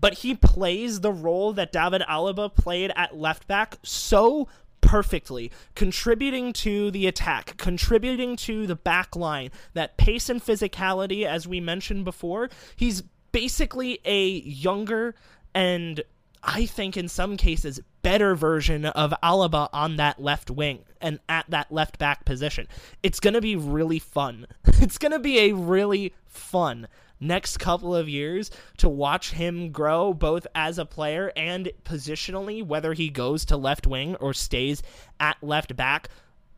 but 0.00 0.14
he 0.14 0.34
plays 0.34 1.00
the 1.00 1.12
role 1.12 1.52
that 1.52 1.72
David 1.72 2.02
Alaba 2.08 2.54
played 2.54 2.92
at 2.96 3.16
left 3.16 3.46
back 3.46 3.78
so 3.82 4.48
perfectly, 4.80 5.52
contributing 5.74 6.52
to 6.52 6.90
the 6.90 7.06
attack, 7.06 7.56
contributing 7.58 8.34
to 8.34 8.66
the 8.66 8.74
back 8.74 9.14
line, 9.14 9.50
that 9.74 9.96
pace 9.96 10.28
and 10.28 10.42
physicality, 10.42 11.24
as 11.24 11.46
we 11.46 11.60
mentioned 11.60 12.04
before. 12.04 12.50
He's 12.74 13.02
basically 13.32 14.00
a 14.04 14.26
younger 14.26 15.14
and 15.54 16.02
I 16.42 16.66
think 16.66 16.96
in 16.96 17.08
some 17.08 17.36
cases 17.36 17.80
better 18.02 18.34
version 18.34 18.86
of 18.86 19.12
Alaba 19.22 19.68
on 19.72 19.96
that 19.96 20.20
left 20.22 20.50
wing 20.50 20.80
and 21.00 21.20
at 21.28 21.44
that 21.50 21.70
left 21.70 21.98
back 21.98 22.24
position. 22.24 22.66
It's 23.02 23.20
going 23.20 23.34
to 23.34 23.40
be 23.40 23.56
really 23.56 23.98
fun. 23.98 24.46
It's 24.80 24.96
going 24.96 25.12
to 25.12 25.18
be 25.18 25.38
a 25.38 25.52
really 25.52 26.14
fun 26.26 26.88
next 27.20 27.58
couple 27.58 27.94
of 27.94 28.08
years 28.08 28.50
to 28.78 28.88
watch 28.88 29.32
him 29.32 29.70
grow 29.70 30.12
both 30.12 30.46
as 30.54 30.78
a 30.78 30.86
player 30.86 31.32
and 31.36 31.70
positionally, 31.84 32.64
whether 32.64 32.94
he 32.94 33.10
goes 33.10 33.44
to 33.46 33.56
left 33.56 33.86
wing 33.86 34.16
or 34.16 34.32
stays 34.32 34.82
at 35.20 35.36
left 35.42 35.76
back. 35.76 36.08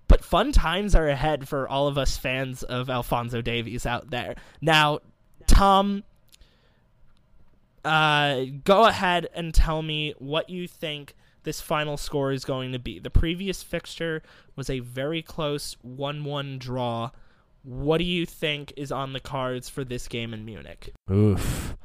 But 0.09 0.25
fun 0.25 0.53
times 0.53 0.94
are 0.94 1.09
ahead 1.09 1.48
for 1.48 1.68
all 1.68 1.88
of 1.88 1.98
us 1.98 2.16
fans 2.16 2.62
of 2.62 2.90
Alphonso 2.90 3.40
Davies 3.40 3.87
out 3.87 4.11
there. 4.11 4.37
Now, 4.61 5.01
Tom, 5.46 6.05
uh, 7.85 8.44
go 8.64 8.87
ahead 8.87 9.29
and 9.35 9.55
tell 9.55 9.83
me 9.83 10.14
what 10.18 10.48
you 10.48 10.68
think 10.68 11.14
this 11.44 11.61
final 11.61 11.96
score 11.96 12.33
is 12.33 12.44
going 12.44 12.72
to 12.72 12.79
be. 12.79 12.98
The 12.98 13.11
previous 13.11 13.62
fixture 13.62 14.22
was 14.55 14.70
a 14.70 14.81
very 14.81 15.22
close 15.22 15.77
1 15.83 16.25
1 16.25 16.59
draw. 16.59 17.11
What 17.62 17.98
do 17.98 18.05
you 18.05 18.27
think 18.27 18.72
is 18.77 18.90
on 18.90 19.12
the 19.12 19.20
cards 19.20 19.68
for 19.68 19.85
this 19.85 20.09
game 20.09 20.35
in 20.35 20.44
Munich? 20.44 20.92
Oof. 21.11 21.77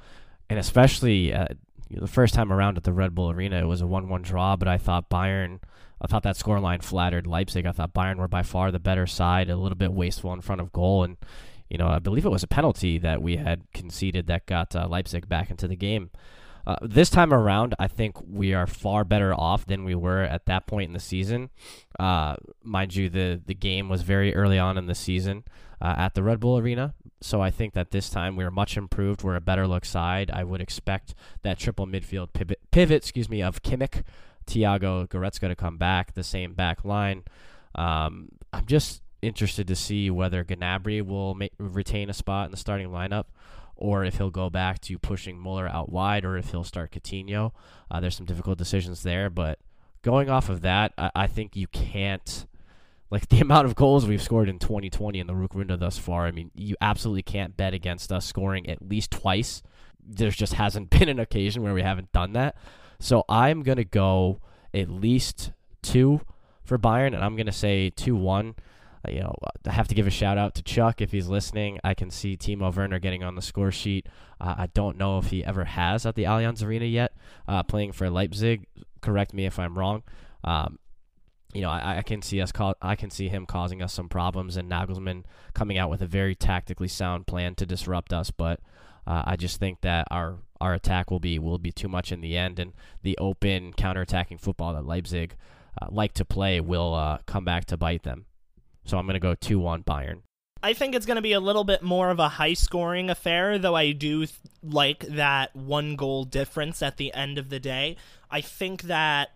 And 0.50 0.58
especially 0.58 1.34
uh, 1.34 1.48
the 1.90 2.08
first 2.08 2.34
time 2.34 2.52
around 2.52 2.78
at 2.78 2.84
the 2.84 2.94
Red 2.94 3.14
Bull 3.14 3.32
Arena, 3.32 3.60
it 3.60 3.68
was 3.68 3.82
a 3.82 3.88
1 3.88 4.10
1 4.10 4.22
draw, 4.22 4.56
but 4.56 4.68
I 4.68 4.78
thought 4.78 5.10
Bayern. 5.10 5.60
I 6.00 6.06
thought 6.06 6.24
that 6.24 6.36
scoreline 6.36 6.84
flattered 6.84 7.26
Leipzig. 7.26 7.66
I 7.66 7.72
thought 7.72 7.94
Bayern 7.94 8.18
were 8.18 8.28
by 8.28 8.44
far 8.44 8.72
the 8.72 8.80
better 8.80 9.08
side, 9.08 9.50
a 9.50 9.58
little 9.58 9.78
bit 9.78 9.94
wasteful 9.94 10.32
in 10.32 10.42
front 10.42 10.62
of 10.62 10.72
goal. 10.72 11.04
And, 11.04 11.18
you 11.70 11.78
know, 11.80 11.88
I 11.88 11.98
believe 11.98 12.24
it 12.24 12.30
was 12.30 12.44
a 12.44 12.48
penalty 12.48 13.00
that 13.00 13.22
we 13.22 13.38
had 13.38 13.64
conceded 13.74 14.28
that 14.28 14.46
got 14.46 14.76
uh, 14.76 14.88
Leipzig 14.88 15.28
back 15.28 15.50
into 15.50 15.68
the 15.68 15.76
game. 15.76 16.12
Uh, 16.68 16.76
this 16.82 17.10
time 17.10 17.34
around, 17.34 17.74
I 17.80 17.88
think 17.88 18.18
we 18.22 18.54
are 18.54 18.68
far 18.68 19.04
better 19.06 19.34
off 19.34 19.66
than 19.66 19.86
we 19.86 19.96
were 19.96 20.22
at 20.22 20.46
that 20.46 20.68
point 20.68 20.90
in 20.90 20.94
the 20.94 21.00
season. 21.00 21.50
Uh, 21.98 22.36
mind 22.62 22.94
you, 22.94 23.10
the 23.10 23.42
the 23.44 23.56
game 23.56 23.88
was 23.90 24.02
very 24.02 24.36
early 24.36 24.60
on 24.60 24.78
in 24.78 24.86
the 24.86 24.94
season 24.94 25.46
uh, 25.82 25.96
at 25.98 26.14
the 26.14 26.24
Red 26.24 26.40
Bull 26.40 26.58
Arena, 26.58 26.94
so 27.22 27.42
I 27.42 27.52
think 27.52 27.74
that 27.74 27.92
this 27.92 28.10
time 28.10 28.36
we 28.36 28.44
are 28.44 28.52
much 28.52 28.78
improved. 28.78 29.24
We're 29.24 29.36
a 29.36 29.42
better 29.42 29.68
look 29.68 29.86
side. 29.86 30.32
I 30.32 30.44
would 30.44 30.62
expect 30.62 31.14
that 31.44 31.60
triple 31.60 31.88
midfield 31.88 32.34
pivot, 32.34 32.60
pivot 32.72 32.98
excuse 32.98 33.30
me, 33.30 33.42
of 33.42 33.62
Kimmich, 33.62 34.04
Thiago, 34.46 35.08
Goretzka 35.08 35.48
to 35.48 35.56
come 35.56 35.78
back, 35.78 36.14
the 36.14 36.24
same 36.24 36.54
back 36.54 36.86
line. 36.86 37.24
Um, 37.76 38.30
I'm 38.54 38.66
just 38.66 39.02
interested 39.22 39.68
to 39.68 39.76
see 39.76 40.10
whether 40.10 40.44
Gnabry 40.44 41.06
will 41.06 41.36
ma- 41.36 41.48
retain 41.60 42.10
a 42.10 42.14
spot 42.14 42.46
in 42.46 42.52
the 42.52 42.58
starting 42.58 42.90
lineup 42.90 43.26
or 43.78 44.04
if 44.04 44.18
he'll 44.18 44.32
go 44.32 44.50
back 44.50 44.82
to 44.82 44.98
pushing 44.98 45.38
Muller 45.38 45.68
out 45.68 45.92
wide, 45.92 46.26
or 46.26 46.36
if 46.36 46.50
he'll 46.50 46.64
start 46.64 46.92
Coutinho. 46.92 47.52
Uh, 47.90 48.00
there's 48.00 48.16
some 48.16 48.26
difficult 48.26 48.58
decisions 48.58 49.04
there, 49.04 49.30
but 49.30 49.60
going 50.02 50.30
off 50.30 50.50
of 50.50 50.62
that, 50.62 50.94
I, 50.98 51.12
I, 51.16 51.28
think 51.28 51.56
you 51.56 51.68
can't. 51.68 52.48
Like 53.10 53.30
the 53.30 53.40
amount 53.42 53.66
of 53.66 53.76
goals 53.76 54.06
we've 54.06 54.22
scored 54.22 54.50
in 54.50 54.60
2020 54.60 55.20
in 55.20 55.28
the 55.28 55.34
Rückrunde 55.34 55.80
thus 55.80 55.98
far, 55.98 56.28
I 56.28 56.32
mean, 56.32 56.52
you 56.56 56.76
absolutely 56.82 57.24
can't 57.24 57.58
bet 57.58 57.74
against 57.74 58.12
us 58.12 58.26
scoring 58.26 58.70
at 58.70 58.82
least 58.82 59.12
twice. 59.12 59.62
There 60.04 60.30
just 60.32 60.54
hasn't 60.54 60.90
been 60.92 61.10
an 61.10 61.20
occasion 61.20 61.64
where 61.64 61.74
we 61.74 61.82
haven't 61.82 62.12
done 62.12 62.34
that. 62.34 62.56
So 63.00 63.24
I'm 63.30 63.64
going 63.64 63.78
to 63.78 63.86
go 63.86 64.40
at 64.74 64.90
least 64.90 65.52
two 65.82 66.22
for 66.64 66.78
Bayern, 66.78 67.14
and 67.14 67.24
I'm 67.24 67.36
going 67.36 67.46
to 67.46 67.52
say 67.52 67.90
2 67.92 68.16
1 68.16 68.56
you 69.10 69.22
know, 69.22 69.36
I 69.66 69.72
have 69.72 69.88
to 69.88 69.96
give 69.96 70.08
a 70.08 70.12
shout 70.12 70.38
out 70.38 70.56
to 70.56 70.64
Chuck 70.64 71.02
if 71.02 71.12
he's 71.12 71.28
listening. 71.28 71.80
I 71.84 71.94
can 71.94 72.10
see 72.10 72.38
Timo 72.38 72.76
Werner 72.76 73.00
getting 73.00 73.24
on 73.24 73.36
the 73.36 73.42
score 73.42 73.72
sheet. 73.72 74.08
Uh, 74.40 74.56
I 74.58 74.68
don't 74.68 74.98
know 74.98 75.18
if 75.18 75.28
he 75.28 75.44
ever 75.44 75.66
has 75.66 76.06
at 76.06 76.16
the 76.16 76.24
Allianz 76.24 76.64
Arena 76.64 76.86
yet, 76.86 77.14
uh, 77.48 77.64
playing 77.64 77.92
for 77.92 78.10
Leipzig. 78.10 78.68
Correct 79.02 79.34
me 79.34 79.46
if 79.46 79.60
I'm 79.60 79.78
wrong. 79.78 80.04
Um, 80.44 80.80
you 81.58 81.64
know, 81.64 81.72
I, 81.72 81.98
I, 81.98 82.02
can 82.04 82.22
see 82.22 82.40
us 82.40 82.52
call, 82.52 82.76
I 82.84 82.96
can 82.96 83.10
see 83.10 83.30
him 83.30 83.48
causing 83.48 83.82
us 83.82 83.92
some 83.92 84.10
problems, 84.10 84.58
and 84.58 84.70
Nagelsmann 84.70 85.24
coming 85.56 85.80
out 85.80 85.90
with 85.90 86.04
a 86.04 86.06
very 86.06 86.36
tactically 86.36 86.88
sound 86.88 87.26
plan 87.26 87.56
to 87.56 87.66
disrupt 87.66 88.14
us. 88.14 88.30
But 88.30 88.60
uh, 89.08 89.24
I 89.26 89.38
just 89.38 89.60
think 89.60 89.82
that 89.82 90.08
our 90.12 90.38
our 90.62 90.76
attack 90.76 91.10
will 91.10 91.20
be 91.20 91.40
will 91.40 91.58
be 91.58 91.72
too 91.72 91.88
much 91.88 92.12
in 92.12 92.22
the 92.22 92.38
end, 92.38 92.60
and 92.60 92.74
the 93.02 93.18
open 93.18 93.74
counterattacking 93.74 94.40
football 94.40 94.76
that 94.76 94.86
Leipzig 94.86 95.36
uh, 95.82 95.88
like 95.90 96.14
to 96.14 96.26
play 96.26 96.62
will 96.62 96.94
uh, 96.94 97.18
come 97.26 97.44
back 97.44 97.66
to 97.66 97.78
bite 97.78 98.04
them. 98.04 98.26
So 98.86 99.00
I'm 99.00 99.08
going 99.08 99.16
to 99.16 99.20
go 99.20 99.34
2 99.34 99.58
1 99.58 99.84
Bayern. 99.84 100.22
I 100.62 100.74
think 100.74 100.94
it's 100.94 101.08
going 101.08 101.16
to 101.16 101.24
be 101.24 101.34
a 101.34 101.40
little 101.40 101.64
bit 101.64 101.82
more 101.82 102.12
of 102.12 102.20
a 102.20 102.30
high 102.30 102.54
scoring 102.54 103.10
affair, 103.10 103.58
though 103.58 103.76
I 103.76 103.94
do 103.94 104.28
th- 104.28 104.38
like 104.62 105.00
that 105.08 105.56
one 105.56 105.96
goal 105.96 106.24
difference 106.24 106.84
at 106.84 106.98
the 106.98 107.12
end 107.16 107.40
of 107.40 107.50
the 107.50 107.60
day. 107.60 107.98
I 108.30 108.42
think 108.42 108.84
that 108.84 109.30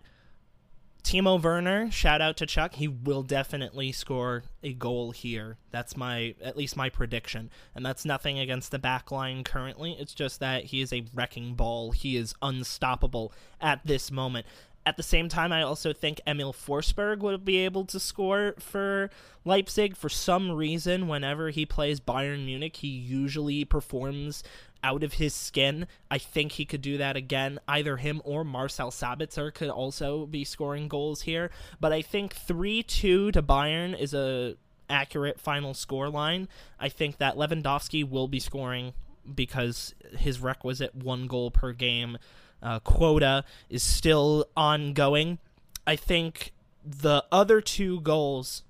Timo 1.04 1.42
Werner, 1.42 1.90
shout 1.90 2.20
out 2.20 2.36
to 2.36 2.46
Chuck. 2.46 2.74
He 2.74 2.86
will 2.86 3.22
definitely 3.22 3.90
score 3.90 4.44
a 4.62 4.72
goal 4.72 5.10
here. 5.10 5.58
That's 5.70 5.96
my 5.96 6.34
at 6.42 6.56
least 6.56 6.76
my 6.76 6.88
prediction. 6.90 7.50
And 7.74 7.84
that's 7.84 8.04
nothing 8.04 8.38
against 8.38 8.70
the 8.70 8.78
back 8.78 9.10
line 9.10 9.42
currently. 9.42 9.96
It's 9.98 10.14
just 10.14 10.38
that 10.40 10.66
he 10.66 10.80
is 10.80 10.92
a 10.92 11.04
wrecking 11.12 11.54
ball. 11.54 11.90
He 11.90 12.16
is 12.16 12.34
unstoppable 12.40 13.32
at 13.60 13.84
this 13.84 14.10
moment. 14.10 14.46
At 14.84 14.96
the 14.96 15.02
same 15.02 15.28
time, 15.28 15.52
I 15.52 15.62
also 15.62 15.92
think 15.92 16.20
Emil 16.26 16.52
Forsberg 16.52 17.18
would 17.18 17.44
be 17.44 17.58
able 17.58 17.84
to 17.84 18.00
score 18.00 18.54
for 18.58 19.10
Leipzig. 19.44 19.96
For 19.96 20.08
some 20.08 20.50
reason, 20.50 21.06
whenever 21.06 21.50
he 21.50 21.64
plays 21.64 22.00
Bayern 22.00 22.44
Munich, 22.44 22.76
he 22.76 22.88
usually 22.88 23.64
performs 23.64 24.42
out 24.82 25.04
of 25.04 25.14
his 25.14 25.34
skin. 25.34 25.86
I 26.10 26.18
think 26.18 26.52
he 26.52 26.64
could 26.64 26.82
do 26.82 26.98
that 26.98 27.16
again. 27.16 27.60
Either 27.68 27.96
him 27.98 28.20
or 28.24 28.44
Marcel 28.44 28.90
Sabitzer 28.90 29.54
could 29.54 29.68
also 29.68 30.26
be 30.26 30.44
scoring 30.44 30.88
goals 30.88 31.22
here. 31.22 31.50
But 31.80 31.92
I 31.92 32.02
think 32.02 32.34
3 32.34 32.82
2 32.82 33.32
to 33.32 33.42
Bayern 33.42 33.96
is 33.98 34.12
a 34.14 34.56
accurate 34.90 35.40
final 35.40 35.74
score 35.74 36.08
line. 36.08 36.48
I 36.80 36.88
think 36.88 37.18
that 37.18 37.36
Lewandowski 37.36 38.08
will 38.08 38.28
be 38.28 38.40
scoring 38.40 38.92
because 39.32 39.94
his 40.18 40.40
requisite 40.40 40.94
one 40.94 41.26
goal 41.26 41.50
per 41.50 41.72
game 41.72 42.18
uh, 42.62 42.78
quota 42.80 43.44
is 43.68 43.82
still 43.82 44.46
ongoing. 44.56 45.38
I 45.86 45.96
think 45.96 46.52
the 46.84 47.24
other 47.30 47.60
two 47.60 48.00
goals 48.00 48.62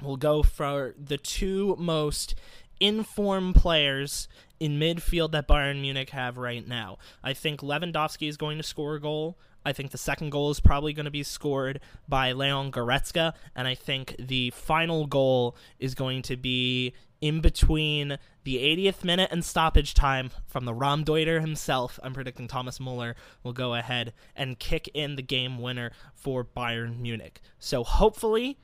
will 0.00 0.16
go 0.16 0.42
for 0.42 0.94
the 1.02 1.16
two 1.16 1.76
most 1.78 2.34
informed 2.80 3.54
players 3.54 4.28
in 4.60 4.78
midfield 4.78 5.32
that 5.32 5.48
Bayern 5.48 5.80
Munich 5.80 6.10
have 6.10 6.36
right 6.36 6.66
now. 6.66 6.98
I 7.22 7.32
think 7.32 7.60
Lewandowski 7.60 8.28
is 8.28 8.36
going 8.36 8.56
to 8.58 8.62
score 8.62 8.96
a 8.96 9.00
goal. 9.00 9.36
I 9.64 9.72
think 9.72 9.90
the 9.90 9.98
second 9.98 10.30
goal 10.30 10.50
is 10.50 10.60
probably 10.60 10.92
going 10.92 11.06
to 11.06 11.10
be 11.10 11.24
scored 11.24 11.80
by 12.08 12.32
Leon 12.32 12.70
Goretzka, 12.70 13.32
and 13.54 13.66
I 13.66 13.74
think 13.74 14.14
the 14.18 14.50
final 14.50 15.06
goal 15.06 15.56
is 15.80 15.94
going 15.94 16.22
to 16.22 16.36
be 16.36 16.94
in 17.20 17.40
between 17.40 18.18
the 18.44 18.56
80th 18.56 19.04
minute 19.04 19.30
and 19.32 19.44
stoppage 19.44 19.94
time 19.94 20.30
from 20.46 20.64
the 20.64 20.72
Raumdeuter 20.72 21.40
himself. 21.40 21.98
I'm 22.02 22.14
predicting 22.14 22.48
Thomas 22.48 22.78
Muller 22.78 23.16
will 23.42 23.52
go 23.52 23.74
ahead 23.74 24.12
and 24.34 24.58
kick 24.58 24.88
in 24.94 25.16
the 25.16 25.22
game 25.22 25.58
winner 25.58 25.92
for 26.14 26.44
Bayern 26.44 27.00
Munich. 27.00 27.40
So 27.58 27.84
hopefully 27.84 28.58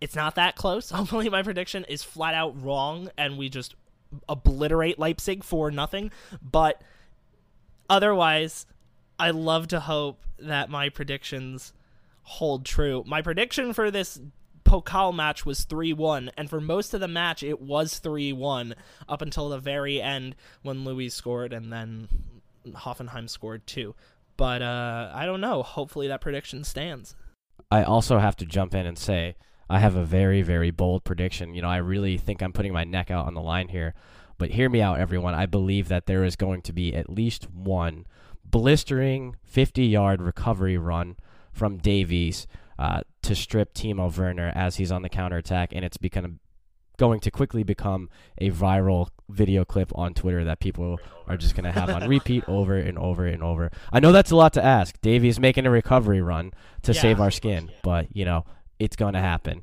it's 0.00 0.14
not 0.14 0.34
that 0.36 0.56
close. 0.56 0.90
Hopefully 0.96 1.28
my 1.28 1.42
prediction 1.42 1.84
is 1.88 2.02
flat 2.02 2.34
out 2.34 2.60
wrong 2.62 3.10
and 3.16 3.38
we 3.38 3.48
just 3.48 3.74
obliterate 4.28 4.98
Leipzig 4.98 5.42
for 5.42 5.70
nothing. 5.70 6.10
But 6.42 6.82
otherwise, 7.88 8.66
I 9.18 9.30
love 9.30 9.68
to 9.68 9.80
hope 9.80 10.22
that 10.38 10.70
my 10.70 10.90
predictions 10.90 11.72
hold 12.22 12.64
true. 12.64 13.04
My 13.06 13.22
prediction 13.22 13.72
for 13.72 13.90
this 13.90 14.20
Pokal 14.66 15.14
match 15.14 15.46
was 15.46 15.64
3 15.64 15.92
1, 15.92 16.30
and 16.36 16.50
for 16.50 16.60
most 16.60 16.92
of 16.92 17.00
the 17.00 17.08
match, 17.08 17.42
it 17.42 17.60
was 17.60 17.98
3 17.98 18.32
1 18.32 18.74
up 19.08 19.22
until 19.22 19.48
the 19.48 19.58
very 19.58 20.02
end 20.02 20.34
when 20.62 20.84
Lewy 20.84 21.10
scored 21.10 21.52
and 21.52 21.72
then 21.72 22.08
Hoffenheim 22.68 23.30
scored 23.30 23.66
too. 23.66 23.94
But 24.36 24.62
uh, 24.62 25.10
I 25.14 25.24
don't 25.24 25.40
know. 25.40 25.62
Hopefully 25.62 26.08
that 26.08 26.20
prediction 26.20 26.64
stands. 26.64 27.14
I 27.70 27.82
also 27.82 28.18
have 28.18 28.36
to 28.36 28.46
jump 28.46 28.74
in 28.74 28.86
and 28.86 28.98
say 28.98 29.36
I 29.70 29.78
have 29.78 29.96
a 29.96 30.04
very, 30.04 30.42
very 30.42 30.70
bold 30.70 31.04
prediction. 31.04 31.54
You 31.54 31.62
know, 31.62 31.68
I 31.68 31.78
really 31.78 32.18
think 32.18 32.42
I'm 32.42 32.52
putting 32.52 32.72
my 32.72 32.84
neck 32.84 33.10
out 33.10 33.26
on 33.26 33.34
the 33.34 33.40
line 33.40 33.68
here. 33.68 33.94
But 34.38 34.50
hear 34.50 34.68
me 34.68 34.82
out, 34.82 35.00
everyone. 35.00 35.34
I 35.34 35.46
believe 35.46 35.88
that 35.88 36.06
there 36.06 36.22
is 36.22 36.36
going 36.36 36.60
to 36.62 36.72
be 36.72 36.94
at 36.94 37.08
least 37.08 37.50
one 37.50 38.06
blistering 38.44 39.36
50 39.44 39.86
yard 39.86 40.20
recovery 40.20 40.76
run 40.76 41.16
from 41.52 41.78
Davies 41.78 42.46
uh, 42.78 43.00
to 43.22 43.34
strip 43.34 43.74
Timo 43.74 44.16
Werner 44.16 44.52
as 44.54 44.76
he's 44.76 44.92
on 44.92 45.02
the 45.02 45.08
counterattack, 45.08 45.72
and 45.72 45.84
it's 45.84 45.96
become 45.96 46.40
going 46.96 47.20
to 47.20 47.30
quickly 47.30 47.62
become 47.62 48.08
a 48.38 48.50
viral 48.50 49.08
video 49.28 49.64
clip 49.64 49.92
on 49.94 50.14
Twitter 50.14 50.44
that 50.44 50.60
people 50.60 50.98
are 51.26 51.36
just 51.36 51.54
going 51.54 51.64
to 51.64 51.72
have 51.72 51.90
on 51.90 52.08
repeat 52.08 52.44
over 52.48 52.76
and 52.76 52.98
over 52.98 53.26
and 53.26 53.42
over. 53.42 53.70
I 53.92 54.00
know 54.00 54.12
that's 54.12 54.30
a 54.30 54.36
lot 54.36 54.54
to 54.54 54.64
ask. 54.64 55.00
Davies 55.00 55.38
making 55.38 55.66
a 55.66 55.70
recovery 55.70 56.20
run 56.20 56.52
to 56.82 56.92
yeah. 56.92 57.00
save 57.00 57.20
our 57.20 57.30
skin, 57.30 57.70
but 57.82 58.14
you 58.14 58.24
know, 58.24 58.44
it's 58.78 58.96
going 58.96 59.14
to 59.14 59.20
happen. 59.20 59.62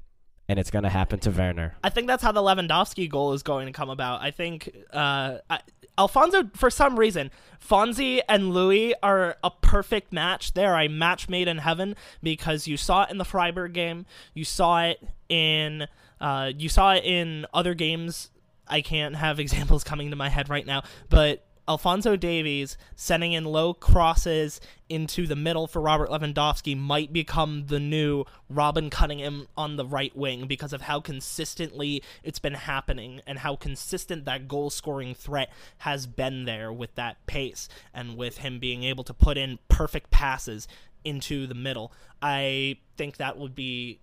And 0.50 0.60
it's 0.60 0.72
going 0.72 0.84
to 0.84 0.90
happen 0.90 1.20
to 1.20 1.32
Werner. 1.32 1.78
I 1.86 1.90
think 1.90 2.08
that's 2.08 2.22
how 2.22 2.34
the 2.34 2.42
Lewandowski 2.42 3.10
goal 3.10 3.32
is 3.32 3.44
going 3.44 3.66
to 3.68 3.72
come 3.72 3.90
about. 3.90 4.22
I 4.22 4.32
think 4.32 4.76
uh, 4.92 5.38
I, 5.50 5.62
Alphonso, 5.98 6.50
for 6.56 6.70
some 6.70 6.98
reason, 6.98 7.30
Fonzie 7.60 8.22
and 8.28 8.52
Lewy 8.52 8.94
are 9.04 9.38
a 9.44 9.52
perfect 9.52 10.12
match. 10.12 10.54
They're 10.54 10.78
a 10.78 10.88
match 10.88 11.30
made 11.30 11.48
in 11.48 11.60
heaven 11.60 11.96
because 12.22 12.68
you 12.68 12.78
saw 12.78 13.04
it 13.04 13.12
in 13.12 13.18
the 13.18 13.26
Freiburg 13.26 13.74
game. 13.74 14.06
You 14.34 14.44
saw 14.44 14.84
it 14.84 15.04
in 15.30 15.88
uh, 16.20 16.52
you 16.58 16.70
saw 16.70 16.94
it 16.94 17.04
in 17.04 17.46
other 17.54 17.74
games. 17.74 18.32
I 18.68 18.82
can't 18.82 19.16
have 19.16 19.40
examples 19.42 19.84
coming 19.84 20.10
to 20.10 20.16
my 20.16 20.30
head 20.30 20.50
right 20.50 20.66
now, 20.66 20.84
but 21.10 21.46
Alphonso 21.66 22.18
Davies 22.18 22.78
sending 22.96 23.32
in 23.32 23.46
low 23.46 23.74
crosses 23.74 24.60
into 24.90 25.26
the 25.26 25.36
middle 25.36 25.66
for 25.66 25.82
Robert 25.82 26.10
Lewandowski 26.10 26.78
might 26.78 27.14
become 27.14 27.68
the 27.68 27.80
new 27.80 28.26
Robin 28.50 28.90
Cunningham 28.90 29.48
on 29.56 29.78
the 29.78 29.86
right 29.86 30.16
wing 30.16 30.46
because 30.46 30.74
of 30.74 30.82
how 30.82 31.00
consistently 31.00 32.04
it's 32.22 32.40
been 32.40 32.54
happening 32.54 33.22
and 33.26 33.40
how 33.40 33.56
consistent 33.56 34.26
that 34.26 34.48
goal 34.50 34.70
scoring 34.70 35.16
threat 35.16 35.50
has 35.80 36.06
been 36.06 36.44
there 36.44 36.72
with 36.72 36.94
that 36.96 37.26
pace 37.28 37.70
and 37.94 38.18
with 38.18 38.40
him 38.40 38.60
being 38.60 38.84
able 38.84 39.06
to 39.06 39.14
put 39.14 39.38
in 39.38 39.58
perfect 39.70 40.12
passes 40.12 40.68
into 41.06 41.48
the 41.48 41.56
middle. 41.56 41.94
I 42.22 42.78
think 42.98 43.18
that 43.18 43.38
would 43.38 43.56
be 43.56 44.00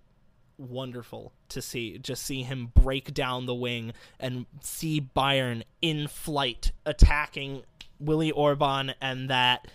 wonderful 0.60 1.32
to 1.48 1.62
see. 1.62 1.98
Just 1.98 2.22
see 2.22 2.42
him 2.42 2.72
break 2.74 3.14
down 3.14 3.46
the 3.46 3.54
wing 3.54 3.92
and 4.18 4.46
see 4.60 5.00
Bayern 5.00 5.62
in 5.80 6.06
flight 6.06 6.72
attacking 6.84 7.62
Willi 7.98 8.30
Orban 8.30 8.94
and 9.00 9.30
that 9.30 9.68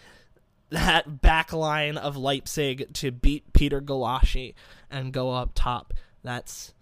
that 0.70 1.22
back 1.22 1.54
line 1.54 1.98
of 1.98 2.18
Leipzig 2.18 2.94
to 2.94 3.12
beat 3.12 3.54
Peter 3.54 3.82
Gulacsi 3.82 4.56
and 4.90 5.14
go 5.14 5.32
up 5.32 5.52
top. 5.56 5.94
That's 6.24 6.74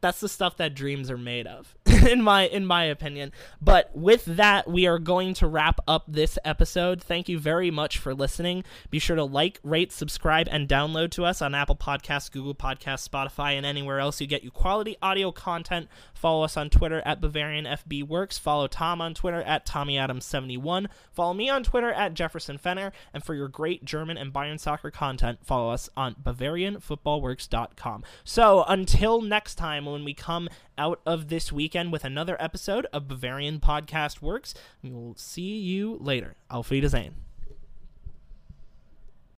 that's 0.00 0.20
the 0.20 0.28
stuff 0.28 0.56
that 0.56 0.74
dreams 0.74 1.10
are 1.10 1.18
made 1.18 1.46
of 1.46 1.74
in 2.08 2.22
my 2.22 2.46
in 2.46 2.64
my 2.64 2.84
opinion. 2.84 3.32
But 3.60 3.90
with 3.94 4.24
that 4.24 4.68
we 4.68 4.86
are 4.86 4.98
going 4.98 5.34
to 5.34 5.46
wrap 5.46 5.80
up 5.86 6.04
this 6.08 6.38
episode. 6.44 7.02
Thank 7.02 7.28
you 7.28 7.38
very 7.38 7.70
much 7.70 7.98
for 7.98 8.14
listening. 8.14 8.64
Be 8.90 8.98
sure 8.98 9.16
to 9.16 9.24
like 9.24 9.60
rate 9.62 9.92
subscribe 9.92 10.48
and 10.50 10.68
download 10.68 11.10
to 11.12 11.24
us 11.24 11.42
on 11.42 11.54
apple 11.54 11.76
podcasts 11.76 12.30
google 12.30 12.54
podcasts 12.54 13.08
spotify 13.08 13.52
and 13.52 13.66
anywhere 13.66 13.98
else 13.98 14.20
you 14.20 14.26
get 14.26 14.42
you 14.42 14.50
quality 14.50 14.96
audio 15.02 15.32
content. 15.32 15.88
Follow 16.14 16.44
us 16.44 16.56
on 16.56 16.70
twitter 16.70 17.02
at 17.04 17.20
bavarian 17.20 17.64
fb 17.64 18.06
works. 18.06 18.38
Follow 18.38 18.66
tom 18.66 19.00
on 19.00 19.14
twitter 19.14 19.42
at 19.42 19.66
Tommy 19.66 19.96
tommyadams71. 19.96 20.86
Follow 21.12 21.34
me 21.34 21.48
on 21.48 21.62
twitter 21.62 21.92
at 21.92 22.14
jefferson 22.14 22.58
fenner. 22.58 22.92
And 23.12 23.24
for 23.24 23.34
your 23.34 23.48
great 23.48 23.84
german 23.84 24.16
and 24.16 24.32
bayern 24.32 24.58
soccer 24.58 24.90
content 24.90 25.40
follow 25.44 25.70
us 25.70 25.88
on 25.96 26.14
bavarianfootballworks.com 26.14 28.04
so 28.24 28.64
until 28.68 29.20
next 29.20 29.56
time 29.56 29.86
when 29.86 30.04
we 30.04 30.14
come 30.14 30.48
out 30.80 31.00
of 31.04 31.28
this 31.28 31.52
weekend 31.52 31.92
with 31.92 32.04
another 32.04 32.38
episode 32.40 32.86
of 32.90 33.06
Bavarian 33.06 33.60
Podcast 33.60 34.22
Works. 34.22 34.54
We 34.82 34.90
will 34.90 35.14
see 35.14 35.58
you 35.58 35.98
later. 36.00 36.36
Auf 36.50 36.70
Wiedersehen. 36.70 37.29